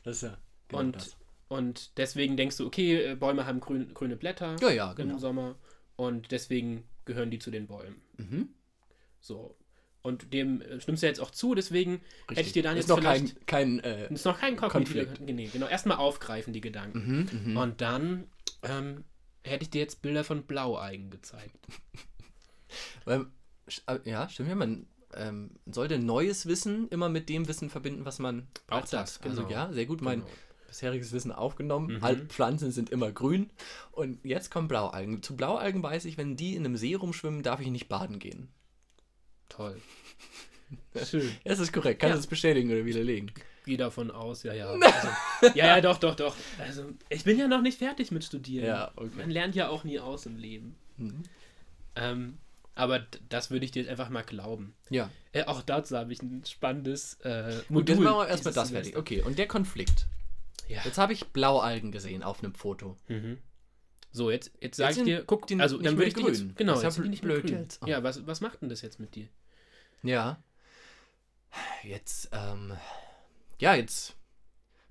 Das 0.03 0.17
ist 0.17 0.21
ja 0.23 0.37
genau 0.67 0.81
und, 0.81 0.95
das. 0.95 1.17
und 1.47 1.97
deswegen 1.97 2.37
denkst 2.37 2.57
du, 2.57 2.65
okay, 2.67 3.03
äh, 3.11 3.15
Bäume 3.15 3.45
haben 3.45 3.59
grün, 3.59 3.93
grüne 3.93 4.15
Blätter 4.15 4.55
Ja, 4.61 4.69
ja, 4.71 4.91
im 4.91 4.95
genau. 4.97 5.17
Sommer 5.17 5.55
und 5.95 6.31
deswegen 6.31 6.83
gehören 7.05 7.31
die 7.31 7.39
zu 7.39 7.51
den 7.51 7.67
Bäumen. 7.67 8.01
Mhm. 8.17 8.49
So. 9.19 9.57
Und 10.01 10.33
dem 10.33 10.61
äh, 10.61 10.81
stimmst 10.81 11.01
du 11.03 11.07
jetzt 11.07 11.19
auch 11.21 11.31
zu, 11.31 11.55
deswegen 11.55 12.01
hätte 12.29 12.41
ich 12.41 12.51
dir 12.51 12.63
dann 12.63 12.75
ist 12.75 12.89
jetzt 12.89 12.89
noch 12.89 13.01
kein, 13.01 13.27
vielleicht- 13.27 13.47
kein 13.47 13.79
äh, 13.79 14.13
ist 14.13 14.25
noch 14.25 14.37
kein 14.39 14.57
Konflikt. 14.57 15.21
Nee, 15.21 15.47
genau, 15.51 15.67
erstmal 15.67 15.97
aufgreifen 15.97 16.51
die 16.53 16.59
Gedanken. 16.61 17.27
mhm, 17.31 17.51
mhm. 17.51 17.57
Und 17.57 17.79
dann 17.81 18.27
ähm, 18.63 19.05
hätte 19.43 19.63
ich 19.63 19.69
dir 19.69 19.79
jetzt 19.79 20.01
Bilder 20.01 20.23
von 20.25 20.43
Blaueigen 20.43 21.09
gezeigt. 21.09 21.67
Weil, 23.05 23.27
äh, 23.87 23.99
ja, 24.09 24.27
stimmt 24.29 24.49
ja, 24.49 24.55
man 24.55 24.87
ähm, 25.17 25.51
sollte 25.65 25.99
neues 25.99 26.45
Wissen 26.45 26.87
immer 26.89 27.09
mit 27.09 27.29
dem 27.29 27.47
Wissen 27.47 27.69
verbinden, 27.69 28.05
was 28.05 28.19
man 28.19 28.47
das, 28.67 28.93
hat. 28.93 29.19
Also 29.23 29.41
genau. 29.43 29.49
ja, 29.49 29.71
sehr 29.73 29.85
gut 29.85 30.01
mein 30.01 30.19
Genau. 30.21 30.31
bisheriges 30.67 31.11
Wissen 31.11 31.31
aufgenommen. 31.31 31.97
Mhm. 31.97 32.03
Alle 32.03 32.17
Pflanzen 32.25 32.71
sind 32.71 32.89
immer 32.89 33.11
grün. 33.11 33.49
Und 33.91 34.23
jetzt 34.25 34.49
kommen 34.51 34.67
Blaualgen. 34.67 35.21
Zu 35.21 35.35
Blaualgen 35.35 35.83
weiß 35.83 36.05
ich, 36.05 36.17
wenn 36.17 36.35
die 36.35 36.55
in 36.55 36.65
einem 36.65 36.77
See 36.77 36.95
rumschwimmen, 36.95 37.43
darf 37.43 37.59
ich 37.59 37.67
nicht 37.67 37.87
baden 37.89 38.19
gehen. 38.19 38.49
Toll. 39.49 39.79
Schön. 41.05 41.27
Ja, 41.43 41.51
das 41.51 41.59
ist 41.59 41.73
korrekt. 41.73 41.99
Kannst 42.01 42.11
Ja. 42.11 42.15
du 42.15 42.19
das 42.21 42.27
bestätigen 42.27 42.71
oder 42.71 42.85
widerlegen? 42.85 43.31
Geh 43.65 43.77
davon 43.77 44.11
aus, 44.11 44.43
ja, 44.43 44.53
ja. 44.53 44.73
Also, 45.41 45.57
ja, 45.57 45.67
ja, 45.67 45.81
doch, 45.81 45.97
doch, 45.97 46.15
doch. 46.15 46.35
Also, 46.59 46.85
ich 47.09 47.23
bin 47.23 47.37
ja 47.37 47.47
noch 47.47 47.61
nicht 47.61 47.77
fertig 47.77 48.11
mit 48.11 48.23
Studieren. 48.23 48.65
Ja, 48.65 48.91
okay. 48.95 49.09
Man 49.17 49.29
lernt 49.29 49.55
ja 49.55 49.69
auch 49.69 49.83
nie 49.83 49.99
aus 49.99 50.25
im 50.25 50.37
Leben. 50.37 50.75
Mhm. 50.97 51.23
Ähm, 51.95 52.37
Aber 52.75 52.99
das 53.29 53.51
würde 53.51 53.65
ich 53.65 53.71
dir 53.71 53.83
jetzt 53.83 53.89
einfach 53.91 54.09
mal 54.09 54.23
glauben. 54.23 54.75
Ja. 54.89 55.09
Äh, 55.31 55.43
auch 55.43 55.61
dazu 55.61 55.95
habe 55.95 56.11
ich 56.11 56.21
ein 56.23 56.43
spannendes 56.45 57.15
äh, 57.21 57.61
Modul. 57.69 57.95
jetzt 57.95 58.03
machen 58.03 58.17
wir 58.17 58.27
erstmal 58.27 58.53
das 58.53 58.71
fertig. 58.71 58.97
Okay, 58.97 59.21
und 59.21 59.37
der 59.37 59.47
Konflikt. 59.47 60.07
Ja. 60.67 60.81
Jetzt 60.83 60.97
habe 60.97 61.13
ich 61.13 61.27
Blaualgen 61.27 61.91
gesehen 61.91 62.23
auf 62.23 62.43
einem 62.43 62.55
Foto. 62.55 62.97
Mhm. 63.07 63.37
So, 64.11 64.31
jetzt, 64.31 64.51
jetzt 64.61 64.77
sage 64.77 64.99
ich 64.99 65.03
dir, 65.03 65.23
guck, 65.25 65.47
die 65.47 65.59
also 65.59 65.77
dann 65.79 65.97
würde 65.97 66.07
ich 66.07 66.13
grün. 66.15 66.27
jetzt, 66.27 66.55
genau, 66.55 66.73
Das 66.79 66.83
jetzt 66.97 66.99
nicht 66.99 67.23
mehr 67.23 67.35
blöd 67.35 67.47
grün. 67.47 67.61
jetzt. 67.63 67.79
Oh. 67.83 67.87
Ja, 67.87 68.03
was, 68.03 68.25
was 68.25 68.41
macht 68.41 68.61
denn 68.61 68.69
das 68.69 68.81
jetzt 68.81 68.99
mit 68.99 69.15
dir? 69.15 69.27
Ja. 70.03 70.41
Jetzt, 71.83 72.29
ähm, 72.31 72.73
ja, 73.59 73.75
jetzt 73.75 74.15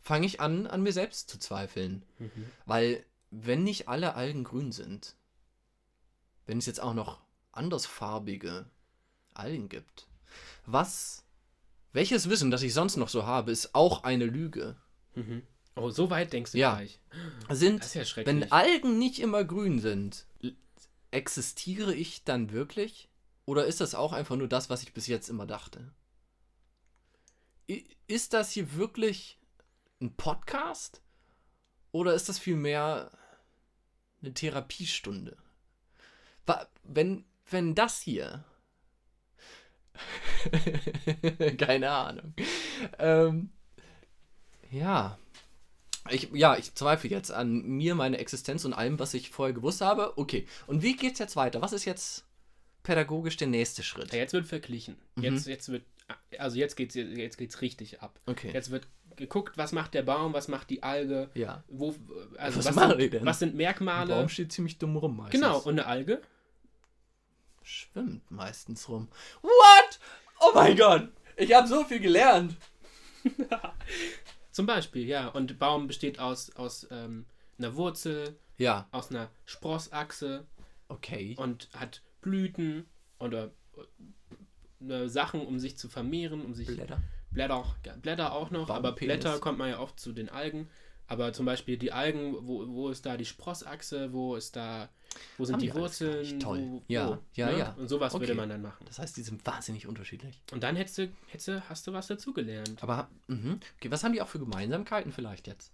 fange 0.01 0.27
ich 0.27 0.40
an, 0.40 0.66
an 0.66 0.83
mir 0.83 0.92
selbst 0.92 1.31
zu 1.31 1.38
zweifeln. 1.38 2.05
Weil, 2.66 3.05
wenn 3.31 3.64
nicht 3.64 3.88
alle 3.88 4.14
Algen 4.14 4.45
grün 4.45 4.73
sind, 4.73 5.16
wenn 6.47 6.59
es 6.59 6.66
jetzt 6.66 6.81
auch 6.81 6.95
noch 6.95 7.21
andersfarbige 7.53 8.67
Algen 9.35 9.69
gibt, 9.69 10.07
was, 10.67 11.25
welches 11.93 12.29
Wissen, 12.29 12.51
das 12.51 12.62
ich 12.62 12.75
sonst 12.75 12.97
noch 12.97 13.09
so 13.09 13.27
habe, 13.27 13.51
ist 13.53 13.75
auch 13.75 14.05
eine 14.05 14.25
Lüge. 14.27 14.77
Mhm. 15.15 15.43
Oh, 15.75 15.88
so 15.91 16.11
weit 16.11 16.33
denkst 16.33 16.53
du 16.53 16.59
Ja. 16.59 16.75
gleich. 16.77 17.01
Sind, 17.51 17.81
Das 17.81 17.87
ist 17.88 17.95
ja 17.95 18.05
schrecklich. 18.05 18.43
wenn 18.43 18.53
Algen 18.53 18.99
nicht 18.99 19.19
immer 19.21 19.45
grün 19.45 19.79
sind, 19.81 20.27
existiere 21.11 21.95
ich 21.95 22.25
dann 22.25 22.53
wirklich? 22.53 23.09
Oder 23.47 23.67
ist 23.67 23.81
das 23.81 23.95
auch 23.95 24.12
einfach 24.12 24.37
nur 24.37 24.49
das, 24.49 24.71
was 24.71 24.83
ich 24.83 24.93
bis 24.93 25.07
jetzt 25.07 25.29
immer 25.29 25.47
dachte? 25.47 25.93
Ist 28.07 28.33
das 28.35 28.51
hier 28.53 28.75
wirklich 28.75 29.38
ein 30.01 30.15
Podcast? 30.15 31.01
Oder 31.91 32.15
ist 32.15 32.29
das 32.29 32.38
vielmehr 32.38 33.11
eine 34.23 34.35
Therapiestunde? 34.35 35.37
Wenn, 36.85 37.25
wenn 37.53 37.75
das 37.75 38.01
hier. 38.01 38.45
Keine 41.59 41.91
Ahnung. 41.91 42.35
Ähm, 42.99 43.51
ja. 44.71 45.19
Ich, 46.11 46.31
ja, 46.33 46.57
ich 46.57 46.75
zweifle 46.75 47.11
jetzt 47.11 47.31
an 47.31 47.62
mir, 47.62 47.95
meine 47.95 48.19
Existenz 48.19 48.65
und 48.65 48.73
allem, 48.73 48.99
was 48.99 49.15
ich 49.15 49.31
vorher 49.31 49.55
gewusst 49.55 49.81
habe. 49.81 50.19
Okay. 50.19 50.47
Und 50.67 50.83
wie 50.83 50.97
geht's 50.97 51.21
jetzt 51.21 51.37
weiter? 51.37 51.62
Was 51.62 51.73
ist 51.73 51.85
jetzt 51.85 52.25
pädagogisch 52.83 53.37
der 53.37 53.47
nächste 53.49 53.83
Schritt? 53.83 54.12
Ja, 54.12 54.19
jetzt 54.19 54.33
wird 54.33 54.47
verglichen. 54.47 54.97
Mhm. 55.15 55.25
Jetzt, 55.25 55.47
jetzt 55.47 55.69
wird, 55.71 55.85
also 56.38 56.57
jetzt 56.57 56.77
geht's, 56.77 56.95
jetzt 56.95 57.38
geht's 57.38 57.61
richtig 57.61 58.03
ab. 58.03 58.19
Okay. 58.27 58.51
Jetzt 58.53 58.71
wird 58.71 58.88
geguckt, 59.17 59.59
was 59.59 59.73
macht 59.73 59.95
der 59.95 60.03
Baum, 60.03 60.33
was 60.33 60.49
macht 60.49 60.71
die 60.71 60.83
Alge, 60.83 61.31
ja. 61.35 61.62
wo, 61.69 61.95
also 62.38 62.59
Was 62.59 62.75
was, 62.75 62.97
sind, 62.99 63.25
was 63.25 63.38
sind 63.38 63.51
Der 63.51 63.57
Merkmale. 63.57 64.15
Baum 64.15 64.29
steht 64.29 64.53
ziemlich 64.53 64.79
dumm 64.79 64.97
rum 64.97 65.17
meistens. 65.19 65.41
Genau, 65.41 65.59
und 65.59 65.79
eine 65.79 65.87
Alge? 65.87 66.23
Schwimmt 67.62 68.31
meistens 68.31 68.88
rum. 68.88 69.09
What? 69.42 70.01
Oh 70.40 70.53
mein 70.55 70.77
Gott! 70.77 71.09
Ich 71.37 71.55
habe 71.55 71.66
so 71.66 71.85
viel 71.85 72.01
gelernt. 72.01 72.57
Zum 74.51 74.66
Beispiel, 74.66 75.07
ja. 75.07 75.29
Und 75.29 75.59
Baum 75.59 75.87
besteht 75.87 76.18
aus, 76.18 76.55
aus 76.57 76.87
ähm, 76.90 77.27
einer 77.59 77.75
Wurzel, 77.77 78.37
Ja, 78.59 78.88
aus 78.90 79.11
einer 79.11 79.31
Sprossachse 79.44 80.46
okay. 80.88 81.35
und 81.38 81.68
hat 81.75 82.03
Blüten 82.20 82.87
oder 83.18 83.51
äh, 84.81 85.09
Sachen, 85.09 85.46
um 85.46 85.59
sich 85.59 85.79
zu 85.79 85.88
vermehren, 85.88 86.44
um 86.44 86.55
sich 86.55 86.66
Blätter. 86.66 87.01
Blätter, 87.31 87.64
ja, 87.87 87.96
Blätter 87.96 88.33
auch 88.33 88.51
noch, 88.51 88.68
aber 88.68 88.90
Baumpenis. 88.90 89.20
Blätter 89.20 89.38
kommt 89.38 89.59
man 89.59 89.70
ja 89.70 89.79
oft 89.79 89.98
zu 89.98 90.12
den 90.12 90.29
Algen. 90.29 90.68
Aber 91.12 91.35
zum 91.35 91.44
Beispiel 91.44 91.77
die 91.77 91.92
Algen, 91.92 92.35
wo, 92.40 92.66
wo 92.68 92.88
ist 92.88 93.05
da 93.05 93.18
die 93.18 93.27
Sprossachse, 93.27 94.14
wo 94.14 94.35
ist 94.35 94.57
da, 94.57 94.88
wo 95.37 95.44
sind 95.44 95.57
Haben 95.57 95.61
die, 95.61 95.75
Wurzeln? 95.75 96.40
Toll. 96.40 96.61
Wo, 96.66 96.83
Ja, 96.88 97.11
wo, 97.11 97.18
ja, 97.35 97.51
ne? 97.51 97.59
ja. 97.59 97.72
Und 97.79 97.88
sowas 97.88 98.14
würde 98.14 98.25
Okay. 98.25 98.35
man 98.35 98.48
dann 98.48 98.62
machen. 98.62 98.83
Das 98.87 98.98
heißt, 98.98 99.14
die 99.18 99.22
sind 99.22 99.44
wahnsinnig 99.44 99.87
unterschiedlich. 99.87 100.40
Und 100.53 100.62
dann 100.62 100.75
hättest 100.75 100.96
du, 100.96 101.12
hättest 101.27 101.48
du, 101.48 101.68
hast 101.68 101.87
du 101.87 101.92
was 101.92 102.07
dazugelernt. 102.07 102.83
Aber, 102.83 103.11
mhm. 103.27 103.61
okay, 103.77 103.90
was 103.90 104.03
haben 104.05 104.14
die 104.14 104.22
auch 104.22 104.29
für 104.29 104.38
Gemeinsamkeiten 104.38 105.12
vielleicht 105.12 105.48
jetzt? 105.48 105.70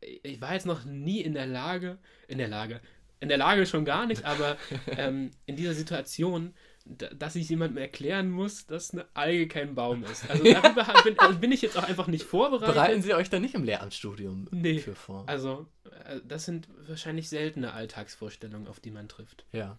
Ich 0.00 0.42
war 0.42 0.52
jetzt 0.52 0.66
noch 0.66 0.84
nie 0.84 1.22
in 1.22 1.32
der 1.32 1.46
Lage, 1.46 1.96
in 2.28 2.36
der 2.36 2.48
Lage, 2.48 2.82
in 3.20 3.30
der 3.30 3.38
Lage 3.38 3.64
schon 3.64 3.86
gar 3.86 4.04
nicht, 4.04 4.26
aber 4.26 4.58
ähm, 4.88 5.30
in 5.46 5.56
dieser 5.56 5.72
Situation, 5.72 6.52
dass 6.84 7.34
ich 7.34 7.48
jemandem 7.48 7.78
erklären 7.78 8.30
muss, 8.30 8.66
dass 8.66 8.92
eine 8.92 9.06
Alge 9.14 9.48
kein 9.48 9.74
Baum 9.74 10.04
ist. 10.04 10.28
Also 10.28 10.44
darüber 10.52 10.86
bin, 11.02 11.18
also 11.18 11.38
bin 11.38 11.50
ich 11.52 11.62
jetzt 11.62 11.78
auch 11.78 11.82
einfach 11.84 12.08
nicht 12.08 12.24
vorbereitet. 12.24 12.74
Bereiten 12.74 13.02
sie 13.02 13.14
euch 13.14 13.30
da 13.30 13.40
nicht 13.40 13.54
im 13.54 13.64
Lehramtsstudium 13.64 14.48
Nee. 14.50 14.78
für 14.80 14.94
vor? 14.94 15.24
Also, 15.26 15.66
äh, 16.04 16.20
das 16.26 16.44
sind 16.44 16.68
wahrscheinlich 16.86 17.28
seltene 17.28 17.72
Alltagsvorstellungen, 17.72 18.68
auf 18.68 18.80
die 18.80 18.90
man 18.90 19.08
trifft. 19.08 19.46
Ja. 19.52 19.78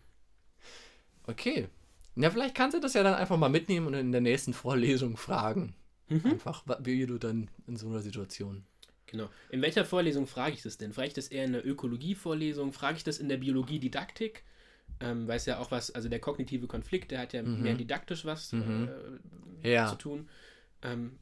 Okay. 1.27 1.67
Ja, 2.15 2.31
vielleicht 2.31 2.55
kannst 2.55 2.75
du 2.75 2.81
das 2.81 2.93
ja 2.93 3.03
dann 3.03 3.13
einfach 3.13 3.37
mal 3.37 3.49
mitnehmen 3.49 3.87
und 3.87 3.93
in 3.93 4.11
der 4.11 4.21
nächsten 4.21 4.53
Vorlesung 4.53 5.17
fragen. 5.17 5.75
Mhm. 6.07 6.25
Einfach, 6.25 6.63
wie 6.79 7.05
du 7.05 7.17
dann 7.17 7.49
in 7.67 7.77
so 7.77 7.87
einer 7.87 8.01
Situation. 8.01 8.63
Genau. 9.07 9.29
In 9.49 9.61
welcher 9.61 9.85
Vorlesung 9.85 10.25
frage 10.25 10.55
ich 10.55 10.63
das 10.63 10.77
denn? 10.77 10.93
Frage 10.93 11.09
ich 11.09 11.13
das 11.13 11.27
eher 11.27 11.45
in 11.45 11.53
der 11.53 11.65
Ökologie-Vorlesung? 11.65 12.73
Frage 12.73 12.97
ich 12.97 13.03
das 13.03 13.19
in 13.19 13.29
der 13.29 13.37
Biologie-Didaktik? 13.37 14.43
Ähm, 15.01 15.27
weiß 15.27 15.45
ja 15.45 15.59
auch 15.59 15.71
was, 15.71 15.91
also 15.91 16.07
der 16.07 16.19
kognitive 16.19 16.67
Konflikt, 16.67 17.11
der 17.11 17.19
hat 17.19 17.33
ja 17.33 17.43
Mhm. 17.43 17.61
mehr 17.61 17.75
didaktisch 17.75 18.23
was 18.25 18.53
Mhm. 18.53 18.89
äh, 19.63 19.73
Ja. 19.73 19.87
zu 19.87 19.95
tun. 19.95 20.29
Ähm, 20.81 21.19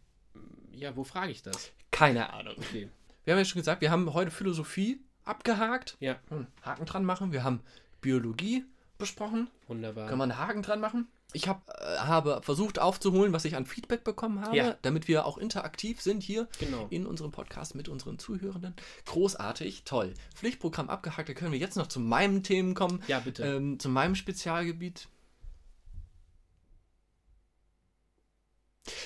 ja, 0.72 0.96
wo 0.96 1.04
frage 1.04 1.32
ich 1.32 1.42
das? 1.42 1.72
Keine 1.92 2.32
Ahnung. 2.34 2.56
Okay. 2.58 2.90
Wir 3.24 3.34
haben 3.34 3.40
ja 3.40 3.46
schon 3.46 3.62
gesagt, 3.62 3.82
wir 3.82 3.90
haben 3.92 4.14
heute 4.14 4.32
Philosophie 4.32 5.00
abgehakt. 5.26 5.96
Ja, 6.00 6.18
Hm, 6.30 6.48
Haken 6.62 6.86
dran 6.86 7.06
machen. 7.06 7.32
Wir 7.32 7.44
haben 7.44 7.62
Biologie 8.02 8.64
besprochen. 8.98 9.50
wunderbar. 9.68 10.08
Kann 10.10 10.18
man 10.18 10.32
einen 10.32 10.40
Haken 10.40 10.62
dran 10.62 10.80
machen? 10.80 11.08
Ich 11.34 11.48
hab, 11.48 11.68
äh, 11.70 11.98
habe 11.98 12.42
versucht 12.44 12.80
aufzuholen, 12.80 13.34
was 13.34 13.44
ich 13.46 13.56
an 13.56 13.66
Feedback 13.66 14.04
bekommen 14.04 14.42
habe, 14.42 14.56
Ja. 14.56 14.78
damit 14.84 15.08
wir 15.08 15.26
auch 15.26 15.38
interaktiv 15.38 16.00
sind 16.02 16.22
hier 16.24 16.48
Genau. 16.60 16.88
in 16.92 17.06
unserem 17.08 17.32
Podcast 17.32 17.74
mit 17.76 17.90
unseren 17.90 18.20
Zuhörenden. 18.20 18.76
Großartig, 19.06 19.84
toll. 19.84 20.14
Pflichtprogramm 20.36 20.90
abgehakt. 20.90 21.30
Da 21.30 21.34
können 21.34 21.52
wir 21.52 21.60
jetzt 21.60 21.76
noch 21.78 21.88
zu 21.88 22.00
meinen 22.00 22.44
Themen 22.44 22.76
kommen, 22.76 23.02
Ja, 23.08 23.20
bitte. 23.20 23.44
ähm, 23.44 23.80
zu 23.80 23.90
meinem 23.90 24.16
Spezialgebiet. 24.16 25.08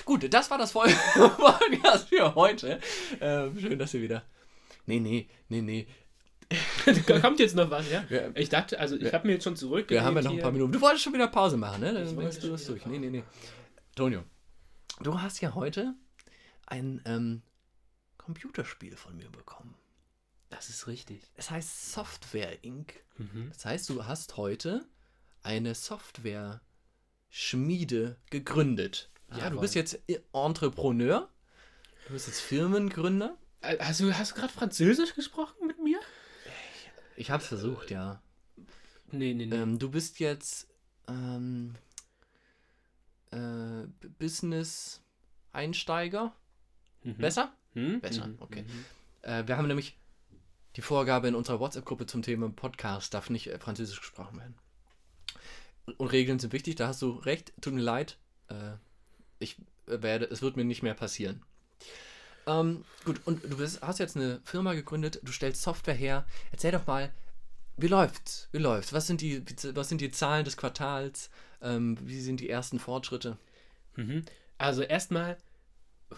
Gut, 0.06 0.32
das 0.34 0.50
war 0.50 0.58
das 0.58 0.72
Podcast 0.74 2.10
für 2.10 2.34
heute. 2.36 2.80
Ähm, 3.22 3.60
schön, 3.60 3.78
dass 3.78 3.94
ihr 3.94 4.02
wieder. 4.02 4.24
Nee, 4.86 5.00
nee, 5.00 5.28
nee, 5.50 5.62
nee. 5.62 5.88
Kommt 7.22 7.40
jetzt 7.40 7.56
noch 7.56 7.70
was, 7.70 7.90
ja? 7.92 8.04
Wir, 8.10 8.32
Ich 8.36 8.50
dachte, 8.50 8.80
also 8.80 8.96
ich 8.96 9.04
Wir- 9.04 9.12
habe 9.14 9.28
mir 9.28 9.34
jetzt 9.34 9.44
schon 9.44 9.56
zurück. 9.56 9.90
wir 9.90 10.04
haben 10.04 10.16
ja 10.16 10.22
noch 10.24 10.32
ein 10.32 10.40
paar 10.40 10.52
Minuten. 10.52 10.72
Du 10.72 10.82
wolltest 10.82 11.04
schon 11.04 11.14
wieder 11.14 11.28
Pause 11.28 11.58
machen, 11.58 11.82
ne? 11.82 11.94
Dann 11.94 12.16
machst 12.16 12.44
du 12.44 12.50
das 12.50 12.66
durch. 12.66 12.86
Nee, 12.86 13.00
nee, 13.00 13.10
nee. 13.10 13.24
Tonio, 13.96 14.24
du 15.02 15.20
hast 15.22 15.42
ja 15.42 15.54
heute 15.56 15.94
ein 16.66 17.02
ähm, 17.06 17.42
Computerspiel 18.18 18.96
von 18.96 19.16
mir 19.18 19.30
bekommen. 19.32 19.76
Das 20.50 20.70
ist 20.70 20.88
richtig. 20.88 21.22
Es 21.36 21.50
heißt 21.52 21.92
Software 21.94 22.64
Inc. 22.64 22.94
Mhm. 23.18 23.50
Das 23.54 23.66
heißt, 23.66 23.90
du 23.90 24.06
hast 24.06 24.38
heute 24.38 24.86
eine 25.44 25.76
Software-Schmiede 27.30 28.18
gegründet. 28.30 29.10
Ja, 29.32 29.36
du 29.38 29.44
Jawohl. 29.44 29.62
bist 29.62 29.76
jetzt 29.76 30.00
Entrepreneur. 30.34 31.30
Du 32.08 32.14
bist 32.14 32.28
jetzt 32.28 32.40
Firmengründer. 32.42 33.38
Hast 33.80 34.00
du, 34.00 34.14
hast 34.18 34.32
du 34.32 34.36
gerade 34.36 34.54
Französisch 34.54 35.16
gesprochen 35.16 35.68
mit 35.68 35.82
mir? 35.84 36.00
Ich 37.18 37.30
habe 37.32 37.42
es 37.42 37.48
versucht, 37.50 37.90
ja. 37.92 38.22
Nee, 39.12 39.34
nee, 39.34 39.46
nee. 39.48 39.56
Ähm, 39.56 39.80
du 39.80 39.90
bist 39.90 40.20
jetzt 40.20 40.68
ähm, 41.08 41.74
äh, 43.32 43.88
Business-Einsteiger. 44.20 46.34
Mhm. 47.04 47.18
Besser? 47.18 47.52
Hm? 47.74 48.00
Besser, 48.02 48.28
Mhm. 48.28 48.36
okay. 48.40 48.64
Mhm. 48.64 48.86
Äh, 49.24 49.48
wir 49.48 49.58
haben 49.58 49.68
nämlich 49.68 49.98
die 50.76 50.82
Vorgabe 50.82 51.28
in 51.28 51.36
unserer 51.36 51.60
WhatsApp-Gruppe 51.60 52.06
zum 52.06 52.22
Thema 52.22 52.50
Podcast, 52.50 53.14
darf 53.14 53.30
nicht 53.30 53.48
äh, 53.48 53.60
Französisch 53.60 54.00
gesprochen 54.00 54.38
werden. 54.38 54.56
Und 55.98 56.08
Regeln 56.12 56.40
sind 56.40 56.54
wichtig, 56.54 56.76
da 56.76 56.88
hast 56.88 57.02
du 57.02 57.12
recht, 57.12 57.54
tut 57.62 57.74
mir 57.74 57.82
leid. 57.82 58.18
Äh, 58.50 58.74
ich 59.40 59.58
äh, 59.88 60.02
werde, 60.04 60.26
es 60.26 60.42
wird 60.42 60.58
mir 60.58 60.66
nicht 60.66 60.84
mehr 60.84 60.94
passieren. 60.94 61.42
Ähm, 62.48 62.84
gut, 63.06 63.20
und 63.26 63.44
du 63.44 63.58
bist, 63.58 63.82
hast 63.82 64.00
jetzt 64.00 64.16
eine 64.16 64.40
Firma 64.44 64.74
gegründet, 64.74 65.20
du 65.24 65.32
stellst 65.32 65.62
Software 65.62 65.94
her. 65.94 66.26
Erzähl 66.52 66.72
doch 66.72 66.88
mal, 66.88 67.12
wie 67.78 67.88
läuft's? 67.88 68.48
Wie 68.52 68.58
läuft's? 68.58 68.94
Was 68.94 69.06
sind 69.08 69.22
die, 69.22 69.44
was 69.76 69.90
sind 69.90 70.02
die 70.02 70.12
Zahlen 70.12 70.46
des 70.46 70.58
Quartals? 70.58 71.30
Ähm, 71.62 71.98
wie 72.02 72.20
sind 72.20 72.40
die 72.40 72.50
ersten 72.50 72.80
Fortschritte? 72.80 73.38
Mhm. 73.96 74.24
Also 74.58 74.82
erstmal 74.82 75.38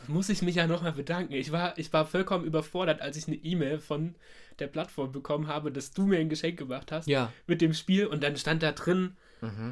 muss 0.07 0.29
ich 0.29 0.41
mich 0.41 0.55
ja 0.55 0.67
nochmal 0.67 0.93
bedanken. 0.93 1.33
Ich 1.33 1.51
war, 1.51 1.77
ich 1.77 1.91
war 1.91 2.05
vollkommen 2.05 2.45
überfordert, 2.45 3.01
als 3.01 3.17
ich 3.17 3.27
eine 3.27 3.37
E-Mail 3.37 3.79
von 3.79 4.15
der 4.59 4.67
Plattform 4.67 5.11
bekommen 5.11 5.47
habe, 5.47 5.71
dass 5.71 5.91
du 5.91 6.05
mir 6.05 6.19
ein 6.19 6.29
Geschenk 6.29 6.57
gemacht 6.59 6.91
hast 6.91 7.07
Ja. 7.07 7.33
mit 7.47 7.59
dem 7.61 7.73
Spiel 7.73 8.05
und 8.05 8.21
dann 8.23 8.37
stand 8.37 8.61
da 8.61 8.71
drin, 8.71 9.17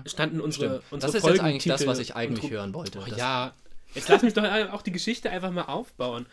standen 0.06 0.40
unsere, 0.40 0.78
Stimmt. 0.78 0.84
unsere 0.92 1.12
Das 1.12 1.22
ist 1.24 1.28
jetzt 1.30 1.40
eigentlich 1.42 1.66
das, 1.66 1.86
was 1.86 2.00
ich 2.00 2.16
eigentlich 2.16 2.50
hören 2.50 2.74
wollte. 2.74 3.00
Oh, 3.00 3.06
ja, 3.16 3.54
Jetzt 3.94 4.10
lass 4.10 4.22
mich 4.22 4.34
doch 4.34 4.44
auch 4.72 4.82
die 4.82 4.92
Geschichte 4.92 5.30
einfach 5.30 5.52
mal 5.52 5.64
aufbauen. 5.64 6.26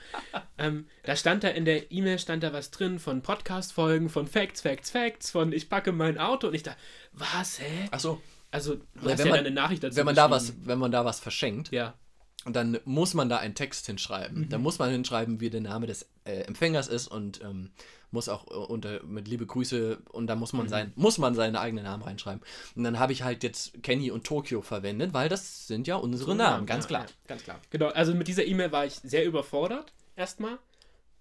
ähm, 0.59 0.87
da 1.05 1.17
stand 1.17 1.45
da 1.45 1.49
in 1.49 1.65
der 1.65 1.91
E-Mail 1.93 2.19
stand 2.19 2.43
da 2.43 2.53
was 2.53 2.71
drin 2.71 2.99
von 2.99 3.23
Podcast-Folgen, 3.23 4.09
von 4.09 4.27
Facts, 4.27 4.61
Facts, 4.61 4.91
Facts, 4.91 5.31
von 5.31 5.53
ich 5.53 5.69
packe 5.69 5.93
mein 5.93 6.19
Auto 6.19 6.49
und 6.49 6.55
ich 6.55 6.63
dachte, 6.63 6.79
was, 7.13 7.61
hä? 7.61 7.89
Ach 7.91 8.01
so. 8.01 8.21
Also, 8.51 8.77
du 8.77 9.09
Ja, 9.09 9.19
wenn 9.19 9.27
ja 9.27 9.33
man- 9.33 9.39
eine 9.41 9.51
Nachricht 9.51 9.83
dazu 9.83 9.97
Wenn 9.97 10.07
man 10.07 10.15
da 10.15 10.31
was, 10.31 10.53
wenn 10.67 10.79
man 10.79 10.91
da 10.93 11.05
was 11.05 11.21
verschenkt, 11.21 11.71
Ja, 11.73 11.95
dann 12.47 12.79
muss 12.85 13.15
man 13.15 13.29
da 13.29 13.39
einen 13.39 13.55
Text 13.55 13.87
hinschreiben. 13.87 14.43
Mhm. 14.43 14.49
Da 14.51 14.59
muss 14.59 14.79
man 14.79 14.91
hinschreiben, 14.91 15.41
wie 15.41 15.49
der 15.51 15.63
Name 15.63 15.87
des 15.87 16.07
äh, 16.25 16.41
Empfängers 16.43 16.89
ist 16.89 17.09
und 17.09 17.41
ähm, 17.43 17.71
muss 18.15 18.31
auch 18.31 18.47
äh, 18.51 18.55
unter, 18.55 19.03
mit 19.03 19.29
liebe 19.29 19.45
Grüße 19.45 19.99
und 20.13 20.27
da 20.27 20.37
muss 20.37 20.55
Mhm. 20.55 20.61
man 20.61 20.69
sein, 20.69 20.93
muss 20.97 21.19
man 21.19 21.35
seinen 21.35 21.57
eigenen 21.57 21.85
Namen 21.85 22.03
reinschreiben. 22.03 22.41
Und 22.75 22.85
dann 22.85 22.99
habe 22.99 23.13
ich 23.13 23.23
halt 23.23 23.43
jetzt 23.43 23.83
Kenny 23.83 24.11
und 24.11 24.25
Tokio 24.25 24.63
verwendet, 24.63 25.13
weil 25.13 25.29
das 25.29 25.67
sind 25.67 25.87
ja 25.87 25.97
unsere 25.97 26.35
Namen, 26.35 26.65
ganz 26.65 26.85
ja, 26.85 26.89
klar. 26.89 27.03
Ja, 27.03 27.09
ganz 27.29 27.43
klar. 27.45 27.61
Genau, 27.69 27.89
also 27.89 28.15
mit 28.15 28.29
dieser 28.29 28.47
E-Mail 28.47 28.73
war 28.73 28.87
ich 28.87 28.95
sehr 28.95 29.27
überfordert, 29.27 29.93
erstmal. 30.17 30.59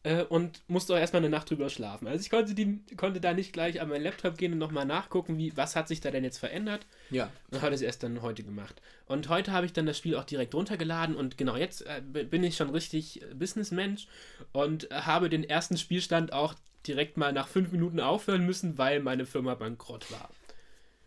Äh, 0.05 0.23
und 0.23 0.63
musste 0.67 0.93
auch 0.93 0.97
erstmal 0.97 1.21
eine 1.21 1.29
Nacht 1.29 1.49
drüber 1.49 1.69
schlafen. 1.69 2.07
Also 2.09 2.21
ich 2.21 2.29
konnte, 2.29 2.53
die, 2.53 2.81
konnte 2.97 3.21
da 3.21 3.33
nicht 3.33 3.53
gleich 3.53 3.79
an 3.79 3.87
meinen 3.87 4.03
Laptop 4.03 4.37
gehen 4.37 4.51
und 4.51 4.59
nochmal 4.59 4.85
nachgucken, 4.85 5.37
wie, 5.37 5.55
was 5.55 5.77
hat 5.77 5.87
sich 5.87 6.01
da 6.01 6.11
denn 6.11 6.25
jetzt 6.25 6.39
verändert. 6.39 6.85
Ja. 7.09 7.29
Und 7.51 7.61
habe 7.61 7.71
das 7.71 7.81
erst 7.81 8.03
dann 8.03 8.21
heute 8.21 8.43
gemacht. 8.43 8.81
Und 9.05 9.29
heute 9.29 9.53
habe 9.53 9.65
ich 9.65 9.71
dann 9.71 9.85
das 9.85 9.97
Spiel 9.97 10.17
auch 10.17 10.25
direkt 10.25 10.53
runtergeladen 10.55 11.15
und 11.15 11.37
genau 11.37 11.55
jetzt 11.55 11.85
äh, 11.85 12.01
bin 12.01 12.43
ich 12.43 12.57
schon 12.57 12.69
richtig 12.69 13.21
Businessmensch 13.33 14.07
und 14.51 14.91
äh, 14.91 14.95
habe 14.95 15.29
den 15.29 15.45
ersten 15.45 15.77
Spielstand 15.77 16.33
auch 16.33 16.53
direkt 16.87 17.17
mal 17.17 17.33
nach 17.33 17.47
fünf 17.47 17.71
Minuten 17.71 17.99
aufhören 17.99 18.45
müssen, 18.45 18.77
weil 18.77 18.99
meine 19.01 19.25
Firma 19.25 19.55
bankrott 19.55 20.11
war. 20.11 20.29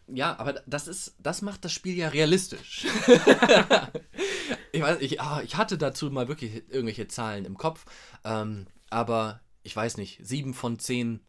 Ja, 0.09 0.39
aber 0.39 0.55
das 0.67 0.87
ist, 0.87 1.17
das 1.19 1.43
macht 1.43 1.65
das 1.65 1.73
Spiel 1.73 1.97
ja 1.97 2.09
realistisch. 2.09 2.87
ich 4.73 4.81
weiß, 4.81 5.01
ich, 5.01 5.21
ah, 5.21 5.43
ich 5.43 5.57
hatte 5.57 5.79
dazu 5.79 6.11
mal 6.11 6.29
wirklich 6.29 6.63
irgendwelche 6.69 7.09
Zahlen 7.09 7.45
im 7.45 7.59
Kopf, 7.59 7.85
ähm, 8.25 8.67
aber 8.89 9.41
ich 9.65 9.75
weiß 9.75 9.97
nicht, 9.97 10.21
sieben 10.23 10.55
von 10.55 10.79
zehn 10.79 11.21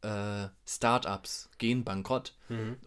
äh, 0.00 0.48
Startups 0.66 1.50
gehen 1.58 1.84
bankrott 1.84 2.34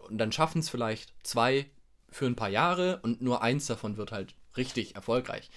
und 0.08 0.18
dann 0.18 0.32
schaffen 0.32 0.60
es 0.60 0.70
vielleicht 0.70 1.14
zwei 1.24 1.70
für 2.10 2.26
ein 2.26 2.36
paar 2.36 2.50
Jahre 2.50 3.00
und 3.04 3.22
nur 3.22 3.44
eins 3.44 3.68
davon 3.68 3.98
wird 3.98 4.12
halt 4.12 4.34
richtig 4.56 4.96
erfolgreich. 4.96 5.52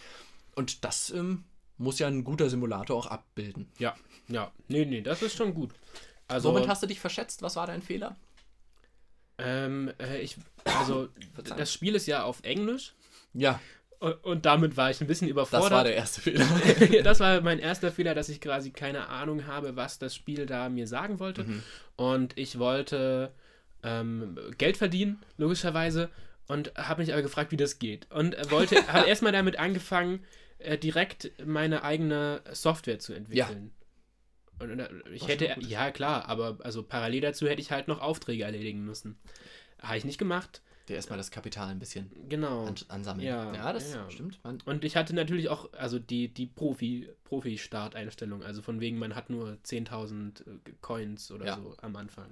Und 0.54 0.84
das 0.84 1.10
ähm, 1.10 1.44
muss 1.80 1.98
ja 1.98 2.06
ein 2.06 2.24
guter 2.24 2.50
Simulator 2.50 2.96
auch 2.96 3.06
abbilden. 3.06 3.68
Ja, 3.78 3.94
ja. 4.28 4.52
Nee, 4.68 4.84
nee, 4.84 5.00
das 5.00 5.22
ist 5.22 5.36
schon 5.36 5.54
gut. 5.54 5.70
Also, 6.28 6.50
Womit 6.50 6.68
hast 6.68 6.82
du 6.82 6.86
dich 6.86 7.00
verschätzt? 7.00 7.42
Was 7.42 7.56
war 7.56 7.66
dein 7.66 7.82
Fehler? 7.82 8.16
ähm, 9.38 9.90
äh, 9.98 10.20
ich, 10.20 10.36
also 10.64 11.08
das 11.56 11.72
Spiel 11.72 11.94
ist 11.94 12.06
ja 12.06 12.24
auf 12.24 12.40
Englisch 12.42 12.94
Ja, 13.32 13.58
und, 14.00 14.24
und 14.24 14.46
damit 14.46 14.76
war 14.76 14.90
ich 14.90 15.00
ein 15.00 15.06
bisschen 15.06 15.28
das 15.28 15.32
überfordert. 15.32 15.70
war 15.70 15.84
der 15.84 15.94
erste 15.94 16.20
Fehler. 16.22 16.46
das 17.02 17.20
war 17.20 17.40
mein 17.42 17.58
erster 17.58 17.92
Fehler, 17.92 18.14
dass 18.14 18.28
ich 18.28 18.40
quasi 18.40 18.70
keine 18.70 19.08
Ahnung 19.08 19.46
habe, 19.46 19.76
was 19.76 19.98
das 19.98 20.14
Spiel 20.14 20.46
da 20.46 20.68
mir 20.68 20.86
sagen 20.86 21.18
wollte. 21.18 21.44
Mhm. 21.44 21.62
Und 21.96 22.38
ich 22.38 22.58
wollte 22.58 23.30
ähm, 23.82 24.38
Geld 24.56 24.78
verdienen, 24.78 25.22
logischerweise, 25.36 26.08
und 26.46 26.72
habe 26.76 27.02
mich 27.02 27.12
aber 27.12 27.22
gefragt, 27.22 27.52
wie 27.52 27.58
das 27.58 27.78
geht. 27.78 28.10
Und 28.10 28.36
wollte, 28.50 28.76
habe 28.92 29.06
erstmal 29.06 29.32
damit 29.32 29.58
angefangen, 29.58 30.24
äh, 30.60 30.78
direkt 30.78 31.32
meine 31.44 31.82
eigene 31.84 32.42
Software 32.52 32.98
zu 32.98 33.12
entwickeln. 33.12 33.72
Und, 34.58 34.78
äh, 34.78 34.88
ich 35.12 35.26
hätte, 35.26 35.54
ja 35.60 35.90
klar, 35.90 36.28
aber 36.28 36.58
also 36.60 36.82
parallel 36.82 37.22
dazu 37.22 37.48
hätte 37.48 37.60
ich 37.62 37.70
halt 37.72 37.88
noch 37.88 38.00
Aufträge 38.00 38.44
erledigen 38.44 38.84
müssen. 38.84 39.18
Habe 39.80 39.96
ich 39.98 40.04
nicht 40.04 40.18
gemacht. 40.18 40.62
Der 40.88 40.96
erstmal 40.96 41.18
das 41.18 41.30
Kapital 41.30 41.68
ein 41.68 41.78
bisschen 41.78 42.10
Genau. 42.28 42.64
an, 42.64 42.74
ansammeln. 42.88 43.26
Ja, 43.26 43.54
ja 43.54 43.72
das 43.72 43.92
ja. 43.92 44.10
stimmt. 44.10 44.40
Man, 44.42 44.60
Und 44.64 44.84
ich 44.84 44.96
hatte 44.96 45.14
natürlich 45.14 45.48
auch, 45.48 45.72
also 45.72 45.98
die, 45.98 46.28
die 46.28 46.46
Profi, 46.46 47.08
Profi-Starteinstellung, 47.24 48.42
also 48.42 48.60
von 48.60 48.80
wegen, 48.80 48.98
man 48.98 49.14
hat 49.14 49.30
nur 49.30 49.56
10.000 49.64 50.40
äh, 50.46 50.72
Coins 50.80 51.30
oder 51.30 51.46
Ja. 51.46 51.56
so 51.56 51.76
am 51.80 51.96
Anfang. 51.96 52.26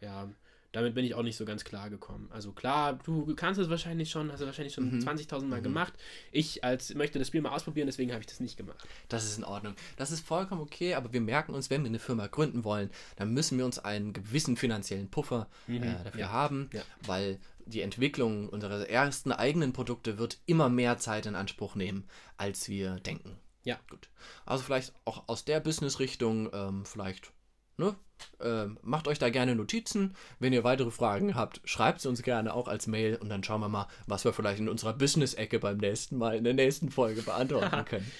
Ja. 0.00 0.28
Damit 0.72 0.94
bin 0.94 1.02
ich 1.04 1.14
auch 1.14 1.22
nicht 1.22 1.36
so 1.36 1.46
ganz 1.46 1.64
klar 1.64 1.88
gekommen. 1.88 2.28
Also 2.30 2.52
klar, 2.52 2.98
du 3.02 3.34
kannst 3.34 3.58
es 3.58 3.70
wahrscheinlich 3.70 4.10
schon, 4.10 4.30
hast 4.30 4.40
du 4.40 4.46
wahrscheinlich 4.46 4.74
schon 4.74 4.96
Mhm. 4.96 5.00
20.000 5.00 5.48
Mal 5.48 5.60
Mhm. 5.60 5.64
gemacht. 5.64 5.94
Ich 6.30 6.62
als 6.62 6.94
möchte 6.94 7.18
das 7.18 7.28
Spiel 7.28 7.40
mal 7.40 7.52
ausprobieren, 7.54 7.86
deswegen 7.86 8.10
habe 8.12 8.20
ich 8.20 8.26
das 8.26 8.38
nicht 8.40 8.56
gemacht. 8.58 8.76
das 9.08 9.24
ist 9.24 9.38
in 9.38 9.44
Ordnung. 9.44 9.74
Das 9.96 10.10
ist 10.10 10.26
vollkommen 10.26 10.60
okay, 10.60 10.94
aber 10.94 11.12
wir 11.12 11.22
merken 11.22 11.54
uns, 11.54 11.70
wenn 11.70 11.82
wir 11.82 11.88
eine 11.88 11.98
Firma 11.98 12.26
gründen 12.26 12.64
wollen, 12.64 12.90
dann 13.16 13.32
müssen 13.32 13.56
wir 13.56 13.64
uns 13.64 13.78
einen 13.78 14.12
gewissen 14.12 14.56
finanziellen 14.58 15.08
Puffer 15.10 15.48
Mhm. 15.68 15.82
äh, 15.84 16.04
dafür 16.04 16.20
Ja. 16.20 16.32
haben, 16.32 16.68
Ja. 16.74 16.82
weil 17.00 17.38
die 17.64 17.80
Entwicklung 17.80 18.48
unserer 18.50 18.88
ersten 18.88 19.32
eigenen 19.32 19.72
Produkte 19.72 20.18
wird 20.18 20.38
immer 20.44 20.68
mehr 20.68 20.98
Zeit 20.98 21.24
in 21.26 21.34
Anspruch 21.34 21.76
nehmen, 21.76 22.04
als 22.36 22.68
wir 22.68 22.96
denken. 23.00 23.36
Ja. 23.64 23.78
Gut. 23.90 24.08
Also 24.46 24.64
vielleicht 24.64 24.92
auch 25.06 25.28
aus 25.28 25.44
der 25.46 25.60
Business-Richtung, 25.60 26.50
ähm, 26.52 26.84
vielleicht, 26.86 27.32
ne? 27.78 27.96
Ähm, 28.40 28.78
macht 28.82 29.06
euch 29.08 29.18
da 29.18 29.30
gerne 29.30 29.54
Notizen. 29.54 30.14
Wenn 30.40 30.52
ihr 30.52 30.64
weitere 30.64 30.90
Fragen 30.90 31.34
habt, 31.36 31.60
schreibt 31.64 32.00
sie 32.00 32.08
uns 32.08 32.22
gerne 32.22 32.52
auch 32.52 32.68
als 32.68 32.86
Mail 32.88 33.16
und 33.16 33.28
dann 33.28 33.44
schauen 33.44 33.60
wir 33.60 33.68
mal, 33.68 33.86
was 34.06 34.24
wir 34.24 34.32
vielleicht 34.32 34.58
in 34.60 34.68
unserer 34.68 34.92
Business-Ecke 34.92 35.60
beim 35.60 35.78
nächsten 35.78 36.18
Mal, 36.18 36.36
in 36.36 36.44
der 36.44 36.54
nächsten 36.54 36.90
Folge 36.90 37.22
beantworten 37.22 37.84
können. 37.86 38.10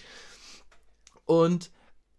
Und 1.25 1.71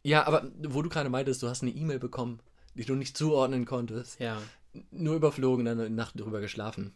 ja, 0.04 0.26
aber 0.28 0.52
wo 0.68 0.82
du 0.82 0.90
gerade 0.90 1.10
meintest, 1.10 1.42
du 1.42 1.48
hast 1.48 1.62
eine 1.62 1.72
E-Mail 1.72 2.00
bekommen, 2.00 2.40
die 2.76 2.86
du 2.86 2.96
nicht 2.96 3.18
zuordnen 3.18 3.66
konntest 3.66 4.20
Ja. 4.20 4.42
nur 4.92 5.16
überflogen, 5.16 5.66
dann 5.66 5.80
eine 5.80 5.90
Nacht 5.90 6.20
drüber 6.20 6.42
geschlafen. 6.42 6.94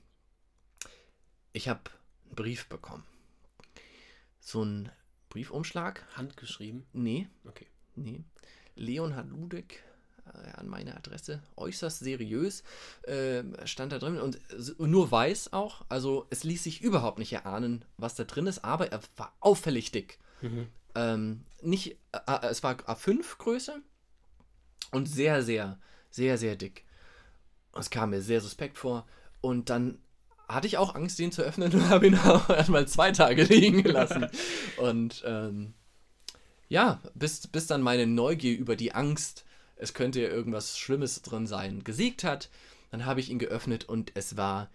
Ich 1.53 1.67
habe 1.69 1.81
einen 2.25 2.35
Brief 2.35 2.67
bekommen. 2.67 3.03
So 4.39 4.63
ein 4.63 4.91
Briefumschlag? 5.29 6.05
Handgeschrieben. 6.15 6.85
Nee, 6.93 7.27
Okay. 7.45 7.67
nee. 7.95 8.23
Leonhard 8.75 9.29
Ludek 9.29 9.73
äh, 9.73 9.92
an 10.55 10.67
meine 10.67 10.95
Adresse. 10.95 11.41
Äußerst 11.55 11.99
seriös 11.99 12.63
äh, 13.03 13.43
stand 13.65 13.91
da 13.91 13.99
drin 13.99 14.19
und 14.19 14.39
s- 14.51 14.75
nur 14.77 15.11
weiß 15.11 15.53
auch. 15.53 15.83
Also 15.89 16.25
es 16.29 16.43
ließ 16.43 16.63
sich 16.63 16.81
überhaupt 16.81 17.19
nicht 17.19 17.33
erahnen, 17.33 17.85
was 17.97 18.15
da 18.15 18.23
drin 18.23 18.47
ist, 18.47 18.63
aber 18.63 18.91
er 18.91 19.01
war 19.17 19.33
auffällig 19.39 19.91
dick. 19.91 20.19
Mhm. 20.41 20.67
Ähm, 20.95 21.45
nicht, 21.61 21.97
äh, 22.11 22.19
äh, 22.27 22.47
es 22.47 22.63
war 22.63 22.77
A5 22.87 23.37
Größe 23.37 23.81
und 24.91 25.07
sehr, 25.07 25.43
sehr, 25.43 25.79
sehr, 26.11 26.37
sehr 26.37 26.55
dick. 26.55 26.83
Und 27.71 27.81
Es 27.81 27.89
kam 27.89 28.11
mir 28.11 28.21
sehr 28.21 28.41
suspekt 28.41 28.77
vor. 28.77 29.05
Und 29.41 29.69
dann 29.69 29.97
hatte 30.47 30.67
ich 30.67 30.77
auch 30.77 30.93
Angst, 30.95 31.19
den 31.19 31.31
zu 31.31 31.41
öffnen 31.41 31.73
und 31.73 31.89
habe 31.89 32.07
ihn 32.07 32.17
auch 32.17 32.49
erstmal 32.49 32.87
zwei 32.87 33.11
Tage 33.11 33.43
liegen 33.45 33.83
gelassen. 33.83 34.27
Und 34.77 35.23
ähm, 35.25 35.73
ja, 36.69 37.01
bis, 37.15 37.47
bis 37.47 37.67
dann 37.67 37.81
meine 37.81 38.07
Neugier 38.07 38.57
über 38.57 38.75
die 38.75 38.93
Angst, 38.93 39.45
es 39.75 39.93
könnte 39.93 40.21
ja 40.21 40.29
irgendwas 40.29 40.77
Schlimmes 40.77 41.21
drin 41.21 41.47
sein, 41.47 41.83
gesiegt 41.83 42.23
hat, 42.23 42.49
dann 42.91 43.05
habe 43.05 43.19
ich 43.19 43.29
ihn 43.29 43.39
geöffnet 43.39 43.85
und 43.85 44.11
es 44.15 44.37
war 44.37 44.69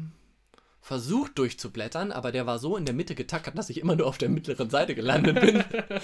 versucht 0.82 1.38
durchzublättern, 1.38 2.12
aber 2.12 2.32
der 2.32 2.46
war 2.46 2.60
so 2.60 2.78
in 2.78 2.86
der 2.86 2.96
Mitte 2.96 3.14
getackert, 3.14 3.58
dass 3.58 3.70
ich 3.70 3.80
immer 3.80 3.96
nur 3.96 4.08
auf 4.08 4.18
der 4.18 4.30
mittleren 4.30 4.70
Seite 4.70 4.96
gelandet 4.96 5.40
bin. 5.40 5.64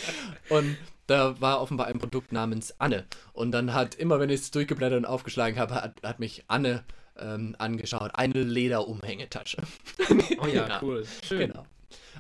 und 0.50 0.78
da 1.08 1.40
war 1.42 1.62
offenbar 1.62 1.88
ein 1.88 2.00
Produkt 2.00 2.32
namens 2.32 2.80
Anne. 2.80 3.06
Und 3.32 3.52
dann 3.52 3.74
hat 3.74 3.96
immer, 3.96 4.20
wenn 4.20 4.30
ich 4.30 4.42
es 4.42 4.52
durchgeblättert 4.52 5.00
und 5.00 5.06
aufgeschlagen 5.06 5.58
habe, 5.58 5.74
hat, 5.76 6.04
hat 6.04 6.20
mich 6.20 6.44
Anne 6.50 6.84
ähm, 7.18 7.56
angeschaut. 7.58 8.12
Eine 8.14 8.44
Lederumhängetasche. 8.44 9.58
Oh 10.40 10.48
ja, 10.48 10.64
Genau. 10.66 10.80
cool. 10.82 11.06
Schön. 11.26 11.48
Genau. 11.52 11.66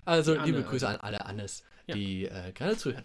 Also 0.05 0.33
Anne, 0.33 0.45
liebe 0.45 0.63
Grüße 0.63 0.87
also. 0.87 0.99
an 0.99 1.05
alle 1.05 1.25
Annes, 1.25 1.63
Ja. 1.87 1.95
die 1.95 2.25
äh, 2.25 2.51
gerade 2.53 2.77
zuhören. 2.77 3.03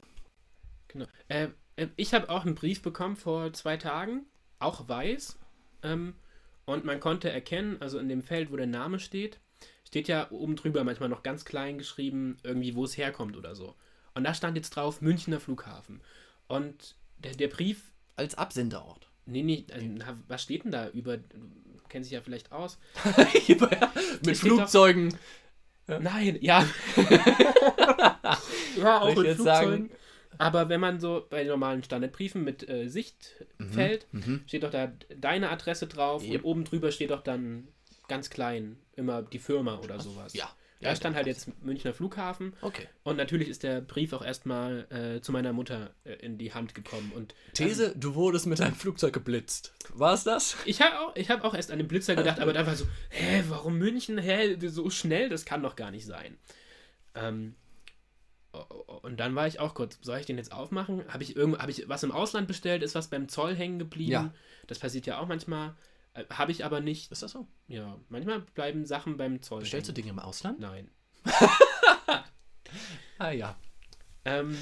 Genau. 0.87 1.07
Äh, 1.27 1.49
äh, 1.77 1.89
ich 1.97 2.15
habe 2.15 2.31
auch 2.31 2.45
einen 2.47 2.55
Brief 2.55 2.81
bekommen 2.83 3.17
vor 3.17 3.53
zwei 3.53 3.77
Tagen, 3.77 4.27
auch 4.59 4.89
weiß. 4.89 5.39
Ähm, 5.83 6.15
und 6.65 6.85
man 6.85 7.01
konnte 7.01 7.31
erkennen, 7.31 7.77
also 7.81 7.99
in 7.99 8.09
dem 8.09 8.23
Feld, 8.23 8.51
wo 8.53 8.57
der 8.57 8.67
Name 8.67 8.99
steht, 9.01 9.41
steht 9.87 10.09
ja 10.09 10.31
oben 10.31 10.57
drüber 10.57 10.85
manchmal 10.85 11.09
noch 11.09 11.23
ganz 11.23 11.45
klein 11.45 11.79
geschrieben, 11.79 12.37
irgendwie, 12.43 12.75
wo 12.75 12.85
es 12.85 12.97
herkommt 12.97 13.37
oder 13.37 13.55
so. 13.55 13.75
Und 14.15 14.25
da 14.25 14.35
stand 14.35 14.57
jetzt 14.57 14.71
drauf 14.71 15.01
Münchner 15.01 15.41
Flughafen. 15.41 16.01
Und 16.47 16.97
der, 17.19 17.33
der 17.35 17.49
Brief, 17.49 17.91
Als 18.17 18.35
Absenderort. 18.37 19.09
nee, 19.27 19.43
nee, 19.43 19.65
äh, 19.71 19.83
na, 19.83 20.19
was 20.29 20.43
steht 20.43 20.65
denn 20.65 20.73
da 20.73 20.89
über, 20.91 21.17
du 21.19 21.25
kennst 21.89 22.11
dich 22.11 22.15
ja 22.17 22.21
vielleicht 22.21 22.53
aus. 22.53 22.79
Mit 23.05 23.29
steht 23.49 23.71
doch- 24.29 24.39
Flugzeugen. 24.41 25.15
Nein, 25.87 26.37
ja. 26.43 26.67
ja, 28.77 29.01
auch 29.01 29.09
ich 29.11 29.17
mit 29.17 29.27
Flugzeugen. 29.37 29.45
sagen, 29.45 29.91
Aber 30.37 30.69
wenn 30.69 30.81
man 30.81 31.01
so 31.01 31.27
bei 31.31 31.43
normalen 31.45 31.83
Standardbriefen 31.83 32.45
mit 32.45 32.69
äh, 32.69 32.89
Sichtfeld, 32.89 34.07
Mhm. 34.13 34.43
steht 34.47 34.63
doch 34.63 34.71
da 34.71 34.93
deine 35.17 35.51
Adresse 35.51 35.87
drauf 35.87 36.23
Yep. 36.23 36.33
und 36.35 36.45
oben 36.45 36.65
drüber 36.65 36.93
steht 36.93 37.11
doch 37.11 37.23
dann 37.23 37.69
ganz 38.09 38.31
klein 38.31 38.77
immer 38.97 39.23
die 39.23 39.39
Firma 39.39 39.79
oder 39.79 40.01
sowas. 40.01 40.35
Ja. 40.35 40.51
Da 40.81 40.95
stand 40.95 41.17
halt 41.17 41.27
jetzt 41.27 41.51
Münchner 41.65 41.93
Flughafen 41.93 42.53
Okay. 42.61 42.87
und 43.03 43.17
natürlich 43.17 43.49
ist 43.49 43.65
der 43.65 43.81
Brief 43.81 44.13
auch 44.13 44.25
erstmal 44.25 44.87
äh, 44.93 45.21
zu 45.21 45.33
meiner 45.33 45.53
Mutter 45.53 45.91
äh, 46.05 46.13
in 46.25 46.39
die 46.39 46.55
Hand 46.55 46.73
gekommen. 46.77 47.11
Und 47.17 47.35
These, 47.55 47.95
du 47.97 48.15
wurdest 48.15 48.47
mit 48.47 48.61
einem 48.61 48.77
Flugzeug 48.77 49.13
geblitzt. 49.13 49.75
War 49.93 50.15
es 50.15 50.23
das? 50.23 50.57
ich 50.67 50.81
habe 50.81 51.01
auch, 51.01 51.17
ich 51.17 51.31
hab 51.31 51.43
auch 51.43 51.55
erst 51.55 51.73
an 51.73 51.79
den 51.79 51.89
Blitzer 51.89 52.15
gedacht, 52.15 52.39
aber 52.39 52.53
da 52.53 52.65
war 52.65 52.77
so, 52.77 52.87
hä, 53.11 53.43
warum 53.49 53.77
München? 53.77 54.19
Hä, 54.19 54.57
so 54.69 54.89
schnell? 54.89 55.29
Das 55.29 55.45
kann 55.45 55.65
doch 55.65 55.75
gar 55.75 55.91
nicht 55.91 56.07
sein. 56.07 56.39
Ähm, 57.17 57.57
und 59.03 59.19
dann 59.21 59.35
war 59.35 59.47
ich 59.47 59.61
auch 59.61 59.75
kurz, 59.75 59.99
soll 60.03 60.19
ich 60.19 60.27
den 60.27 60.37
jetzt 60.39 60.53
aufmachen? 60.53 61.03
Habe 61.09 61.23
ich, 61.23 61.37
irgend, 61.37 61.59
hab 61.59 61.69
ich 61.69 61.89
was 61.89 62.03
im 62.03 62.13
Ausland 62.13 62.49
bestellt? 62.49 62.83
Ist 62.83 62.95
was 62.95 63.09
beim 63.09 63.29
Zoll 63.29 63.55
hängen 63.55 63.79
geblieben? 63.79 64.11
Ja. 64.11 64.35
Das 64.67 64.79
passiert 64.79 65.07
ja 65.07 65.19
auch 65.19 65.27
manchmal. 65.29 65.75
Äh, 66.15 66.25
Habe 66.31 66.53
ich 66.53 66.65
aber 66.65 66.81
nicht. 66.81 67.11
Ist 67.13 67.23
das 67.23 67.33
so? 67.33 67.47
Ja, 67.69 67.99
manchmal 68.09 68.41
bleiben 68.41 68.85
Sachen 68.87 69.17
beim 69.17 69.43
Zoll 69.43 69.61
Bestellst 69.61 69.89
du 69.89 69.93
hängen. 69.93 70.09
Dinge 70.09 70.11
im 70.11 70.19
Ausland? 70.19 70.61
Nein. 70.61 70.91
Ah 73.19 73.31
ja. 73.31 73.57
Ähm, 74.25 74.57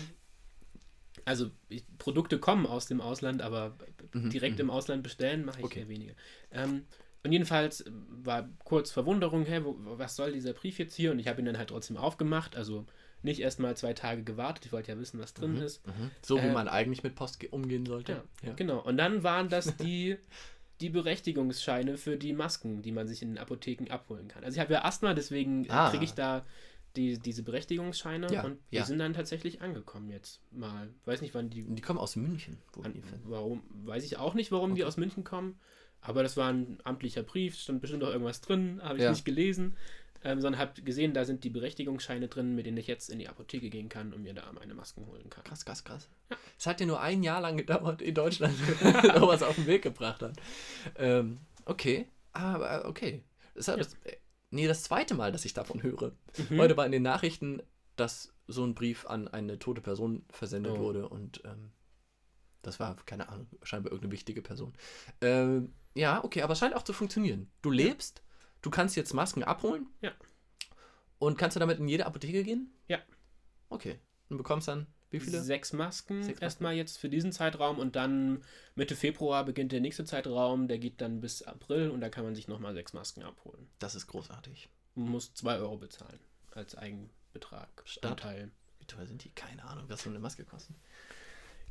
also 1.24 1.51
ich, 1.68 1.84
Produkte 1.99 2.38
kommen 2.38 2.66
aus 2.66 2.86
dem 2.86 3.01
Ausland, 3.01 3.42
aber 3.42 3.76
Mhm, 4.12 4.30
direkt 4.30 4.55
mhm. 4.55 4.61
im 4.62 4.70
Ausland 4.70 5.03
bestellen 5.03 5.44
mache 5.44 5.59
ich 5.59 5.64
Okay. 5.64 5.80
eher 5.80 5.88
weniger. 5.88 6.14
Ähm, 6.53 6.86
und 7.24 7.32
jedenfalls 7.32 7.84
war 7.90 8.49
kurz 8.64 8.92
Verwunderung, 8.92 9.44
hä, 9.44 9.61
wo, 9.64 9.76
was 9.99 10.14
soll 10.16 10.32
dieser 10.32 10.53
Brief 10.53 10.78
jetzt 10.78 10.94
hier? 10.94 11.11
Und 11.11 11.18
ich 11.18 11.26
habe 11.26 11.40
ihn 11.40 11.47
dann 11.47 11.59
halt 11.59 11.70
trotzdem 11.70 11.97
aufgemacht. 11.97 12.55
Also 12.57 12.86
nicht 13.23 13.41
erst 13.41 13.59
mal 13.61 13.77
zwei 13.77 13.93
Tage 13.93 14.23
gewartet. 14.23 14.67
Ich 14.67 14.73
wollte 14.73 14.93
ja 14.93 14.99
wissen, 14.99 15.19
was 15.21 15.35
drin 15.35 15.57
ist. 15.57 15.85
Mhm. 15.87 16.11
So 16.23 16.37
wie 16.37 16.47
Äh, 16.47 16.53
man 16.53 16.69
eigentlich 16.69 17.03
mit 17.03 17.14
Post 17.14 17.41
ge- 17.41 17.51
umgehen 17.51 17.85
sollte. 17.87 18.23
Ja, 18.43 18.53
genau. 18.55 18.79
Und 18.81 18.97
dann 18.99 19.23
waren 19.23 19.49
das 19.49 19.77
die, 19.77 20.17
die 20.81 20.91
Berechtigungsscheine 20.91 21.97
für 21.97 22.17
die 22.17 22.33
Masken, 22.33 22.83
die 22.83 22.93
man 22.93 23.09
sich 23.09 23.23
in 23.23 23.31
den 23.31 23.39
Apotheken 23.39 23.91
abholen 23.91 24.29
kann. 24.29 24.45
Also 24.45 24.57
ich 24.57 24.61
habe 24.61 24.73
ja 24.75 24.85
Asthma, 24.85 25.14
deswegen 25.14 25.67
Ah. 25.71 25.91
kriege 25.91 26.05
ich 26.05 26.12
da 26.14 26.45
die, 26.95 27.19
diese 27.19 27.43
Berechtigungsscheine 27.43 28.33
Ja, 28.33 28.45
und 28.45 28.59
die 28.71 28.77
ja. 28.77 28.85
sind 28.85 28.99
dann 28.99 29.12
tatsächlich 29.12 29.61
angekommen 29.61 30.11
jetzt 30.11 30.41
mal. 30.51 30.89
Weiß 31.05 31.21
nicht, 31.21 31.35
wann 31.35 31.51
die 31.51 31.62
die 31.62 31.83
kommen 31.83 31.99
aus 31.99 32.17
München. 32.17 32.59
Wo 32.73 32.83
An, 32.83 33.03
warum, 33.25 33.62
weiß 33.85 34.05
ich 34.05 34.17
auch 34.19 34.35
nicht, 34.35 34.51
warum 34.53 34.75
die 34.75 34.85
aus 34.85 34.97
München 34.97 35.25
kommen. 35.25 35.59
Aber 36.01 36.23
das 36.23 36.37
war 36.37 36.53
ein 36.53 36.79
amtlicher 36.85 37.23
Brief, 37.23 37.57
stand 37.59 37.81
bestimmt 37.81 38.05
auch 38.05 38.11
irgendwas 38.11 38.41
drin, 38.41 38.81
habe 38.83 38.99
ich 38.99 39.05
Ja. 39.05 39.11
nicht 39.11 39.25
gelesen. 39.25 39.77
Ähm, 40.25 40.41
sondern 40.41 40.61
habe 40.61 40.81
gesehen, 40.83 41.14
da 41.14 41.25
sind 41.25 41.45
die 41.45 41.51
Berechtigungsscheine 41.51 42.29
drin, 42.29 42.55
mit 42.55 42.67
denen 42.67 42.77
ich 42.79 42.87
jetzt 42.87 43.11
in 43.11 43.19
die 43.19 43.29
Apotheke 43.29 43.71
gehen 43.71 43.89
kann 43.89 44.12
und 44.12 44.23
mir 44.23 44.35
da 44.35 44.51
meine 44.53 44.75
Masken 44.75 45.07
holen 45.07 45.29
kann. 45.31 45.45
Krass, 45.45 45.64
krass, 45.64 45.85
krass. 45.85 46.09
Es 46.59 46.67
hat 46.67 46.81
ja 46.81 46.87
nur 46.87 47.01
ein 47.01 47.23
Jahr 47.23 47.41
lang 47.41 47.57
gedauert 47.57 48.03
in 48.03 48.14
Deutschland, 48.14 48.55
man 48.83 49.19
sowas 49.21 49.43
auf 49.43 49.55
den 49.57 49.67
Weg 49.67 49.83
gebracht 49.83 50.23
hat. 50.23 50.37
Ähm, 50.97 51.39
okay, 51.64 52.07
aber 52.33 52.87
okay. 52.87 53.23
Das, 53.55 53.69
hat, 53.69 53.77
Ja. 53.79 53.85
das, 53.85 53.97
nee, 54.51 54.67
das 54.67 54.83
zweite 54.83 55.14
Mal, 55.14 55.33
dass 55.33 55.45
ich 55.45 55.55
davon 55.55 55.83
höre. 55.83 56.12
Mhm. 56.51 56.59
Heute 56.61 56.77
war 56.77 56.87
in 56.87 56.93
den 56.93 57.03
Nachrichten, 57.03 57.62
dass 57.97 58.33
so 58.49 58.64
ein 58.64 58.75
Brief 58.75 59.07
an 59.07 59.29
eine 59.29 59.59
tote 59.59 59.81
Person 59.81 60.25
versendet 60.31 60.73
Oh. 60.77 60.79
wurde 60.79 61.09
und 61.09 61.43
ähm, 61.45 61.73
das 62.62 62.81
war, 62.81 62.97
keine 63.07 63.29
Ahnung, 63.29 63.47
scheinbar 63.62 63.93
irgendeine 63.93 64.12
wichtige 64.12 64.43
Person. 64.43 64.73
Ähm, 65.21 65.73
ja, 65.95 66.23
okay, 66.25 66.43
aber 66.43 66.53
es 66.53 66.59
scheint 66.59 66.75
auch 66.75 66.83
zu 66.83 66.93
funktionieren. 66.93 67.49
Du 67.62 67.71
lebst, 67.71 68.23
du 68.67 68.71
kannst 68.71 68.97
jetzt 68.97 69.14
Masken 69.14 69.45
abholen. 69.45 69.87
Ja. 70.03 70.11
Und 71.19 71.39
kannst 71.39 71.55
du 71.55 71.61
damit 71.61 71.79
in 71.79 71.87
jede 71.89 72.05
Apotheke 72.05 72.43
gehen? 72.43 72.71
Ja. 72.89 72.99
Okay. 73.69 73.99
Und 74.29 74.37
bekommst 74.39 74.67
dann 74.67 74.89
wie 75.11 75.21
viele? 75.21 75.41
Sechs 75.41 75.73
Masken 75.73 76.17
Sechs 76.25 76.29
Masken. 76.35 76.45
erstmal 76.45 76.75
jetzt 76.75 76.99
für 76.99 77.09
diesen 77.09 77.31
Zeitraum 77.31 77.79
und 77.79 77.95
dann 77.95 78.43
Mitte 78.75 78.97
Februar 78.97 79.45
beginnt 79.45 79.71
der 79.71 79.81
nächste 79.81 80.05
Zeitraum, 80.05 80.67
der 80.67 80.79
geht 80.79 81.01
dann 81.01 81.21
bis 81.21 81.43
April 81.43 81.91
und 81.91 82.01
da 82.01 82.09
kann 82.09 82.25
man 82.25 82.35
sich 82.35 82.49
nochmal 82.49 82.75
sechs 82.75 82.93
Masken 82.93 83.23
abholen. 83.23 83.69
Das 83.79 83.95
ist 83.95 84.09
großartig. 84.09 84.69
Man 84.97 85.11
muss 85.11 85.33
zwei 85.35 85.59
Euro 85.59 85.77
bezahlen 85.77 86.19
als 86.51 86.75
Eigenbetrag. 86.75 87.85
Anteil. 88.03 88.51
Wie 88.81 88.87
teuer 88.87 89.07
sind 89.07 89.23
die? 89.23 89.31
Keine 89.31 89.64
Ahnung, 89.64 89.85
was 89.89 90.03
so 90.03 90.11
eine 90.11 90.19
Maske 90.19 90.45
kostet. 90.45 90.75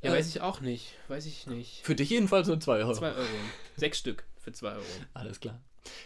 Ja, 0.01 0.11
Äh, 0.13 0.17
weiß 0.17 0.29
ich 0.29 0.39
auch 0.39 0.61
nicht. 0.61 0.93
Weiß 1.09 1.25
ich 1.25 1.45
nicht. 1.45 1.81
Für 1.83 1.95
dich 1.95 2.09
jedenfalls 2.09 2.47
nur 2.47 2.59
2 2.59 2.77
Euro. 2.79 2.93
Zwei 2.93 3.11
Euro. 3.13 3.27
Sechs 3.75 3.99
Stück 3.99 4.23
für 4.45 4.53
zwei 4.53 4.73
Euro. 4.73 4.85
Alles 5.13 5.39
klar. 5.39 5.59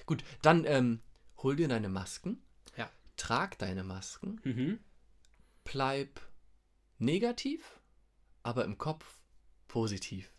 Gut, 0.06 0.24
dann 0.42 0.66
ähm, 0.66 1.02
hol 1.38 1.56
dir 1.56 1.68
deine 1.68 1.90
Masken. 1.90 2.42
Ja. 2.78 2.90
Trag 3.18 3.58
deine 3.60 3.84
Masken. 3.84 4.40
Mhm. 4.44 4.80
Bleib 5.66 6.22
negativ, 6.98 7.80
aber 8.42 8.66
im 8.66 8.78
Kopf 8.78 9.20
positiv. 9.68 10.32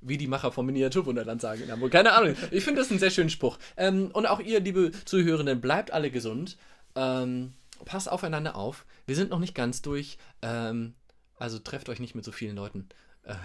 Wie 0.00 0.18
die 0.18 0.26
Macher 0.26 0.52
vom 0.52 0.66
Miniaturwunderland 0.66 1.40
sagen 1.40 1.62
in 1.62 1.70
Hamburg. 1.70 1.92
Keine 1.92 2.12
Ahnung. 2.12 2.36
Ich 2.50 2.64
finde 2.64 2.82
das 2.82 2.90
einen 2.90 2.98
sehr 2.98 3.10
schönen 3.10 3.30
Spruch. 3.30 3.58
Ähm, 3.76 4.10
und 4.12 4.26
auch 4.26 4.40
ihr, 4.40 4.60
liebe 4.60 4.90
Zuhörenden, 5.04 5.60
bleibt 5.60 5.92
alle 5.92 6.10
gesund. 6.10 6.58
Ähm, 6.94 7.54
passt 7.84 8.10
aufeinander 8.10 8.56
auf. 8.56 8.84
Wir 9.06 9.14
sind 9.14 9.30
noch 9.30 9.38
nicht 9.38 9.54
ganz 9.54 9.80
durch. 9.80 10.18
Ähm, 10.42 10.94
also 11.38 11.58
trefft 11.60 11.88
euch 11.88 12.00
nicht 12.00 12.14
mit 12.16 12.24
so 12.24 12.32
vielen 12.32 12.56
Leuten. 12.56 12.88
Äh, 13.22 13.36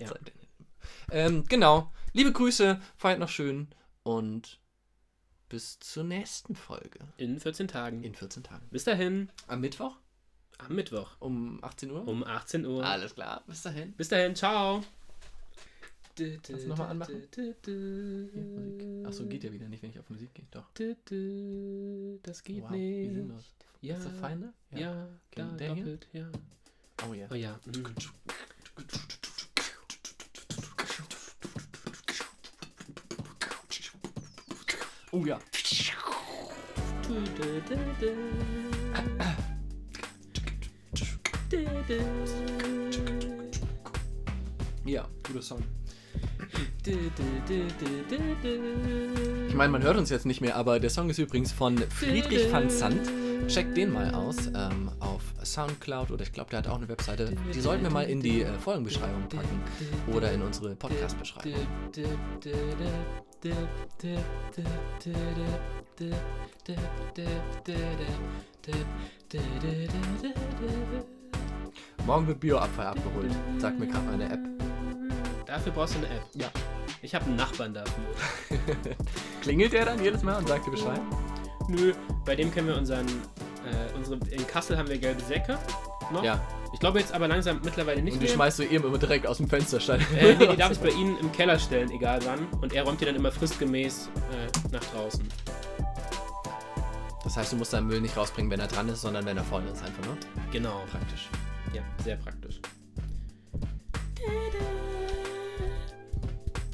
Ja. 0.00 0.12
Ähm, 1.10 1.44
genau. 1.48 1.92
Liebe 2.12 2.32
Grüße, 2.32 2.80
feiert 2.96 3.18
noch 3.20 3.28
schön 3.28 3.68
und 4.02 4.58
bis 5.48 5.78
zur 5.80 6.04
nächsten 6.04 6.54
Folge 6.54 6.98
In 7.16 7.38
14 7.40 7.68
Tagen. 7.68 8.02
in 8.02 8.14
14 8.14 8.42
Tagen. 8.42 8.66
Bis 8.70 8.84
dahin. 8.84 9.30
Am 9.46 9.60
Mittwoch 9.60 9.96
Am 10.58 10.74
Mittwoch. 10.74 11.16
um 11.20 11.58
18 11.62 11.90
Uhr? 11.90 12.06
Um 12.08 12.24
18 12.24 12.66
Uhr. 12.66 12.84
Alles 12.84 13.14
klar, 13.14 13.42
bis 13.46 13.62
dahin. 13.62 13.92
Bis 13.92 14.08
dahin. 14.08 14.34
Ciao. 14.34 14.82
Kannst 16.16 16.48
du 16.48 16.66
noch 16.66 16.78
mal 16.78 16.88
anmachen? 16.88 17.22
Achso, 19.06 19.24
geht 19.26 19.44
ja 19.44 19.52
wieder 19.52 19.68
nicht, 19.68 19.82
wenn 19.84 19.90
ich 19.90 19.98
auf 20.00 20.10
Musik 20.10 20.34
gehe. 20.34 20.46
Doch. 20.50 20.64
Das 22.22 22.42
geht 22.42 22.62
Wow, 22.64 22.72
wie 22.72 22.76
nicht. 23.06 23.14
sinnlos. 23.14 23.54
Ja, 23.80 23.96
Ist 23.96 24.06
das 24.06 24.18
Feinde? 24.18 24.52
ja, 24.72 25.06
da 25.36 25.46
Okay, 25.46 25.56
der 25.58 25.74
hier? 25.74 25.84
doppelt, 25.84 26.08
ja. 26.12 26.28
Oh 27.08 27.14
ja. 27.14 27.28
Oh 27.30 27.34
ja. 27.34 27.60
mhm. 27.66 27.94
Oh 35.18 35.26
ja. 35.26 35.38
Ja, 44.84 45.08
guter 45.26 45.42
Song. 45.42 45.62
Ich 49.48 49.54
meine, 49.54 49.72
man 49.72 49.82
hört 49.82 49.96
uns 49.96 50.10
jetzt 50.10 50.24
nicht 50.24 50.40
mehr, 50.40 50.54
aber 50.54 50.78
der 50.78 50.90
Song 50.90 51.10
ist 51.10 51.18
übrigens 51.18 51.50
von 51.50 51.76
Friedrich 51.78 52.52
van 52.52 52.70
Sant. 52.70 53.10
Checkt 53.48 53.76
den 53.76 53.92
mal 53.92 54.14
aus 54.14 54.46
ähm, 54.54 54.90
auf 55.00 55.22
Soundcloud 55.42 56.10
oder 56.10 56.22
ich 56.22 56.32
glaube, 56.32 56.50
der 56.50 56.60
hat 56.60 56.68
auch 56.68 56.76
eine 56.76 56.88
Webseite. 56.88 57.34
Die 57.54 57.60
sollten 57.60 57.82
wir 57.82 57.90
mal 57.90 58.04
in 58.04 58.20
die 58.20 58.42
äh, 58.42 58.52
Folgenbeschreibung 58.58 59.28
packen 59.28 59.62
oder 60.14 60.30
in 60.32 60.42
unsere 60.42 60.76
Podcast-Beschreibung. 60.76 61.54
Morgen 72.04 72.26
wird 72.26 72.40
Bioabfall 72.40 72.86
abgeholt. 72.86 73.30
Sagt 73.58 73.78
mir 73.78 73.86
gerade 73.86 74.06
meine 74.06 74.24
App. 74.32 74.40
Dafür 75.46 75.72
brauchst 75.72 75.94
du 75.94 75.98
eine 75.98 76.08
App. 76.08 76.22
Ja. 76.34 76.48
Ich 77.00 77.14
habe 77.14 77.26
einen 77.26 77.36
Nachbarn 77.36 77.74
dafür. 77.74 78.04
Klingelt 79.42 79.72
der 79.72 79.84
dann 79.84 80.02
jedes 80.02 80.22
Mal 80.24 80.38
und 80.38 80.48
sagt 80.48 80.66
dir 80.66 80.72
Bescheid? 80.72 81.00
Nö, 81.68 81.92
bei 82.24 82.34
dem 82.34 82.52
können 82.52 82.66
wir 82.66 82.76
unseren. 82.76 83.06
Äh, 83.06 83.96
unsere, 83.96 84.18
in 84.30 84.46
Kassel 84.48 84.76
haben 84.76 84.88
wir 84.88 84.98
gelbe 84.98 85.22
Säcke. 85.22 85.58
Noch. 86.12 86.24
Ja. 86.24 86.40
Ich 86.72 86.80
glaube 86.80 87.00
jetzt 87.00 87.12
aber 87.12 87.28
langsam 87.28 87.60
mittlerweile 87.64 88.02
nicht 88.02 88.14
Und 88.14 88.20
die 88.20 88.26
mehr. 88.26 88.34
schmeißt 88.34 88.58
du 88.58 88.62
eben 88.64 88.84
immer 88.84 88.98
direkt 88.98 89.26
aus 89.26 89.38
dem 89.38 89.48
Fenster 89.48 89.80
steil. 89.80 90.00
Äh, 90.16 90.34
nee, 90.36 90.46
die 90.46 90.56
darf 90.58 90.72
ich 90.72 90.78
bei 90.78 90.90
Ihnen 90.90 91.18
im 91.18 91.32
Keller 91.32 91.58
stellen, 91.58 91.90
egal 91.90 92.20
wann. 92.24 92.46
Und 92.60 92.72
er 92.72 92.84
räumt 92.84 93.00
die 93.00 93.04
dann 93.06 93.16
immer 93.16 93.32
fristgemäß 93.32 94.08
äh, 94.32 94.70
nach 94.72 94.84
draußen. 94.84 95.26
Das 97.24 97.36
heißt, 97.36 97.52
du 97.52 97.56
musst 97.56 97.72
deinen 97.72 97.86
Müll 97.88 98.00
nicht 98.00 98.16
rausbringen, 98.16 98.50
wenn 98.50 98.60
er 98.60 98.68
dran 98.68 98.88
ist, 98.88 99.00
sondern 99.02 99.24
wenn 99.26 99.36
er 99.36 99.44
voll 99.44 99.62
ist, 99.72 99.82
einfach 99.82 100.04
nur. 100.06 100.16
Genau. 100.52 100.82
Praktisch. 100.90 101.28
Ja, 101.74 101.82
sehr 102.04 102.16
praktisch. 102.16 102.60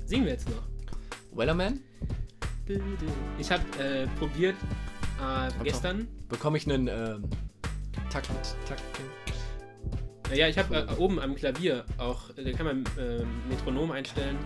Singen 0.07 0.27
wir 0.27 0.33
jetzt 0.33 0.49
noch. 0.49 0.63
Wellerman, 1.33 1.81
Ich 3.39 3.51
habe 3.51 3.63
äh, 3.83 4.07
probiert 4.19 4.55
äh, 5.21 5.65
gestern. 5.65 6.07
bekomme 6.29 6.59
ich 6.59 6.71
einen 6.71 6.87
ähm, 6.89 7.25
Takt 8.11 8.29
Takt. 8.69 8.83
Äh, 10.31 10.39
ja, 10.39 10.49
ich 10.49 10.59
habe 10.59 10.75
äh, 10.77 10.95
oben 10.99 11.19
am 11.21 11.35
Klavier 11.35 11.85
auch, 11.99 12.31
äh, 12.37 12.45
da 12.45 12.53
kann 12.57 12.67
man 12.67 12.85
äh, 12.99 13.25
Metronom 13.49 13.91
einstellen 13.91 14.39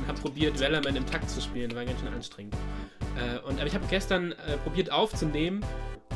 und 0.00 0.06
habe 0.08 0.20
probiert, 0.20 0.58
Wellerman 0.60 0.96
im 0.96 1.06
Takt 1.06 1.28
zu 1.30 1.40
spielen. 1.40 1.74
War 1.74 1.84
ganz 1.84 2.00
schön 2.00 2.12
anstrengend. 2.12 2.54
Äh, 3.16 3.38
und, 3.46 3.58
aber 3.58 3.66
ich 3.66 3.74
habe 3.74 3.86
gestern 3.88 4.32
äh, 4.32 4.56
probiert 4.64 4.90
aufzunehmen 4.90 5.64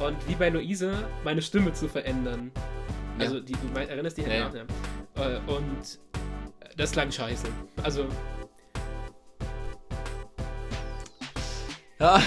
und 0.01 0.17
wie 0.29 0.35
bei 0.35 0.49
Luise 0.49 0.93
meine 1.25 1.43
Stimme 1.43 1.73
zu 1.73 1.89
verändern. 1.89 2.51
Also 3.19 3.37
Ja. 3.37 3.41
die, 3.41 3.53
du 3.53 3.81
erinnerst 3.81 4.17
dich 4.19 4.25
an 4.27 4.31
Ja, 4.33 4.49
den 4.49 4.67
Namen. 5.17 5.39
Äh, 5.47 5.51
Und 5.51 5.99
das 6.77 6.93
klang 6.93 7.11
scheiße. 7.11 7.49
Also, 7.83 8.07
Ja. 11.99 12.21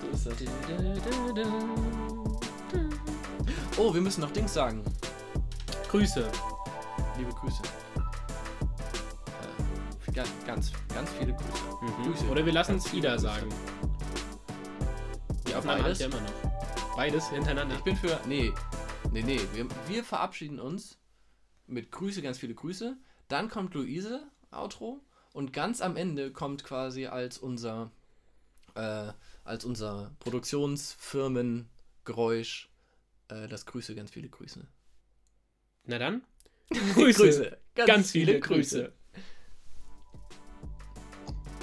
so 0.00 0.08
ist 0.12 0.26
das. 0.26 2.21
Oh, 3.78 3.94
wir 3.94 4.00
müssen 4.00 4.20
noch 4.20 4.30
Dings 4.32 4.52
sagen. 4.54 4.82
Grüße. 5.88 6.28
Liebe 7.18 7.30
Grüße. 7.32 7.62
Äh, 10.08 10.12
ganz, 10.12 10.30
ganz, 10.46 10.72
ganz 10.92 11.10
viele 11.18 11.32
Grüße. 11.34 11.62
Grüße. 12.02 12.28
Oder 12.28 12.44
wir 12.46 12.52
lassen 12.52 12.76
es 12.76 12.92
Ida 12.92 13.18
sagen. 13.18 13.48
Die 15.46 15.50
Ja, 15.52 15.58
Aufnahme 15.58 15.78
habe 15.78 15.84
beides. 15.94 16.00
ich 16.00 16.06
ja 16.06 16.12
immer 16.12 16.20
noch. 16.20 16.32
Beides 16.96 17.28
hintereinander. 17.30 17.74
Ich 17.76 17.82
bin 17.82 17.96
für. 17.96 18.20
Nee. 18.26 18.52
Nee, 19.10 19.22
nee. 19.22 19.40
Wir, 19.54 19.66
wir 19.88 20.04
verabschieden 20.04 20.60
uns 20.60 20.98
mit 21.66 21.90
Grüße, 21.90 22.20
ganz 22.22 22.38
viele 22.38 22.54
Grüße. 22.54 22.96
Dann 23.28 23.48
kommt 23.48 23.72
Luise, 23.74 24.22
Outro. 24.50 25.00
Und 25.32 25.52
ganz 25.54 25.80
am 25.80 25.96
Ende 25.96 26.30
kommt 26.30 26.62
quasi 26.62 27.06
als 27.06 27.38
unser, 27.38 27.90
äh, 28.74 29.12
als 29.44 29.64
unser 29.64 30.14
Produktionsfirmengeräusch 30.20 32.68
äh, 33.28 33.48
das 33.48 33.66
Grüße, 33.66 33.94
ganz 33.94 34.10
viele 34.10 34.28
Grüße. 34.28 34.66
Na 35.84 35.98
dann. 35.98 36.22
Grüße. 36.94 37.58
Ganz, 37.74 38.12
viele 38.12 38.40
Grüße. 38.40 38.92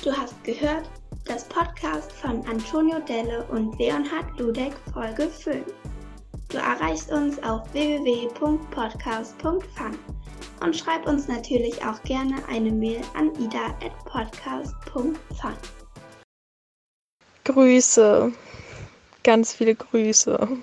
Du 0.04 0.12
hast 0.12 0.44
gehört 0.44 0.90
das 1.26 1.48
Podcast 1.48 2.12
von 2.12 2.46
Antonio 2.48 3.00
Delle 3.00 3.44
und 3.46 3.78
Leonhard 3.78 4.40
Ludek 4.40 4.74
Folge 4.94 5.30
5. 5.30 5.66
Du 6.50 6.58
erreichst 6.58 7.12
uns 7.12 7.42
auf 7.44 7.72
www.podcast.fun 7.74 10.00
und 10.62 10.76
schreib 10.76 11.06
uns 11.06 11.28
natürlich 11.28 11.86
auch 11.86 12.02
gerne 12.04 12.44
eine 12.48 12.72
Mail 12.72 13.02
an 13.14 13.32
ida.podcast.fun. 13.40 15.16
Grüße. 17.44 18.34
Ganz 19.24 19.54
viele 19.54 19.76
Grüße. 19.76 20.58